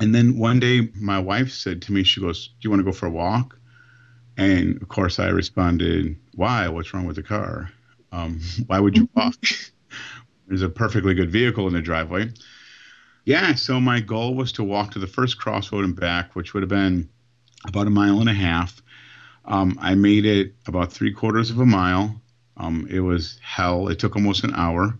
And 0.00 0.12
then 0.12 0.36
one 0.36 0.58
day, 0.58 0.88
my 0.96 1.20
wife 1.20 1.52
said 1.52 1.80
to 1.82 1.92
me, 1.92 2.02
she 2.02 2.20
goes, 2.20 2.48
"Do 2.48 2.54
you 2.62 2.70
want 2.70 2.80
to 2.80 2.84
go 2.84 2.90
for 2.90 3.06
a 3.06 3.10
walk?" 3.10 3.56
And 4.36 4.82
of 4.82 4.88
course, 4.88 5.20
I 5.20 5.28
responded, 5.28 6.16
"Why? 6.34 6.66
What's 6.66 6.92
wrong 6.92 7.06
with 7.06 7.14
the 7.14 7.22
car? 7.22 7.70
Um, 8.10 8.40
why 8.66 8.80
would 8.80 8.96
you 8.96 9.08
walk? 9.14 9.36
There's 10.48 10.62
a 10.62 10.68
perfectly 10.68 11.14
good 11.14 11.30
vehicle 11.30 11.68
in 11.68 11.74
the 11.74 11.82
driveway." 11.82 12.32
Yeah, 13.24 13.54
so 13.54 13.78
my 13.78 14.00
goal 14.00 14.34
was 14.34 14.50
to 14.52 14.64
walk 14.64 14.90
to 14.92 14.98
the 14.98 15.06
first 15.06 15.38
crossroad 15.38 15.84
and 15.84 15.94
back, 15.94 16.34
which 16.34 16.52
would 16.52 16.64
have 16.64 16.70
been 16.70 17.08
about 17.64 17.86
a 17.86 17.90
mile 17.90 18.18
and 18.18 18.28
a 18.28 18.34
half. 18.34 18.82
Um, 19.44 19.78
I 19.80 19.94
made 19.94 20.26
it 20.26 20.54
about 20.66 20.92
three 20.92 21.12
quarters 21.12 21.50
of 21.50 21.60
a 21.60 21.66
mile. 21.66 22.20
Um, 22.56 22.86
it 22.90 23.00
was 23.00 23.38
hell. 23.42 23.88
It 23.88 23.98
took 23.98 24.16
almost 24.16 24.44
an 24.44 24.54
hour. 24.54 24.98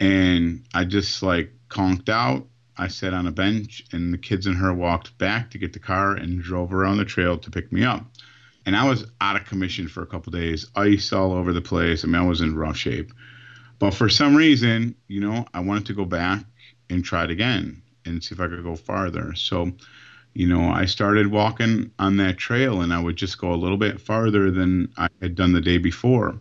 And 0.00 0.64
I 0.74 0.84
just 0.84 1.22
like 1.22 1.52
conked 1.68 2.08
out. 2.08 2.46
I 2.78 2.88
sat 2.88 3.14
on 3.14 3.26
a 3.26 3.32
bench, 3.32 3.82
and 3.92 4.12
the 4.12 4.18
kids 4.18 4.46
and 4.46 4.56
her 4.58 4.72
walked 4.74 5.16
back 5.16 5.50
to 5.50 5.58
get 5.58 5.72
the 5.72 5.78
car 5.78 6.12
and 6.14 6.42
drove 6.42 6.74
around 6.74 6.98
the 6.98 7.06
trail 7.06 7.38
to 7.38 7.50
pick 7.50 7.72
me 7.72 7.84
up. 7.84 8.04
And 8.66 8.76
I 8.76 8.86
was 8.86 9.06
out 9.20 9.36
of 9.36 9.46
commission 9.46 9.88
for 9.88 10.02
a 10.02 10.06
couple 10.06 10.32
days, 10.32 10.66
ice 10.76 11.12
all 11.12 11.32
over 11.32 11.52
the 11.52 11.62
place. 11.62 12.04
I 12.04 12.08
mean, 12.08 12.16
I 12.16 12.26
was 12.26 12.42
in 12.42 12.54
rough 12.54 12.76
shape. 12.76 13.12
But 13.78 13.94
for 13.94 14.08
some 14.08 14.34
reason, 14.34 14.94
you 15.08 15.20
know, 15.20 15.46
I 15.54 15.60
wanted 15.60 15.86
to 15.86 15.94
go 15.94 16.04
back 16.04 16.44
and 16.90 17.04
try 17.04 17.24
it 17.24 17.30
again 17.30 17.82
and 18.04 18.22
see 18.22 18.34
if 18.34 18.40
I 18.40 18.48
could 18.48 18.62
go 18.62 18.76
farther. 18.76 19.34
So, 19.34 19.72
you 20.34 20.46
know, 20.46 20.70
I 20.70 20.86
started 20.86 21.28
walking 21.28 21.92
on 21.98 22.16
that 22.18 22.38
trail 22.38 22.80
and 22.80 22.92
I 22.92 23.00
would 23.00 23.16
just 23.16 23.38
go 23.38 23.52
a 23.52 23.56
little 23.56 23.76
bit 23.76 24.00
farther 24.00 24.50
than 24.50 24.92
I 24.96 25.08
had 25.20 25.34
done 25.34 25.52
the 25.52 25.60
day 25.60 25.78
before. 25.78 26.40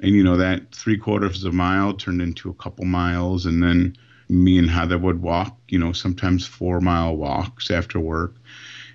And, 0.00 0.14
you 0.14 0.22
know, 0.22 0.36
that 0.36 0.74
three 0.74 0.96
quarters 0.96 1.44
of 1.44 1.52
a 1.52 1.56
mile 1.56 1.92
turned 1.92 2.22
into 2.22 2.48
a 2.50 2.54
couple 2.54 2.84
miles. 2.86 3.46
And 3.46 3.62
then 3.62 3.96
me 4.28 4.58
and 4.58 4.70
Heather 4.70 4.98
would 4.98 5.20
walk, 5.20 5.58
you 5.68 5.78
know, 5.78 5.92
sometimes 5.92 6.46
four 6.46 6.80
mile 6.80 7.16
walks 7.16 7.70
after 7.70 8.00
work. 8.00 8.36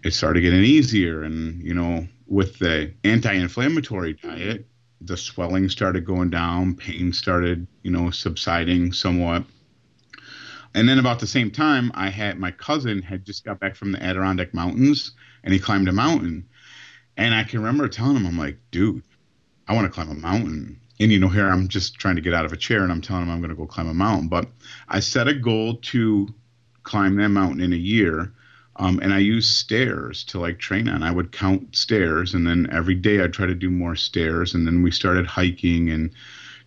It 0.03 0.13
started 0.13 0.41
getting 0.41 0.63
easier. 0.63 1.23
And, 1.23 1.61
you 1.61 1.73
know, 1.73 2.07
with 2.27 2.57
the 2.57 2.93
anti 3.03 3.33
inflammatory 3.33 4.13
diet, 4.13 4.65
the 5.01 5.17
swelling 5.17 5.69
started 5.69 6.05
going 6.05 6.29
down, 6.31 6.75
pain 6.75 7.13
started, 7.13 7.67
you 7.83 7.91
know, 7.91 8.09
subsiding 8.09 8.93
somewhat. 8.93 9.43
And 10.73 10.89
then 10.89 10.99
about 10.99 11.19
the 11.19 11.27
same 11.27 11.51
time, 11.51 11.91
I 11.93 12.09
had 12.09 12.39
my 12.39 12.51
cousin 12.51 13.01
had 13.01 13.25
just 13.25 13.45
got 13.45 13.59
back 13.59 13.75
from 13.75 13.91
the 13.91 14.03
Adirondack 14.03 14.53
Mountains 14.53 15.11
and 15.43 15.53
he 15.53 15.59
climbed 15.59 15.87
a 15.87 15.93
mountain. 15.93 16.47
And 17.15 17.33
I 17.33 17.43
can 17.43 17.59
remember 17.59 17.87
telling 17.87 18.17
him, 18.17 18.25
I'm 18.25 18.37
like, 18.37 18.57
dude, 18.71 19.03
I 19.67 19.73
want 19.73 19.85
to 19.85 19.91
climb 19.91 20.09
a 20.09 20.15
mountain. 20.15 20.81
And 20.99 21.11
you 21.11 21.19
know, 21.19 21.27
here 21.29 21.47
I'm 21.47 21.67
just 21.67 21.95
trying 21.95 22.15
to 22.15 22.21
get 22.21 22.33
out 22.33 22.45
of 22.45 22.53
a 22.53 22.57
chair 22.57 22.83
and 22.83 22.91
I'm 22.91 23.01
telling 23.01 23.23
him 23.23 23.29
I'm 23.31 23.39
going 23.39 23.49
to 23.49 23.55
go 23.55 23.65
climb 23.65 23.89
a 23.89 23.93
mountain. 23.93 24.27
But 24.29 24.47
I 24.87 24.99
set 25.01 25.27
a 25.27 25.33
goal 25.33 25.75
to 25.77 26.27
climb 26.83 27.15
that 27.17 27.29
mountain 27.29 27.59
in 27.61 27.73
a 27.73 27.77
year. 27.77 28.31
Um, 28.77 28.99
and 29.01 29.13
I 29.13 29.19
used 29.19 29.55
stairs 29.55 30.23
to 30.25 30.39
like 30.39 30.59
train 30.59 30.87
on. 30.89 31.01
I 31.03 31.09
would 31.11 31.31
count 31.31 31.75
stairs, 31.75 32.33
and 32.33 32.45
then 32.45 32.67
every 32.71 32.95
day 32.95 33.21
I'd 33.21 33.31
try 33.31 33.45
to 33.45 33.55
do 33.55 33.69
more 33.69 33.95
stairs. 33.95 34.53
And 34.53 34.67
then 34.67 34.83
we 34.83 34.91
started 34.91 35.25
hiking, 35.25 35.89
and 35.89 36.11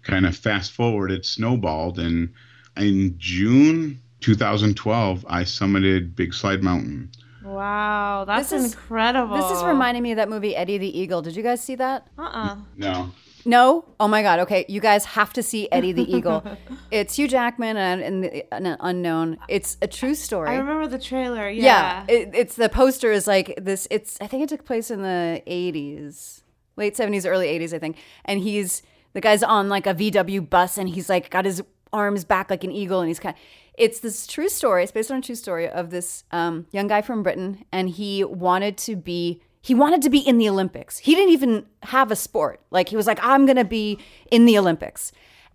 kind 0.02 0.24
of 0.24 0.34
fast 0.34 0.72
forward, 0.72 1.10
it 1.10 1.26
snowballed. 1.26 1.98
And 1.98 2.32
in 2.78 3.14
June 3.18 4.00
2012, 4.20 5.26
I 5.28 5.42
summited 5.42 6.16
Big 6.16 6.32
Slide 6.32 6.62
Mountain. 6.62 7.10
Wow, 7.44 8.24
that's 8.26 8.50
This 8.50 8.64
is- 8.64 8.72
incredible. 8.72 9.36
This 9.36 9.58
is 9.58 9.64
reminding 9.64 10.02
me 10.02 10.12
of 10.12 10.16
that 10.16 10.30
movie 10.30 10.56
Eddie 10.56 10.78
the 10.78 10.98
Eagle. 10.98 11.20
Did 11.20 11.36
you 11.36 11.42
guys 11.42 11.60
see 11.62 11.74
that? 11.76 12.06
Uh-uh. 12.18 12.56
No. 12.78 13.10
No? 13.48 13.86
Oh 13.98 14.08
my 14.08 14.20
God. 14.20 14.40
Okay. 14.40 14.66
You 14.68 14.78
guys 14.78 15.06
have 15.06 15.32
to 15.32 15.42
see 15.42 15.68
Eddie 15.72 15.92
the 15.92 16.02
Eagle. 16.02 16.44
it's 16.90 17.16
Hugh 17.16 17.26
Jackman 17.26 17.78
and, 17.78 18.02
and, 18.02 18.24
the, 18.24 18.54
an 18.54 18.76
unknown. 18.78 19.38
It's 19.48 19.78
a 19.80 19.86
true 19.86 20.14
story. 20.14 20.50
I 20.50 20.56
remember 20.56 20.86
the 20.86 20.98
trailer. 20.98 21.48
yeah. 21.48 22.04
Yeah. 22.06 22.14
It, 22.14 22.30
it's 22.34 22.56
the 22.56 22.68
poster 22.68 23.10
is 23.10 23.26
like 23.26 23.54
this. 23.56 23.88
It's, 23.90 24.18
I 24.20 24.26
think 24.26 24.42
it 24.42 24.50
took 24.50 24.66
place 24.66 24.90
in 24.90 25.00
the 25.00 25.42
80s, 25.46 26.42
late 26.76 26.94
70s, 26.94 27.26
early 27.26 27.46
80s, 27.58 27.72
I 27.72 27.78
think. 27.78 27.96
And 28.26 28.38
he's, 28.38 28.82
the 29.14 29.22
guy's 29.22 29.42
on 29.42 29.70
like 29.70 29.86
a 29.86 29.94
VW 29.94 30.50
bus 30.50 30.76
and 30.76 30.86
he's 30.86 31.08
like 31.08 31.30
got 31.30 31.46
his 31.46 31.62
arms 31.90 32.24
back 32.24 32.50
like 32.50 32.64
an 32.64 32.70
eagle 32.70 33.00
and 33.00 33.08
he's 33.08 33.18
kind 33.18 33.34
of, 33.34 33.40
it's 33.78 34.00
this 34.00 34.26
true 34.26 34.50
story. 34.50 34.82
It's 34.82 34.92
based 34.92 35.10
on 35.10 35.20
a 35.20 35.22
true 35.22 35.34
story 35.34 35.70
of 35.70 35.88
this 35.88 36.24
um, 36.32 36.66
young 36.70 36.88
guy 36.88 37.00
from 37.00 37.22
Britain, 37.22 37.64
and 37.72 37.88
he 37.88 38.24
wanted 38.24 38.76
to 38.78 38.96
be 38.96 39.40
he 39.60 39.74
wanted 39.74 40.02
to 40.02 40.10
be 40.10 40.18
in 40.18 40.38
the 40.38 40.48
Olympics. 40.48 40.98
He 40.98 41.14
didn't 41.14 41.32
even 41.32 41.66
have 41.84 42.10
a 42.10 42.16
sport. 42.16 42.60
Like 42.70 42.88
he 42.88 42.96
was 42.96 43.06
like, 43.06 43.18
I'm 43.22 43.46
gonna 43.46 43.64
be 43.64 43.98
in 44.30 44.44
the 44.46 44.58
Olympics, 44.58 45.12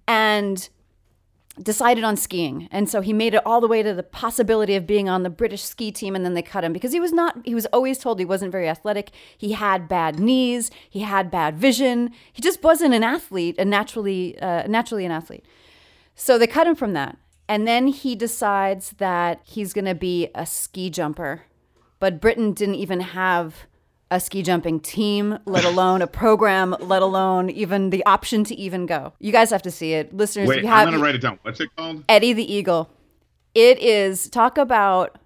and 0.08 0.70
decided 1.62 2.04
on 2.04 2.18
skiing. 2.18 2.68
And 2.72 2.90
so 2.90 3.02
he 3.02 3.14
made 3.14 3.36
it 3.36 3.46
all 3.46 3.62
the 3.62 3.68
way 3.68 3.84
to 3.84 3.94
the 3.94 4.02
possibility 4.02 4.76
of 4.76 4.88
being 4.88 5.08
on 5.08 5.22
the 5.22 5.30
British 5.30 5.62
ski 5.62 5.92
team, 5.92 6.16
and 6.16 6.26
then 6.26 6.34
they 6.34 6.42
cut 6.42 6.64
him 6.64 6.74
because 6.74 6.92
he 6.92 7.00
was 7.00 7.14
not. 7.14 7.38
He 7.46 7.54
was 7.54 7.66
always 7.68 7.98
told 7.98 8.20
he 8.20 8.26
wasn't 8.26 8.52
very 8.52 8.68
athletic. 8.68 9.12
He 9.38 9.52
had 9.52 9.88
bad 9.88 10.20
knees. 10.20 10.72
He 10.90 11.02
had 11.02 11.30
bad 11.30 11.58
vision. 11.58 12.12
He 12.32 12.42
just 12.42 12.64
wasn't 12.64 12.94
an 12.94 13.04
athlete, 13.04 13.58
a 13.60 13.66
naturally 13.66 14.40
uh, 14.40 14.66
naturally 14.68 15.06
an 15.06 15.12
athlete. 15.12 15.46
So 16.16 16.38
they 16.38 16.48
cut 16.48 16.68
him 16.68 16.76
from 16.76 16.94
that. 16.94 17.18
And 17.48 17.68
then 17.68 17.88
he 17.88 18.16
decides 18.16 18.92
that 18.92 19.42
he's 19.44 19.74
going 19.74 19.86
to 19.86 19.96
be 19.96 20.30
a 20.34 20.46
ski 20.46 20.90
jumper. 20.90 21.44
But 22.00 22.22
Britain 22.22 22.54
didn't 22.54 22.76
even 22.76 23.02
have 23.02 23.68
a 24.14 24.20
ski 24.20 24.44
jumping 24.44 24.80
team, 24.80 25.40
let 25.46 25.66
alone 25.66 26.04
a 26.04 26.08
program, 26.08 26.76
let 26.80 27.02
alone 27.02 27.50
even 27.50 27.90
the 27.90 28.06
option 28.06 28.44
to 28.44 28.54
even 28.56 28.86
go. 28.86 29.12
You 29.20 29.32
guys 29.32 29.50
have 29.50 29.64
to 29.64 29.72
see 29.72 29.94
it. 29.94 30.16
Listeners, 30.16 30.48
Wait, 30.48 30.64
you 30.64 30.70
I'm 30.70 30.86
going 30.86 30.96
to 30.96 31.04
write 31.04 31.16
it 31.16 31.22
down. 31.22 31.40
What's 31.42 31.60
it 31.60 31.76
called? 31.76 32.04
Eddie 32.08 32.34
the 32.34 32.54
Eagle. 32.54 32.92
It 33.56 33.80
is 33.80 34.30
talk 34.30 34.60
about 34.60 35.18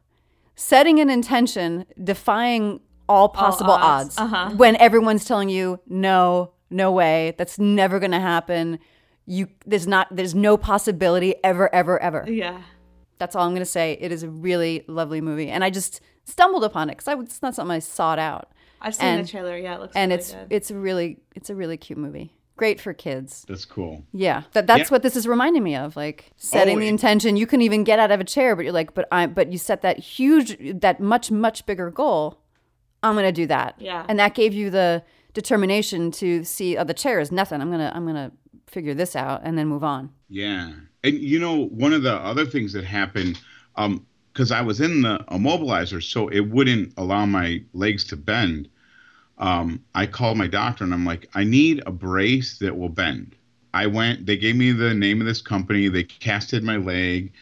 setting 0.55 1.01
an 1.01 1.09
intention, 1.09 1.85
defying 2.01 2.79
all 3.09 3.27
possible 3.27 3.71
odds. 3.71 4.17
odds, 4.17 4.33
uh-huh. 4.33 4.55
when 4.55 4.77
everyone's 4.77 5.25
telling 5.25 5.49
you 5.49 5.81
no, 5.87 6.53
no 6.69 6.89
way, 6.89 7.35
that's 7.37 7.59
never 7.59 7.99
going 7.99 8.11
to 8.11 8.21
happen. 8.21 8.79
You 9.25 9.49
there's 9.65 9.85
not 9.85 10.07
there's 10.11 10.33
no 10.33 10.55
possibility 10.55 11.35
ever 11.43 11.73
ever 11.75 12.01
ever. 12.01 12.23
yeah. 12.27 12.61
That's 13.19 13.35
all 13.35 13.45
I'm 13.45 13.51
going 13.51 13.61
to 13.61 13.65
say. 13.65 13.97
It 13.99 14.11
is 14.11 14.23
a 14.23 14.29
really 14.29 14.85
lovely 14.87 15.19
movie 15.19 15.49
and 15.49 15.63
I 15.63 15.71
just 15.71 15.99
stumbled 16.23 16.63
upon 16.63 16.89
it 16.89 16.97
cuz 16.97 17.07
it's 17.07 17.41
not 17.41 17.53
something 17.53 17.75
I 17.75 17.79
sought 17.79 18.19
out. 18.19 18.51
I've 18.81 18.95
seen 18.95 19.05
And- 19.07 19.25
the 19.25 19.29
trailer. 19.31 19.57
Yeah, 19.57 19.75
it 19.75 19.79
looks 19.81 19.95
And 19.95 20.11
really 20.11 20.19
it's 20.19 20.31
good. 20.33 20.47
it's 20.49 20.71
a 20.71 20.75
really 20.75 21.17
it's 21.35 21.49
a 21.49 21.55
really 21.55 21.77
cute 21.77 21.99
movie. 21.99 22.33
Great 22.55 22.81
for 22.81 22.91
kids. 22.93 23.45
That's 23.47 23.65
cool. 23.65 24.03
Yeah, 24.13 24.41
that 24.53 24.65
that's 24.65 24.79
Yeah. 24.79 24.87
what 24.89 25.03
this 25.03 25.15
is 25.15 25.27
reminding 25.27 25.63
me 25.63 25.75
of. 25.75 25.95
Like 25.95 26.31
setting 26.37 26.77
Oh, 26.77 26.79
the 26.79 26.87
intention. 26.87 27.37
You 27.37 27.45
can 27.45 27.61
even 27.61 27.83
get 27.83 27.99
out 27.99 28.09
of 28.11 28.19
a 28.19 28.23
chair, 28.23 28.55
but 28.55 28.63
you're 28.65 28.73
like, 28.73 28.95
but 28.95 29.07
I, 29.11 29.27
but 29.27 29.51
you 29.51 29.59
set 29.59 29.83
that 29.83 29.99
huge, 29.99 30.57
that 30.81 30.99
much, 30.99 31.29
much 31.29 31.65
bigger 31.67 31.91
goal. 31.91 32.39
I'm 33.03 33.13
gonna 33.15 33.31
do 33.31 33.45
that. 33.45 33.75
Yeah. 33.77 34.05
and 34.09 34.17
that 34.17 34.33
gave 34.33 34.53
you 34.55 34.71
the 34.71 35.03
determination 35.33 36.09
to 36.13 36.43
see. 36.43 36.75
Oh, 36.77 36.83
the 36.83 36.95
chair 36.95 37.19
is 37.19 37.31
nothing. 37.31 37.61
I'm 37.61 37.69
gonna, 37.69 37.91
I'm 37.93 38.07
gonna 38.07 38.31
figure 38.65 38.95
this 38.95 39.15
out 39.15 39.41
and 39.43 39.55
then 39.55 39.67
move 39.67 39.83
on. 39.83 40.09
Yeah. 40.27 40.71
And 41.03 41.13
you 41.13 41.39
know, 41.39 41.65
one 41.67 41.93
of 41.93 42.01
the 42.01 42.15
other 42.15 42.43
things 42.45 42.73
that 42.73 42.83
happened, 42.85 43.39
um, 43.75 44.06
because 44.37 44.51
I 44.51 44.61
was 44.61 44.81
in 44.81 45.01
the 45.01 45.17
immobilizer, 45.31 46.01
so 46.03 46.27
it 46.27 46.41
wouldn't 46.41 46.93
allow 46.95 47.25
my 47.25 47.63
legs 47.73 48.03
to 48.03 48.15
bend. 48.15 48.69
Um, 49.39 49.83
I 49.95 50.05
called 50.05 50.37
my 50.37 50.45
doctor 50.45 50.83
and 50.83 50.93
I'm 50.93 51.05
like, 51.05 51.27
I 51.33 51.43
need 51.43 51.81
a 51.87 51.91
brace 51.91 52.59
that 52.59 52.77
will 52.77 52.89
bend. 52.89 53.35
I 53.73 53.87
went, 53.87 54.27
they 54.27 54.37
gave 54.37 54.55
me 54.55 54.73
the 54.73 54.93
name 54.93 55.21
of 55.21 55.25
this 55.25 55.41
company, 55.41 55.87
they 55.87 56.03
casted 56.03 56.63
my 56.63 56.77
leg, 56.77 57.33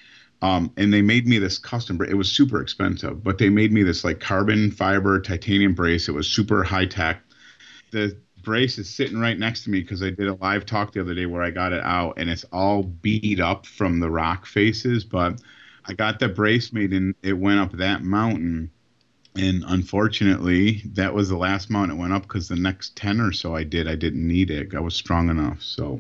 um, 0.41 0.71
and 0.77 0.93
they 0.93 1.01
made 1.01 1.27
me 1.27 1.37
this 1.37 1.57
custom. 1.57 1.97
Brace. 1.97 2.11
It 2.11 2.15
was 2.15 2.31
super 2.31 2.61
expensive, 2.61 3.21
but 3.21 3.39
they 3.39 3.49
made 3.49 3.73
me 3.73 3.83
this 3.83 4.05
like 4.05 4.21
carbon 4.21 4.71
fiber 4.71 5.19
titanium 5.19 5.73
brace. 5.73 6.07
It 6.07 6.13
was 6.13 6.27
super 6.27 6.63
high 6.63 6.85
tech. 6.85 7.21
The 7.91 8.17
brace 8.41 8.77
is 8.77 8.89
sitting 8.89 9.19
right 9.19 9.37
next 9.37 9.65
to 9.65 9.69
me 9.69 9.81
because 9.81 10.01
I 10.01 10.11
did 10.11 10.29
a 10.29 10.35
live 10.35 10.65
talk 10.65 10.93
the 10.93 11.01
other 11.01 11.13
day 11.13 11.25
where 11.25 11.43
I 11.43 11.51
got 11.51 11.73
it 11.73 11.83
out, 11.83 12.13
and 12.15 12.29
it's 12.29 12.45
all 12.53 12.83
beat 12.83 13.41
up 13.41 13.65
from 13.65 13.99
the 13.99 14.09
rock 14.09 14.45
faces. 14.45 15.03
But 15.03 15.41
I 15.87 15.93
got 15.93 16.19
the 16.19 16.27
brace 16.29 16.73
made, 16.73 16.93
and 16.93 17.13
it 17.21 17.33
went 17.33 17.59
up 17.59 17.71
that 17.73 18.03
mountain. 18.03 18.71
And 19.37 19.63
unfortunately, 19.67 20.81
that 20.93 21.13
was 21.13 21.27
the 21.29 21.35
last 21.37 21.69
mountain 21.69 21.97
it 21.97 21.99
went 21.99 22.13
up 22.13 22.23
because 22.23 22.47
the 22.47 22.55
next 22.55 22.95
10 22.95 23.19
or 23.19 23.31
so 23.33 23.53
I 23.55 23.63
did, 23.63 23.87
I 23.87 23.95
didn't 23.95 24.25
need 24.25 24.49
it. 24.49 24.73
I 24.73 24.79
was 24.79 24.95
strong 24.95 25.29
enough. 25.29 25.61
So 25.61 25.99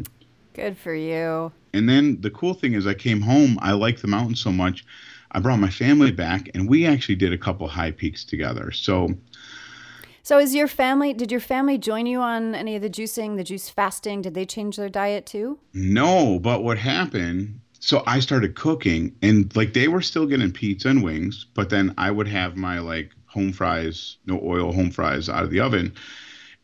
Good 0.53 0.77
for 0.77 0.95
you. 0.95 1.51
and 1.73 1.89
then 1.89 2.21
the 2.21 2.31
cool 2.31 2.53
thing 2.53 2.73
is, 2.73 2.87
I 2.87 2.93
came 2.93 3.21
home. 3.21 3.57
I 3.61 3.73
liked 3.73 4.01
the 4.01 4.07
mountain 4.07 4.35
so 4.35 4.51
much. 4.53 4.85
I 5.33 5.39
brought 5.39 5.59
my 5.59 5.69
family 5.69 6.11
back, 6.11 6.49
and 6.53 6.69
we 6.69 6.85
actually 6.85 7.15
did 7.15 7.33
a 7.33 7.37
couple 7.37 7.67
high 7.67 7.91
peaks 7.91 8.23
together. 8.23 8.71
So, 8.71 9.09
So 10.23 10.39
is 10.39 10.55
your 10.55 10.67
family 10.69 11.13
did 11.13 11.29
your 11.29 11.41
family 11.41 11.77
join 11.77 12.05
you 12.05 12.21
on 12.21 12.55
any 12.55 12.77
of 12.77 12.81
the 12.81 12.89
juicing, 12.89 13.35
the 13.35 13.43
juice 13.43 13.69
fasting? 13.69 14.21
Did 14.21 14.33
they 14.33 14.45
change 14.45 14.77
their 14.77 14.87
diet 14.89 15.25
too? 15.25 15.59
no, 15.73 16.39
but 16.39 16.63
what 16.63 16.77
happened? 16.77 17.59
So 17.85 18.01
I 18.07 18.19
started 18.19 18.55
cooking, 18.55 19.15
and 19.21 19.55
like 19.55 19.73
they 19.73 19.87
were 19.87 20.01
still 20.01 20.25
getting 20.25 20.51
pizza 20.51 20.89
and 20.89 21.03
wings, 21.03 21.45
but 21.53 21.69
then 21.69 21.93
I 21.99 22.09
would 22.09 22.27
have 22.27 22.55
my 22.55 22.79
like 22.79 23.11
home 23.27 23.53
fries, 23.53 24.17
no 24.25 24.41
oil 24.43 24.71
home 24.71 24.89
fries 24.89 25.29
out 25.29 25.43
of 25.43 25.51
the 25.51 25.59
oven. 25.59 25.93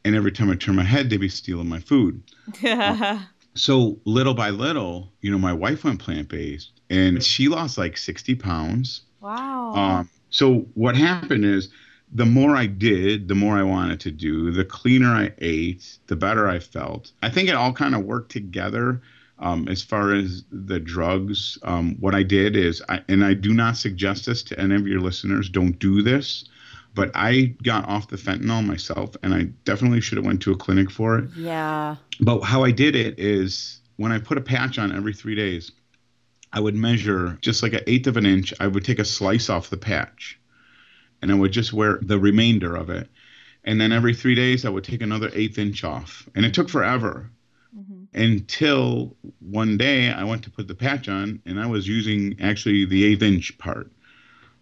And 0.03 0.15
every 0.15 0.32
time 0.32 0.49
I 0.49 0.55
turn 0.55 0.76
my 0.76 0.84
head, 0.84 1.11
they'd 1.11 1.17
be 1.17 1.30
stealing 1.30 1.69
my 1.69 1.80
food. 1.80 2.24
So 3.53 3.99
little 4.05 4.34
by 4.34 4.49
little, 4.49 5.11
you 5.22 5.30
know, 5.30 5.38
my 5.38 5.53
wife 5.53 5.84
went 5.84 5.99
plant 5.99 6.28
based 6.30 6.72
and 6.89 7.22
she 7.22 7.49
lost 7.49 7.78
like 7.78 7.97
60 7.97 8.34
pounds. 8.36 9.01
Wow. 9.19 9.74
Um, 9.76 10.09
so 10.30 10.65
what 10.74 10.95
happened 10.95 11.45
is 11.45 11.69
the 12.11 12.26
more 12.26 12.55
I 12.55 12.65
did, 12.65 13.28
the 13.28 13.36
more 13.36 13.57
I 13.57 13.63
wanted 13.63 13.99
to 13.99 14.11
do, 14.11 14.51
the 14.51 14.65
cleaner 14.65 15.13
I 15.13 15.34
ate, 15.38 15.99
the 16.07 16.15
better 16.15 16.47
I 16.47 16.59
felt. 16.59 17.11
I 17.22 17.30
think 17.30 17.47
it 17.49 17.55
all 17.55 17.74
kind 17.74 17.93
of 17.93 18.05
worked 18.05 18.32
together. 18.32 19.01
Um, 19.42 19.68
as 19.68 19.82
far 19.82 20.14
as 20.14 20.44
the 20.52 20.80
drugs, 20.80 21.58
um, 21.64 21.96
what 22.00 22.14
I 22.14 22.22
did 22.22 22.56
is, 22.56 22.82
I, 22.88 23.02
and 23.10 23.26
I 23.26 23.34
do 23.34 23.54
not 23.54 23.76
suggest 23.76 24.28
this 24.28 24.44
to 24.44 24.60
any 24.60 24.76
of 24.76 24.88
your 24.88 25.02
listeners, 25.02 25.50
don't 25.50 25.78
do 25.80 26.02
this. 26.04 26.46
But 26.94 27.12
I 27.16 27.56
got 27.64 27.88
off 27.88 28.10
the 28.10 28.18
fentanyl 28.18 28.66
myself, 28.66 29.16
and 29.24 29.34
I 29.34 29.44
definitely 29.64 30.02
should 30.02 30.18
have 30.18 30.26
went 30.26 30.42
to 30.44 30.52
a 30.52 30.58
clinic 30.58 30.92
for 30.92 31.18
it. 31.18 31.30
Yeah. 31.36 31.96
But 32.20 32.42
how 32.42 32.64
I 32.64 32.72
did 32.72 32.96
it 32.96 33.18
is 33.18 33.80
when 33.96 34.12
I 34.12 34.20
put 34.20 34.38
a 34.38 34.42
patch 34.42 34.78
on 34.78 34.96
every 34.96 35.14
three 35.14 35.36
days, 35.36 35.72
I 36.54 36.60
would 36.60 36.76
measure 36.76 37.38
just 37.42 37.64
like 37.64 37.74
an 37.74 37.84
eighth 37.88 38.08
of 38.08 38.18
an 38.18 38.26
inch. 38.26 38.54
I 38.60 38.68
would 38.68 38.84
take 38.84 39.00
a 39.00 39.06
slice 39.06 39.50
off 39.50 39.70
the 39.70 39.78
patch 39.78 40.39
and 41.22 41.32
I 41.32 41.36
would 41.36 41.52
just 41.52 41.72
wear 41.72 42.00
the 42.02 42.20
remainder 42.20 42.76
of 42.76 42.89
it. 42.89 43.10
And 43.64 43.80
then 43.80 43.92
every 43.92 44.14
three 44.14 44.36
days, 44.36 44.66
I 44.66 44.70
would 44.70 44.84
take 44.84 45.02
another 45.02 45.30
eighth 45.34 45.58
inch 45.58 45.84
off. 45.84 46.28
And 46.36 46.46
it 46.46 46.54
took 46.54 46.68
forever 46.68 47.30
until 48.14 49.16
one 49.39 49.78
day 49.78 50.12
I 50.12 50.24
went 50.24 50.43
to 50.43 50.51
put 50.51 50.68
the 50.68 50.76
patch 50.76 51.07
on 51.07 51.41
and 51.45 51.59
I 51.59 51.68
was 51.68 51.88
using 51.88 52.38
actually 52.41 52.86
the 52.86 53.05
eighth 53.05 53.22
inch 53.22 53.57
part. 53.57 53.91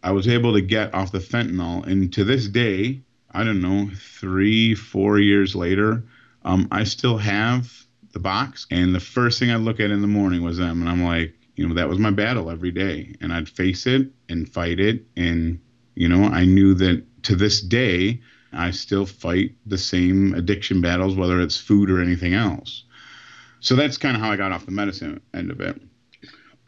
I 0.04 0.12
was 0.12 0.28
able 0.28 0.54
to 0.54 0.62
get 0.62 0.94
off 0.94 1.12
the 1.12 1.20
fentanyl. 1.20 1.86
And 1.86 2.12
to 2.14 2.24
this 2.24 2.48
day, 2.48 3.02
I 3.32 3.44
don't 3.44 3.62
know, 3.62 3.90
three, 4.20 4.76
four 4.76 5.20
years 5.20 5.56
later, 5.56 6.04
um, 6.44 6.68
I 6.72 6.84
still 6.84 7.18
have 7.18 7.72
the 8.14 8.20
box. 8.20 8.66
And 8.72 8.96
the 8.96 9.00
first 9.00 9.40
thing 9.40 9.52
I 9.52 9.56
look 9.56 9.80
at 9.80 9.92
in 9.92 10.02
the 10.02 10.08
morning 10.08 10.42
was 10.42 10.58
them. 10.58 10.82
And 10.82 10.90
I'm 10.90 11.04
like, 11.04 11.34
you 11.56 11.68
know, 11.68 11.76
that 11.76 11.90
was 11.90 12.00
my 12.00 12.12
battle 12.12 12.50
every 12.50 12.72
day. 12.72 13.16
And 13.20 13.34
I'd 13.34 13.50
face 13.50 13.86
it 13.86 14.08
and 14.30 14.48
fight 14.48 14.80
it. 14.80 15.06
And, 15.18 15.60
you 15.96 16.08
know, 16.08 16.24
I 16.24 16.46
knew 16.46 16.74
that 16.76 17.04
to 17.24 17.36
this 17.36 17.62
day, 17.62 18.22
I 18.54 18.72
still 18.72 19.06
fight 19.06 19.56
the 19.66 19.78
same 19.78 20.34
addiction 20.34 20.82
battles, 20.82 21.16
whether 21.16 21.40
it's 21.42 21.58
food 21.58 21.92
or 21.92 22.02
anything 22.02 22.34
else. 22.34 22.86
So 23.60 23.76
that's 23.76 23.98
kind 23.98 24.16
of 24.16 24.22
how 24.22 24.32
I 24.32 24.36
got 24.36 24.52
off 24.52 24.66
the 24.66 24.72
medicine 24.72 25.22
end 25.34 25.52
of 25.52 25.62
it. 25.62 25.82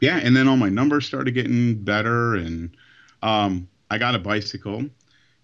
Yeah. 0.02 0.18
And 0.18 0.36
then 0.36 0.48
all 0.48 0.58
my 0.58 0.70
numbers 0.70 1.06
started 1.06 1.34
getting 1.34 1.84
better. 1.84 2.36
And 2.36 2.76
um, 3.22 3.68
I 3.90 3.98
got 3.98 4.16
a 4.16 4.20
bicycle 4.20 4.86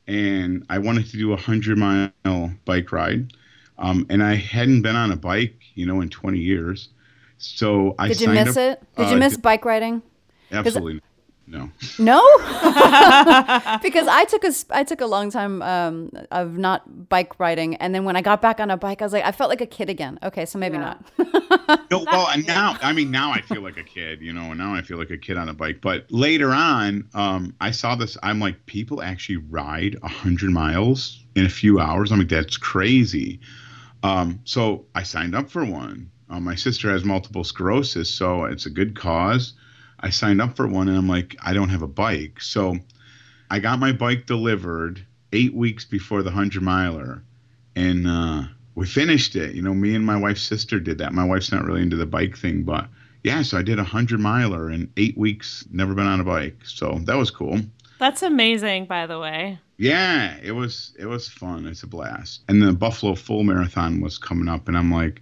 and 0.08 0.66
I 0.70 0.80
wanted 0.80 1.08
to 1.08 1.18
do 1.18 1.34
a 1.34 1.38
hundred 1.38 1.78
mile 1.78 2.52
bike 2.66 2.92
ride. 2.92 3.34
Um, 3.78 4.06
and 4.10 4.24
I 4.24 4.36
hadn't 4.36 4.82
been 4.82 4.96
on 4.96 5.12
a 5.12 5.16
bike, 5.16 5.62
you 5.76 5.86
know, 5.86 6.02
in 6.02 6.10
20 6.10 6.40
years. 6.40 6.90
So 7.38 7.94
I 8.00 8.08
Did 8.08 8.22
you 8.22 8.30
miss 8.30 8.58
up- 8.58 8.58
it? 8.58 8.96
Did 8.98 9.08
uh, 9.08 9.10
you 9.12 9.18
miss 9.18 9.36
d- 9.36 9.42
bike 9.42 9.64
riding? 9.64 10.02
Absolutely 10.52 11.02
no. 11.48 11.70
No, 11.98 12.22
because 13.82 14.08
I 14.08 14.26
took 14.30 14.44
a 14.44 14.48
s- 14.48 14.66
I 14.70 14.84
took 14.84 15.00
a 15.02 15.06
long 15.06 15.32
time 15.32 15.62
um, 15.62 16.12
of 16.32 16.58
not 16.58 17.10
bike 17.10 17.40
riding, 17.40 17.76
and 17.76 17.96
then 17.96 18.04
when 18.04 18.16
I 18.18 18.22
got 18.22 18.42
back 18.42 18.60
on 18.60 18.70
a 18.70 18.78
bike, 18.78 19.02
I 19.02 19.06
was 19.06 19.14
like, 19.14 19.24
I 19.24 19.32
felt 19.32 19.50
like 19.50 19.62
a 19.62 19.66
kid 19.66 19.90
again. 19.90 20.20
Okay, 20.24 20.46
so 20.46 20.60
maybe 20.60 20.78
not. 20.78 21.04
No, 21.90 22.04
well, 22.06 22.28
and 22.34 22.46
now 22.46 22.78
I 22.82 22.92
mean 22.92 23.12
now 23.12 23.32
I 23.32 23.42
feel 23.42 23.62
like 23.62 23.78
a 23.78 23.84
kid, 23.84 24.22
you 24.22 24.34
know, 24.34 24.52
and 24.52 24.58
now 24.58 24.76
I 24.76 24.82
feel 24.82 24.98
like 24.98 25.10
a 25.10 25.18
kid 25.18 25.38
on 25.38 25.48
a 25.48 25.54
bike. 25.54 25.80
But 25.82 26.06
later 26.12 26.52
on, 26.52 27.08
um, 27.14 27.56
I 27.62 27.72
saw 27.72 27.96
this. 27.96 28.18
I'm 28.22 28.40
like, 28.40 28.66
people 28.66 29.02
actually 29.02 29.38
ride 29.38 29.98
hundred 30.04 30.52
miles 30.52 31.24
in 31.36 31.46
a 31.46 31.50
few 31.50 31.80
hours. 31.80 32.12
I'm 32.12 32.20
like, 32.20 32.30
that's 32.30 32.58
crazy. 32.58 33.40
Um, 34.04 34.40
so 34.44 34.86
I 34.96 35.04
signed 35.04 35.34
up 35.36 35.50
for 35.50 35.66
one. 35.66 36.12
Uh, 36.30 36.40
my 36.40 36.56
sister 36.56 36.92
has 36.92 37.06
multiple 37.06 37.44
sclerosis, 37.44 38.10
so 38.10 38.44
it's 38.44 38.66
a 38.66 38.70
good 38.70 39.00
cause. 39.00 39.54
I 40.00 40.10
signed 40.10 40.42
up 40.42 40.56
for 40.56 40.68
one, 40.68 40.88
and 40.88 40.98
I'm 40.98 41.10
like, 41.10 41.36
I 41.42 41.54
don't 41.54 41.70
have 41.70 41.82
a 41.82 41.88
bike, 41.88 42.42
so 42.42 42.78
I 43.50 43.60
got 43.60 43.80
my 43.80 43.92
bike 43.92 44.26
delivered 44.26 45.06
eight 45.34 45.54
weeks 45.54 45.86
before 45.86 46.24
the 46.24 46.32
hundred 46.32 46.64
miler, 46.64 47.24
and 47.76 48.08
uh, 48.08 48.44
we 48.76 48.86
finished 48.86 49.36
it. 49.36 49.56
You 49.56 49.62
know, 49.62 49.74
me 49.74 49.96
and 49.96 50.06
my 50.06 50.18
wife's 50.18 50.42
sister 50.42 50.80
did 50.80 51.00
that. 51.00 51.14
My 51.14 51.24
wife's 51.24 51.52
not 51.52 51.66
really 51.66 51.82
into 51.82 51.96
the 51.96 52.06
bike 52.06 52.38
thing, 52.38 52.64
but 52.64 52.88
yeah, 53.24 53.42
so 53.42 53.58
I 53.58 53.64
did 53.64 53.80
a 53.80 53.84
hundred 53.84 54.20
miler 54.20 54.70
in 54.70 54.92
eight 54.98 55.18
weeks. 55.18 55.66
Never 55.72 55.94
been 55.94 56.06
on 56.06 56.20
a 56.20 56.24
bike, 56.24 56.58
so 56.64 57.00
that 57.06 57.16
was 57.18 57.32
cool. 57.32 57.60
That's 58.00 58.22
amazing, 58.22 58.86
by 58.86 59.08
the 59.08 59.20
way. 59.20 59.60
Yeah, 59.78 60.38
it 60.44 60.52
was 60.52 60.94
it 61.00 61.06
was 61.06 61.28
fun. 61.28 61.66
It's 61.68 61.84
a 61.84 61.88
blast. 61.88 62.44
And 62.48 62.62
the 62.62 62.74
Buffalo 62.74 63.16
Full 63.16 63.44
Marathon 63.44 64.02
was 64.02 64.18
coming 64.18 64.48
up, 64.48 64.68
and 64.68 64.78
I'm 64.78 64.92
like, 64.92 65.22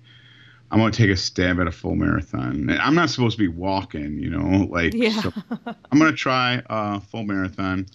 I'm 0.72 0.80
gonna 0.80 0.92
take 0.92 1.10
a 1.12 1.16
stab 1.16 1.60
at 1.60 1.68
a 1.68 1.72
full 1.72 1.96
marathon. 1.96 2.70
And 2.70 2.80
I'm 2.80 2.96
not 2.96 3.10
supposed 3.10 3.38
to 3.38 3.44
be 3.44 3.48
walking, 3.48 4.20
you 4.20 4.30
know, 4.30 4.66
like 4.66 4.94
Yeah. 4.94 5.22
so 5.22 5.32
I'm 5.92 6.00
gonna 6.00 6.12
try 6.14 6.62
a 6.70 7.00
full 7.00 7.24
marathon. 7.24 7.86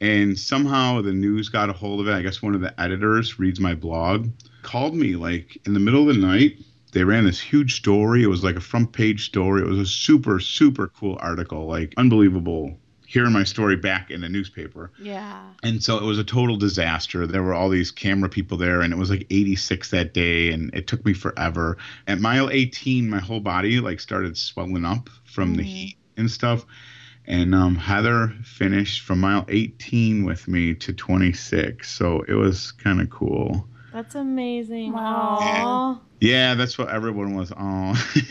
And 0.00 0.38
somehow 0.38 1.00
the 1.02 1.12
news 1.12 1.48
got 1.48 1.70
a 1.70 1.72
hold 1.72 2.00
of 2.00 2.08
it. 2.08 2.12
I 2.12 2.22
guess 2.22 2.42
one 2.42 2.54
of 2.54 2.60
the 2.60 2.78
editors 2.80 3.38
reads 3.38 3.60
my 3.60 3.74
blog, 3.74 4.28
called 4.62 4.94
me 4.94 5.16
like 5.16 5.58
in 5.66 5.74
the 5.74 5.80
middle 5.80 6.08
of 6.08 6.14
the 6.14 6.20
night. 6.20 6.58
They 6.92 7.04
ran 7.04 7.24
this 7.24 7.40
huge 7.40 7.74
story. 7.76 8.22
It 8.22 8.28
was 8.28 8.44
like 8.44 8.56
a 8.56 8.60
front 8.60 8.92
page 8.92 9.26
story. 9.26 9.62
It 9.62 9.68
was 9.68 9.78
a 9.78 9.86
super, 9.86 10.38
super 10.40 10.88
cool 10.88 11.18
article, 11.20 11.66
like 11.66 11.92
unbelievable. 11.96 12.78
Hearing 13.16 13.32
my 13.32 13.44
story 13.44 13.76
back 13.76 14.10
in 14.10 14.20
the 14.20 14.28
newspaper. 14.28 14.90
Yeah. 14.98 15.40
And 15.62 15.82
so 15.82 15.96
it 15.96 16.02
was 16.04 16.18
a 16.18 16.24
total 16.24 16.58
disaster. 16.58 17.26
There 17.26 17.42
were 17.42 17.54
all 17.54 17.70
these 17.70 17.90
camera 17.90 18.28
people 18.28 18.58
there, 18.58 18.82
and 18.82 18.92
it 18.92 18.96
was 18.98 19.08
like 19.08 19.26
86 19.30 19.90
that 19.92 20.12
day, 20.12 20.52
and 20.52 20.68
it 20.74 20.86
took 20.86 21.02
me 21.06 21.14
forever. 21.14 21.78
At 22.06 22.20
mile 22.20 22.50
18, 22.50 23.08
my 23.08 23.18
whole 23.18 23.40
body 23.40 23.80
like 23.80 24.00
started 24.00 24.36
swelling 24.36 24.84
up 24.84 25.08
from 25.24 25.54
the 25.54 25.62
heat 25.62 25.96
and 26.18 26.30
stuff. 26.30 26.66
And 27.26 27.54
um, 27.54 27.76
Heather 27.76 28.34
finished 28.44 29.00
from 29.00 29.20
mile 29.20 29.46
18 29.48 30.26
with 30.26 30.46
me 30.46 30.74
to 30.74 30.92
26, 30.92 31.90
so 31.90 32.20
it 32.28 32.34
was 32.34 32.72
kind 32.72 33.00
of 33.00 33.08
cool. 33.08 33.66
That's 33.96 34.14
amazing. 34.14 34.92
Wow. 34.92 36.02
Yeah, 36.20 36.54
that's 36.54 36.76
what 36.76 36.90
everyone 36.90 37.34
was 37.34 37.50
on. 37.52 37.94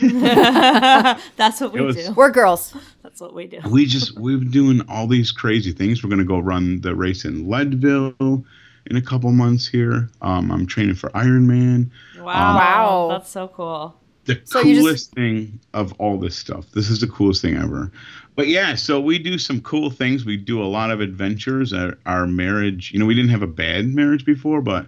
That's 1.36 1.60
what 1.60 1.72
we 1.72 1.80
was- 1.80 1.96
do. 1.96 2.12
We're 2.12 2.30
girls. 2.30 2.72
That's 3.02 3.20
what 3.20 3.34
we 3.34 3.48
do. 3.48 3.58
we 3.68 3.84
just 3.84 4.16
we've 4.16 4.38
been 4.38 4.52
doing 4.52 4.80
all 4.88 5.08
these 5.08 5.32
crazy 5.32 5.72
things. 5.72 6.04
We're 6.04 6.10
gonna 6.10 6.22
go 6.22 6.38
run 6.38 6.82
the 6.82 6.94
race 6.94 7.24
in 7.24 7.48
Leadville 7.48 8.14
in 8.20 8.96
a 8.96 9.02
couple 9.02 9.32
months 9.32 9.66
here. 9.66 10.08
Um, 10.22 10.52
I'm 10.52 10.66
training 10.68 10.94
for 10.94 11.10
Ironman. 11.10 11.90
Wow. 12.16 12.22
Wow. 12.24 13.08
That's 13.10 13.30
so 13.30 13.48
cool. 13.48 13.96
the 14.26 14.40
So 14.44 14.60
you 14.60 14.78
coolest 14.78 15.14
thing 15.14 15.58
of 15.74 15.92
all 15.98 16.16
this 16.16 16.36
stuff. 16.36 16.70
This 16.76 16.90
is 16.90 17.00
the 17.00 17.08
coolest 17.08 17.42
thing 17.42 17.56
ever. 17.56 17.90
But 18.36 18.46
yeah, 18.46 18.76
so 18.76 19.00
we 19.00 19.18
do 19.18 19.36
some 19.36 19.60
cool 19.62 19.90
things. 19.90 20.24
We 20.24 20.36
do 20.36 20.62
a 20.62 20.66
lot 20.70 20.92
of 20.92 21.00
adventures. 21.00 21.72
Our, 21.72 21.98
our 22.06 22.28
marriage, 22.28 22.92
you 22.92 23.00
know, 23.00 23.06
we 23.06 23.14
didn't 23.16 23.30
have 23.30 23.42
a 23.42 23.48
bad 23.48 23.86
marriage 23.86 24.24
before, 24.24 24.60
but 24.60 24.86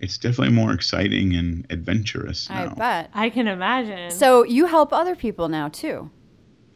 it's 0.00 0.18
definitely 0.18 0.54
more 0.54 0.72
exciting 0.72 1.34
and 1.34 1.66
adventurous 1.70 2.48
now. 2.48 2.70
I 2.70 2.74
bet. 2.74 3.10
I 3.14 3.30
can 3.30 3.48
imagine. 3.48 4.10
So 4.10 4.42
you 4.44 4.66
help 4.66 4.92
other 4.92 5.16
people 5.16 5.48
now 5.48 5.68
too. 5.68 6.10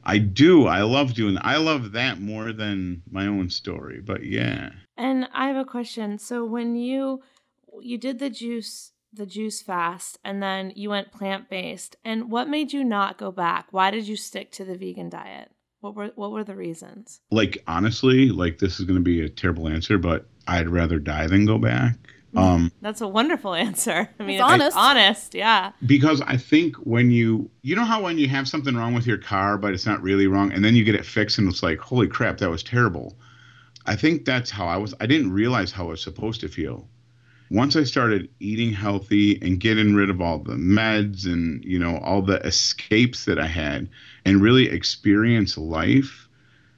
I 0.04 0.18
do. 0.18 0.66
I 0.66 0.82
love 0.82 1.14
doing. 1.14 1.38
I 1.40 1.56
love 1.56 1.92
that 1.92 2.20
more 2.20 2.52
than 2.52 3.02
my 3.10 3.26
own 3.26 3.50
story. 3.50 4.00
But 4.00 4.24
yeah. 4.24 4.70
And 4.96 5.28
I 5.32 5.46
have 5.46 5.56
a 5.56 5.64
question. 5.64 6.18
So 6.18 6.44
when 6.44 6.76
you 6.76 7.22
you 7.80 7.98
did 7.98 8.18
the 8.18 8.30
juice 8.30 8.92
the 9.14 9.26
juice 9.26 9.60
fast 9.60 10.18
and 10.24 10.42
then 10.42 10.72
you 10.74 10.88
went 10.88 11.12
plant-based 11.12 11.96
and 12.02 12.30
what 12.30 12.48
made 12.48 12.72
you 12.72 12.82
not 12.82 13.18
go 13.18 13.30
back? 13.30 13.66
Why 13.70 13.90
did 13.90 14.08
you 14.08 14.16
stick 14.16 14.50
to 14.52 14.64
the 14.64 14.76
vegan 14.76 15.10
diet? 15.10 15.50
What 15.80 15.94
were 15.94 16.12
what 16.14 16.32
were 16.32 16.44
the 16.44 16.56
reasons? 16.56 17.20
Like 17.30 17.62
honestly, 17.66 18.30
like 18.30 18.58
this 18.58 18.80
is 18.80 18.86
going 18.86 18.98
to 18.98 19.04
be 19.04 19.24
a 19.24 19.28
terrible 19.28 19.68
answer, 19.68 19.98
but 19.98 20.26
I'd 20.46 20.68
rather 20.68 20.98
die 20.98 21.26
than 21.26 21.46
go 21.46 21.58
back. 21.58 21.96
Um, 22.34 22.72
That's 22.80 23.00
a 23.00 23.08
wonderful 23.08 23.54
answer. 23.66 24.08
I 24.18 24.22
mean, 24.22 24.36
It's 24.36 24.42
honest. 24.42 24.76
honest, 24.76 25.34
yeah. 25.34 25.72
because 25.84 26.20
I 26.22 26.36
think 26.36 26.76
when 26.76 27.10
you 27.10 27.50
you 27.62 27.76
know 27.76 27.84
how 27.84 28.02
when 28.02 28.18
you 28.18 28.28
have 28.28 28.48
something 28.48 28.74
wrong 28.74 28.94
with 28.94 29.06
your 29.06 29.18
car 29.18 29.58
but 29.58 29.74
it's 29.74 29.84
not 29.86 30.02
really 30.02 30.26
wrong 30.26 30.52
and 30.52 30.64
then 30.64 30.74
you 30.74 30.84
get 30.84 30.94
it 30.94 31.04
fixed 31.04 31.38
and 31.38 31.48
it's 31.48 31.62
like 31.62 31.78
holy 31.78 32.08
crap 32.08 32.38
that 32.38 32.48
was 32.50 32.62
terrible. 32.62 33.16
I 33.84 33.96
think 33.96 34.24
that's 34.24 34.50
how 34.50 34.66
I 34.66 34.76
was 34.76 34.94
I 35.00 35.06
didn't 35.06 35.32
realize 35.32 35.72
how 35.72 35.86
I 35.86 35.90
was 35.90 36.02
supposed 36.02 36.40
to 36.42 36.48
feel. 36.48 36.88
Once 37.50 37.76
I 37.76 37.84
started 37.84 38.30
eating 38.40 38.72
healthy 38.72 39.38
and 39.42 39.60
getting 39.60 39.94
rid 39.94 40.08
of 40.08 40.22
all 40.22 40.38
the 40.38 40.54
meds 40.54 41.26
and 41.26 41.62
you 41.64 41.78
know 41.78 41.98
all 41.98 42.22
the 42.22 42.40
escapes 42.46 43.26
that 43.26 43.38
I 43.38 43.46
had 43.46 43.90
and 44.24 44.40
really 44.40 44.68
experience 44.70 45.58
life, 45.58 46.21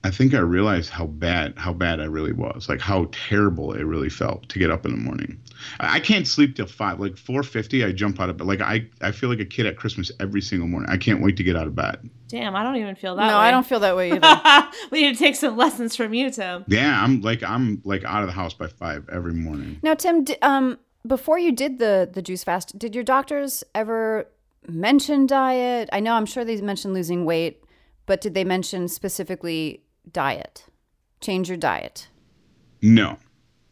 I 0.04 0.10
think 0.10 0.34
I 0.34 0.38
realized 0.38 0.90
how 0.90 1.06
bad 1.06 1.54
how 1.56 1.72
bad 1.72 1.98
I 1.98 2.04
really 2.04 2.32
was, 2.32 2.68
like 2.68 2.80
how 2.80 3.08
terrible 3.10 3.72
it 3.72 3.84
really 3.84 4.10
felt 4.10 4.46
to 4.50 4.58
get 4.58 4.70
up 4.70 4.84
in 4.84 4.92
the 4.92 4.98
morning. 4.98 5.40
I 5.80 5.94
I 5.94 6.00
can't 6.00 6.28
sleep 6.28 6.56
till 6.56 6.66
five, 6.66 7.00
like 7.00 7.16
four 7.16 7.42
fifty. 7.42 7.82
I 7.82 7.92
jump 7.92 8.20
out 8.20 8.28
of 8.28 8.36
bed, 8.36 8.46
like 8.46 8.60
I 8.60 8.86
I 9.00 9.12
feel 9.12 9.30
like 9.30 9.40
a 9.40 9.46
kid 9.46 9.64
at 9.64 9.78
Christmas 9.78 10.12
every 10.20 10.42
single 10.42 10.68
morning. 10.68 10.90
I 10.90 10.98
can't 10.98 11.22
wait 11.22 11.38
to 11.38 11.42
get 11.42 11.56
out 11.56 11.66
of 11.66 11.74
bed. 11.74 12.10
Damn, 12.28 12.54
I 12.54 12.62
don't 12.62 12.76
even 12.76 12.94
feel 12.96 13.16
that 13.16 13.28
no, 13.28 13.38
way. 13.38 13.44
I 13.44 13.50
don't 13.50 13.66
feel 13.66 13.80
that 13.80 13.96
way 13.96 14.12
either. 14.12 14.68
we 14.90 15.02
need 15.02 15.14
to 15.14 15.18
take 15.18 15.36
some 15.36 15.56
lessons 15.56 15.96
from 15.96 16.12
you, 16.12 16.30
Tim. 16.30 16.64
Yeah, 16.68 17.02
I'm 17.02 17.22
like 17.22 17.42
I'm 17.42 17.80
like 17.84 18.04
out 18.04 18.22
of 18.22 18.26
the 18.26 18.34
house 18.34 18.52
by 18.52 18.66
five 18.66 19.08
every 19.10 19.32
morning. 19.32 19.80
now, 19.82 19.94
Tim, 19.94 20.24
di- 20.24 20.36
um, 20.42 20.78
before 21.06 21.38
you 21.38 21.50
did 21.50 21.78
the 21.78 22.10
the 22.12 22.20
juice 22.20 22.44
fast, 22.44 22.78
did 22.78 22.94
your 22.94 23.04
doctors 23.04 23.64
ever 23.74 24.28
mention 24.68 25.26
diet? 25.26 25.88
I 25.94 26.00
know 26.00 26.12
I'm 26.12 26.26
sure 26.26 26.44
they 26.44 26.60
mentioned 26.60 26.92
losing 26.92 27.24
weight, 27.24 27.64
but 28.04 28.20
did 28.20 28.34
they 28.34 28.44
mention 28.44 28.88
specifically 28.88 29.83
diet? 30.10 30.66
Change 31.20 31.48
your 31.48 31.58
diet. 31.58 32.08
No. 32.82 33.18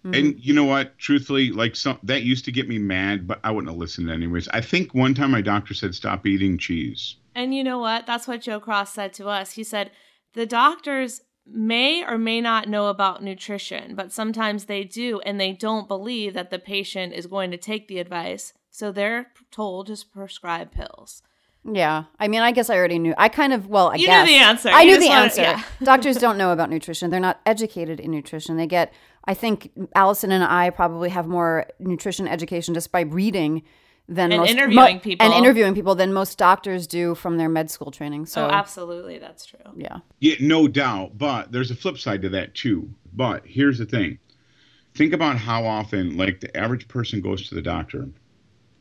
Mm-hmm. 0.04 0.14
And 0.14 0.44
you 0.44 0.52
know 0.52 0.64
what? 0.64 0.98
Truthfully, 0.98 1.50
like 1.50 1.76
some 1.76 1.98
that 2.02 2.22
used 2.22 2.44
to 2.46 2.52
get 2.52 2.68
me 2.68 2.78
mad, 2.78 3.26
but 3.26 3.40
I 3.44 3.50
wouldn't 3.50 3.70
have 3.70 3.78
listened 3.78 4.10
anyways. 4.10 4.48
I 4.48 4.60
think 4.60 4.94
one 4.94 5.14
time 5.14 5.30
my 5.30 5.42
doctor 5.42 5.74
said 5.74 5.94
stop 5.94 6.26
eating 6.26 6.58
cheese. 6.58 7.16
And 7.34 7.54
you 7.54 7.62
know 7.62 7.78
what? 7.78 8.06
That's 8.06 8.26
what 8.26 8.42
Joe 8.42 8.58
Cross 8.58 8.94
said 8.94 9.12
to 9.14 9.28
us. 9.28 9.52
He 9.52 9.64
said 9.64 9.92
the 10.34 10.46
doctors 10.46 11.20
may 11.46 12.04
or 12.04 12.18
may 12.18 12.40
not 12.40 12.68
know 12.68 12.86
about 12.86 13.22
nutrition, 13.22 13.94
but 13.94 14.12
sometimes 14.12 14.64
they 14.64 14.84
do, 14.84 15.20
and 15.20 15.40
they 15.40 15.52
don't 15.52 15.88
believe 15.88 16.34
that 16.34 16.50
the 16.50 16.58
patient 16.58 17.12
is 17.12 17.26
going 17.26 17.50
to 17.50 17.56
take 17.56 17.88
the 17.88 17.98
advice. 17.98 18.52
So 18.70 18.90
they're 18.90 19.28
told 19.50 19.88
to 19.88 20.04
prescribe 20.12 20.72
pills. 20.72 21.22
Yeah, 21.64 22.04
I 22.18 22.26
mean, 22.26 22.40
I 22.40 22.50
guess 22.50 22.70
I 22.70 22.76
already 22.76 22.98
knew. 22.98 23.14
I 23.16 23.28
kind 23.28 23.52
of 23.52 23.68
well, 23.68 23.90
I 23.90 23.94
You 23.94 24.00
knew 24.00 24.06
guess 24.06 24.28
the 24.28 24.34
answer. 24.34 24.68
I 24.70 24.82
You 24.82 24.92
knew 24.92 25.00
the 25.00 25.08
wanted- 25.08 25.22
answer. 25.24 25.42
yeah. 25.42 25.62
Doctors 25.84 26.16
don't 26.16 26.36
know 26.36 26.52
about 26.52 26.70
nutrition. 26.70 27.10
They're 27.10 27.20
not 27.20 27.40
educated 27.46 28.00
in 28.00 28.10
nutrition. 28.10 28.56
They 28.56 28.66
get. 28.66 28.92
I 29.24 29.34
think 29.34 29.70
Allison 29.94 30.32
and 30.32 30.42
I 30.42 30.70
probably 30.70 31.08
have 31.10 31.28
more 31.28 31.66
nutrition 31.78 32.26
education 32.26 32.74
just 32.74 32.90
by 32.90 33.02
reading 33.02 33.62
than 34.08 34.32
And 34.32 34.40
most 34.40 34.50
interviewing 34.50 34.98
people. 34.98 35.24
and 35.24 35.32
interviewing 35.32 35.74
people 35.74 35.94
than 35.94 36.12
most 36.12 36.36
doctors 36.36 36.88
do 36.88 37.14
from 37.14 37.36
their 37.38 37.48
med 37.48 37.70
school 37.70 37.92
training. 37.92 38.26
So 38.26 38.46
oh, 38.46 38.50
absolutely. 38.50 39.20
That's 39.20 39.46
true. 39.46 39.60
yeah, 39.76 39.98
Yeah, 40.18 40.34
no 40.40 40.66
doubt. 40.66 41.16
But 41.16 41.52
there's 41.52 41.70
a 41.70 41.76
flip 41.76 41.96
side 41.98 42.22
to 42.22 42.28
that 42.30 42.56
too. 42.56 42.90
But 43.12 43.46
here's 43.46 43.78
the 43.78 43.86
thing. 43.86 44.18
Think 44.94 45.12
about 45.12 45.36
how 45.38 45.64
often, 45.64 46.16
like 46.16 46.40
the 46.40 46.54
average 46.56 46.88
person 46.88 47.20
goes 47.20 47.48
to 47.48 47.54
the 47.54 47.62
doctor. 47.62 48.08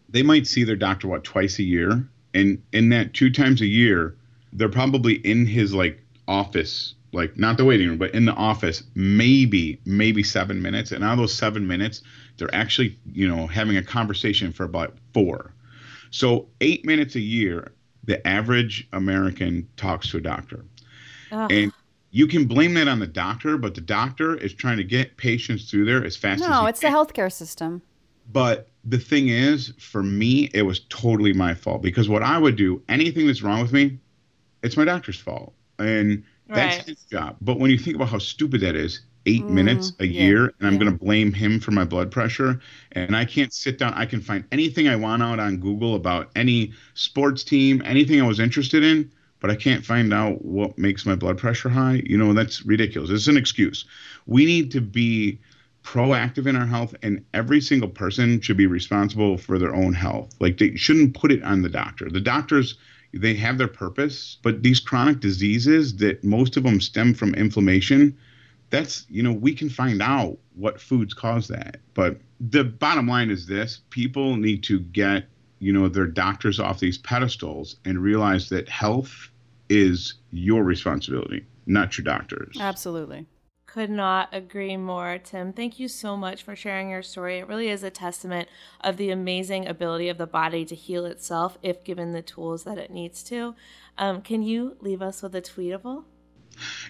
They 0.09 0.23
might 0.23 0.47
see 0.47 0.63
their 0.63 0.75
doctor 0.75 1.07
what 1.07 1.23
twice 1.23 1.59
a 1.59 1.63
year, 1.63 2.09
and 2.33 2.61
in 2.71 2.89
that 2.89 3.13
two 3.13 3.29
times 3.29 3.61
a 3.61 3.65
year, 3.65 4.15
they're 4.53 4.69
probably 4.69 5.15
in 5.15 5.45
his 5.45 5.73
like 5.73 6.01
office, 6.27 6.95
like 7.11 7.37
not 7.37 7.57
the 7.57 7.65
waiting 7.65 7.89
room, 7.89 7.97
but 7.97 8.13
in 8.13 8.25
the 8.25 8.33
office, 8.33 8.83
maybe 8.95 9.79
maybe 9.85 10.23
seven 10.23 10.61
minutes. 10.61 10.91
And 10.91 11.03
out 11.03 11.13
of 11.13 11.19
those 11.19 11.33
seven 11.33 11.67
minutes, 11.67 12.01
they're 12.37 12.53
actually 12.53 12.97
you 13.11 13.27
know 13.27 13.47
having 13.47 13.77
a 13.77 13.83
conversation 13.83 14.51
for 14.51 14.63
about 14.63 14.95
four. 15.13 15.53
So 16.11 16.47
eight 16.59 16.85
minutes 16.85 17.15
a 17.15 17.21
year, 17.21 17.71
the 18.03 18.25
average 18.27 18.87
American 18.91 19.67
talks 19.77 20.09
to 20.11 20.17
a 20.17 20.21
doctor. 20.21 20.65
And 21.31 21.71
you 22.11 22.27
can 22.27 22.45
blame 22.45 22.73
that 22.73 22.89
on 22.89 22.99
the 22.99 23.07
doctor, 23.07 23.57
but 23.57 23.73
the 23.73 23.81
doctor 23.81 24.35
is 24.35 24.53
trying 24.53 24.77
to 24.77 24.83
get 24.83 25.15
patients 25.15 25.71
through 25.71 25.85
there 25.85 26.03
as 26.05 26.17
fast 26.17 26.41
as 26.41 26.49
no, 26.49 26.65
it's 26.65 26.81
the 26.81 26.87
healthcare 26.87 27.31
system. 27.31 27.81
But 28.29 28.67
the 28.83 28.99
thing 28.99 29.29
is, 29.29 29.73
for 29.79 30.03
me, 30.03 30.49
it 30.53 30.63
was 30.63 30.81
totally 30.89 31.33
my 31.33 31.53
fault 31.53 31.81
because 31.81 32.09
what 32.09 32.23
I 32.23 32.37
would 32.37 32.55
do, 32.55 32.81
anything 32.89 33.27
that's 33.27 33.41
wrong 33.43 33.61
with 33.61 33.73
me, 33.73 33.99
it's 34.63 34.77
my 34.77 34.85
doctor's 34.85 35.19
fault. 35.19 35.53
And 35.79 36.23
that's 36.53 36.77
Right. 36.77 36.85
his 36.85 37.05
job. 37.11 37.37
But 37.41 37.59
when 37.59 37.71
you 37.71 37.77
think 37.77 37.95
about 37.95 38.09
how 38.09 38.19
stupid 38.19 38.61
that 38.61 38.75
is, 38.75 39.01
eight 39.25 39.49
mm, 39.49 39.49
minutes 39.49 39.93
a 39.99 40.05
year, 40.05 40.45
and 40.59 40.67
I'm 40.67 40.77
going 40.77 40.91
to 40.91 40.97
blame 40.97 41.33
him 41.33 41.59
for 41.59 41.71
my 41.71 41.83
blood 41.85 42.11
pressure, 42.11 42.59
and 42.93 43.15
I 43.15 43.25
can't 43.25 43.53
sit 43.53 43.77
down, 43.77 43.93
I 43.93 44.05
can 44.05 44.21
find 44.21 44.43
anything 44.51 44.87
I 44.87 44.95
want 44.95 45.23
out 45.23 45.39
on 45.39 45.57
Google 45.57 45.95
about 45.95 46.31
any 46.35 46.73
sports 46.95 47.43
team, 47.43 47.81
anything 47.85 48.21
I 48.21 48.25
was 48.27 48.39
interested 48.39 48.83
in, 48.83 49.11
but 49.39 49.49
I 49.51 49.55
can't 49.55 49.85
find 49.85 50.13
out 50.13 50.43
what 50.43 50.77
makes 50.77 51.05
my 51.05 51.15
blood 51.15 51.37
pressure 51.37 51.69
high. 51.69 52.01
You 52.05 52.17
know, 52.17 52.33
that's 52.33 52.65
ridiculous. 52.65 53.09
It's 53.11 53.27
an 53.27 53.37
excuse. 53.37 53.85
We 54.25 54.45
need 54.45 54.71
to 54.71 54.81
be 54.81 55.39
proactive 55.83 56.47
in 56.47 56.55
our 56.55 56.65
health 56.65 56.95
and 57.01 57.25
every 57.33 57.61
single 57.61 57.89
person 57.89 58.39
should 58.41 58.57
be 58.57 58.67
responsible 58.67 59.37
for 59.37 59.57
their 59.57 59.75
own 59.75 59.93
health. 59.93 60.33
Like 60.39 60.57
they 60.57 60.75
shouldn't 60.75 61.15
put 61.15 61.31
it 61.31 61.43
on 61.43 61.61
the 61.61 61.69
doctor. 61.69 62.09
The 62.09 62.21
doctors 62.21 62.77
they 63.13 63.33
have 63.33 63.57
their 63.57 63.67
purpose 63.67 64.37
but 64.41 64.63
these 64.63 64.79
chronic 64.79 65.19
diseases 65.19 65.97
that 65.97 66.23
most 66.23 66.55
of 66.55 66.63
them 66.63 66.79
stem 66.79 67.13
from 67.13 67.35
inflammation 67.35 68.17
that's 68.69 69.05
you 69.09 69.21
know 69.21 69.33
we 69.33 69.53
can 69.53 69.69
find 69.69 70.01
out 70.01 70.37
what 70.55 70.79
foods 70.79 71.13
cause 71.13 71.47
that. 71.49 71.77
But 71.93 72.21
the 72.39 72.63
bottom 72.63 73.07
line 73.07 73.29
is 73.29 73.47
this 73.47 73.81
people 73.89 74.37
need 74.37 74.63
to 74.63 74.79
get 74.79 75.25
you 75.59 75.73
know 75.73 75.89
their 75.89 76.07
doctors 76.07 76.59
off 76.59 76.79
these 76.79 76.97
pedestals 76.97 77.75
and 77.83 77.99
realize 77.99 78.49
that 78.49 78.69
health 78.69 79.29
is 79.69 80.15
your 80.31 80.63
responsibility 80.63 81.45
not 81.65 81.97
your 81.97 82.03
doctors. 82.03 82.57
Absolutely. 82.59 83.25
Could 83.73 83.89
not 83.89 84.27
agree 84.33 84.75
more, 84.75 85.17
Tim. 85.17 85.53
Thank 85.53 85.79
you 85.79 85.87
so 85.87 86.17
much 86.17 86.43
for 86.43 86.57
sharing 86.57 86.89
your 86.89 87.01
story. 87.01 87.39
It 87.39 87.47
really 87.47 87.69
is 87.69 87.83
a 87.83 87.89
testament 87.89 88.49
of 88.81 88.97
the 88.97 89.11
amazing 89.11 89.65
ability 89.65 90.09
of 90.09 90.17
the 90.17 90.27
body 90.27 90.65
to 90.65 90.75
heal 90.75 91.05
itself 91.05 91.57
if 91.63 91.81
given 91.85 92.11
the 92.11 92.21
tools 92.21 92.65
that 92.65 92.77
it 92.77 92.91
needs 92.91 93.23
to. 93.23 93.55
Um, 93.97 94.21
can 94.21 94.43
you 94.43 94.75
leave 94.81 95.01
us 95.01 95.21
with 95.21 95.33
a 95.35 95.41
tweetable? 95.41 96.03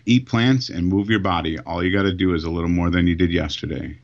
eat 0.05 0.27
plants 0.27 0.69
and 0.69 0.87
move 0.87 1.09
your 1.09 1.19
body 1.19 1.59
all 1.59 1.83
you 1.83 1.95
got 1.95 2.03
to 2.03 2.13
do 2.13 2.33
is 2.33 2.43
a 2.43 2.49
little 2.49 2.69
more 2.69 2.89
than 2.89 3.05
you 3.05 3.15
did 3.15 3.31
yesterday 3.31 3.95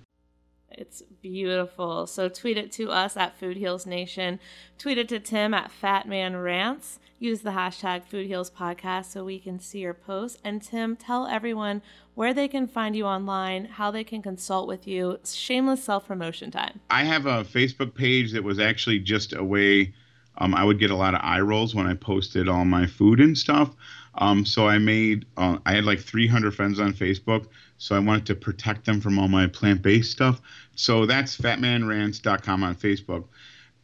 It's 0.69 1.01
beautiful. 1.30 2.07
So 2.07 2.30
tweet 2.30 2.57
it 2.57 2.71
to 2.73 2.91
us 2.91 3.17
at 3.17 3.38
Food 3.38 3.57
Heals 3.57 3.86
Nation. 3.86 4.39
Tweet 4.78 4.97
it 4.97 5.09
to 5.09 5.19
Tim 5.19 5.53
at 5.53 5.71
Fatman 5.71 6.43
Rants. 6.43 6.99
Use 7.19 7.41
the 7.41 7.51
hashtag 7.51 8.05
Food 8.05 8.28
Heals 8.28 8.51
Podcast 8.51 9.05
so 9.05 9.25
we 9.25 9.39
can 9.39 9.59
see 9.59 9.80
your 9.80 9.93
posts. 9.93 10.39
And 10.43 10.61
Tim, 10.61 10.95
tell 10.95 11.25
everyone 11.28 11.82
where 12.15 12.34
they 12.34 12.47
can 12.47 12.67
find 12.67 12.95
you 12.95 13.05
online, 13.05 13.65
how 13.65 13.91
they 13.91 14.03
can 14.03 14.21
consult 14.21 14.67
with 14.67 14.88
you. 14.88 15.19
Shameless 15.25 15.84
self 15.84 16.07
promotion 16.07 16.51
time. 16.51 16.80
I 16.89 17.03
have 17.03 17.25
a 17.25 17.43
Facebook 17.43 17.95
page 17.95 18.34
that 18.34 18.43
was 18.43 18.59
actually 18.59 18.99
just 18.99 19.34
a 19.34 19.43
way 19.43 19.93
um, 20.38 20.53
I 20.53 20.63
would 20.63 20.80
get 20.80 20.91
a 20.91 20.95
lot 20.95 21.13
of 21.13 21.21
eye 21.23 21.39
rolls 21.39 21.73
when 21.73 21.88
I 21.88 21.93
posted 21.93 22.47
all 22.47 22.65
my 22.65 22.86
food 22.86 23.19
and 23.19 23.38
stuff. 23.38 23.75
Um, 24.15 24.45
so 24.45 24.67
I 24.67 24.78
made, 24.78 25.25
uh, 25.38 25.57
I 25.65 25.73
had 25.73 25.86
like 25.86 25.99
300 25.99 26.55
friends 26.55 26.80
on 26.80 26.93
Facebook. 26.93 27.47
So 27.78 27.95
I 27.95 27.99
wanted 27.99 28.25
to 28.28 28.36
protect 28.36 28.86
them 28.86 29.01
from 29.01 29.19
all 29.19 29.28
my 29.28 29.47
plant 29.47 29.82
based 29.82 30.11
stuff. 30.11 30.41
So 30.75 31.05
that's 31.05 31.38
fatmanrants.com 31.38 32.63
on 32.63 32.75
Facebook. 32.75 33.25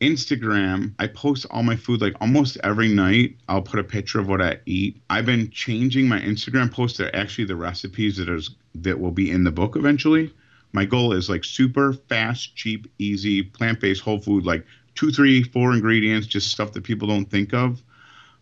Instagram, 0.01 0.93
I 0.99 1.07
post 1.07 1.45
all 1.49 1.63
my 1.63 1.77
food 1.77 2.01
like 2.01 2.15
almost 2.19 2.57
every 2.63 2.89
night. 2.89 3.37
I'll 3.47 3.61
put 3.61 3.79
a 3.79 3.83
picture 3.83 4.19
of 4.19 4.27
what 4.27 4.41
I 4.41 4.59
eat. 4.65 5.01
I've 5.09 5.25
been 5.25 5.49
changing 5.51 6.07
my 6.09 6.19
Instagram 6.19 6.71
posts. 6.71 6.97
They're 6.97 7.15
actually 7.15 7.45
the 7.45 7.55
recipes 7.55 8.17
that 8.17 8.27
is 8.27 8.49
that 8.75 8.99
will 8.99 9.11
be 9.11 9.31
in 9.31 9.43
the 9.43 9.51
book 9.51 9.75
eventually. 9.75 10.33
My 10.73 10.85
goal 10.85 11.13
is 11.13 11.29
like 11.29 11.43
super 11.43 11.93
fast, 11.93 12.55
cheap, 12.55 12.91
easy, 12.97 13.43
plant-based 13.43 14.01
whole 14.01 14.19
food, 14.19 14.43
like 14.43 14.65
two, 14.95 15.11
three, 15.11 15.43
four 15.43 15.73
ingredients, 15.73 16.27
just 16.27 16.51
stuff 16.51 16.73
that 16.73 16.83
people 16.83 17.07
don't 17.07 17.29
think 17.29 17.53
of. 17.53 17.81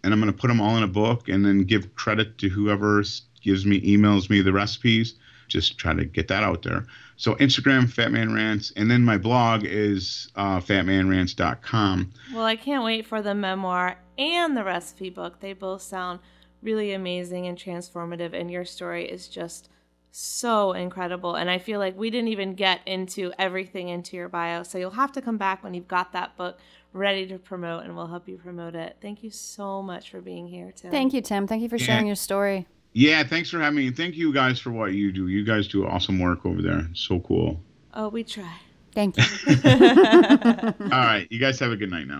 And 0.03 0.13
I'm 0.13 0.19
gonna 0.19 0.33
put 0.33 0.47
them 0.47 0.61
all 0.61 0.77
in 0.77 0.83
a 0.83 0.87
book 0.87 1.29
and 1.29 1.45
then 1.45 1.65
give 1.65 1.93
credit 1.93 2.37
to 2.39 2.49
whoever 2.49 3.03
gives 3.41 3.65
me 3.65 3.81
emails 3.81 4.29
me 4.29 4.41
the 4.41 4.53
recipes. 4.53 5.15
Just 5.51 5.77
try 5.77 5.93
to 5.93 6.05
get 6.05 6.27
that 6.29 6.43
out 6.43 6.63
there. 6.63 6.85
So 7.17 7.35
Instagram, 7.35 7.89
Fat 7.91 8.11
Man 8.11 8.33
Rants, 8.33 8.71
and 8.75 8.89
then 8.89 9.03
my 9.03 9.17
blog 9.17 9.63
is 9.63 10.29
uh, 10.35 10.59
fatmanrants.com. 10.59 12.11
Well, 12.33 12.45
I 12.45 12.55
can't 12.55 12.83
wait 12.83 13.05
for 13.05 13.21
the 13.21 13.35
memoir 13.35 13.97
and 14.17 14.55
the 14.57 14.63
recipe 14.63 15.09
book. 15.09 15.39
They 15.39 15.53
both 15.53 15.81
sound 15.81 16.19
really 16.61 16.93
amazing 16.93 17.47
and 17.47 17.57
transformative, 17.57 18.33
and 18.33 18.49
your 18.49 18.65
story 18.65 19.05
is 19.05 19.27
just 19.27 19.69
so 20.11 20.73
incredible. 20.73 21.35
And 21.35 21.49
I 21.49 21.57
feel 21.57 21.79
like 21.79 21.97
we 21.97 22.09
didn't 22.09 22.27
even 22.29 22.53
get 22.53 22.81
into 22.85 23.31
everything 23.39 23.89
into 23.89 24.17
your 24.17 24.27
bio. 24.29 24.63
So 24.63 24.77
you'll 24.77 24.91
have 24.91 25.11
to 25.13 25.21
come 25.21 25.37
back 25.37 25.63
when 25.63 25.73
you've 25.73 25.87
got 25.87 26.11
that 26.13 26.35
book 26.37 26.59
ready 26.93 27.25
to 27.27 27.37
promote, 27.37 27.83
and 27.85 27.95
we'll 27.95 28.07
help 28.07 28.27
you 28.27 28.37
promote 28.37 28.75
it. 28.75 28.97
Thank 29.01 29.23
you 29.23 29.29
so 29.29 29.81
much 29.81 30.09
for 30.11 30.21
being 30.21 30.47
here, 30.47 30.71
Tim. 30.75 30.91
Thank 30.91 31.13
you, 31.13 31.21
Tim. 31.21 31.47
Thank 31.47 31.61
you 31.61 31.69
for 31.69 31.77
Yeah. 31.77 31.85
sharing 31.85 32.07
your 32.07 32.15
story. 32.15 32.67
Yeah, 32.93 33.23
thanks 33.23 33.49
for 33.49 33.59
having 33.59 33.77
me. 33.77 33.87
And 33.87 33.95
thank 33.95 34.15
you 34.15 34.33
guys 34.33 34.59
for 34.59 34.71
what 34.71 34.93
you 34.93 35.11
do. 35.11 35.27
You 35.27 35.43
guys 35.45 35.67
do 35.67 35.85
awesome 35.85 36.19
work 36.19 36.45
over 36.45 36.61
there. 36.61 36.87
So 36.93 37.19
cool. 37.21 37.61
Oh, 37.93 38.09
we 38.09 38.23
try. 38.23 38.53
Thank 38.93 39.17
you. 39.17 39.23
All 39.65 40.89
right. 40.89 41.25
You 41.29 41.39
guys 41.39 41.59
have 41.59 41.71
a 41.71 41.77
good 41.77 41.89
night 41.89 42.07
now. 42.07 42.19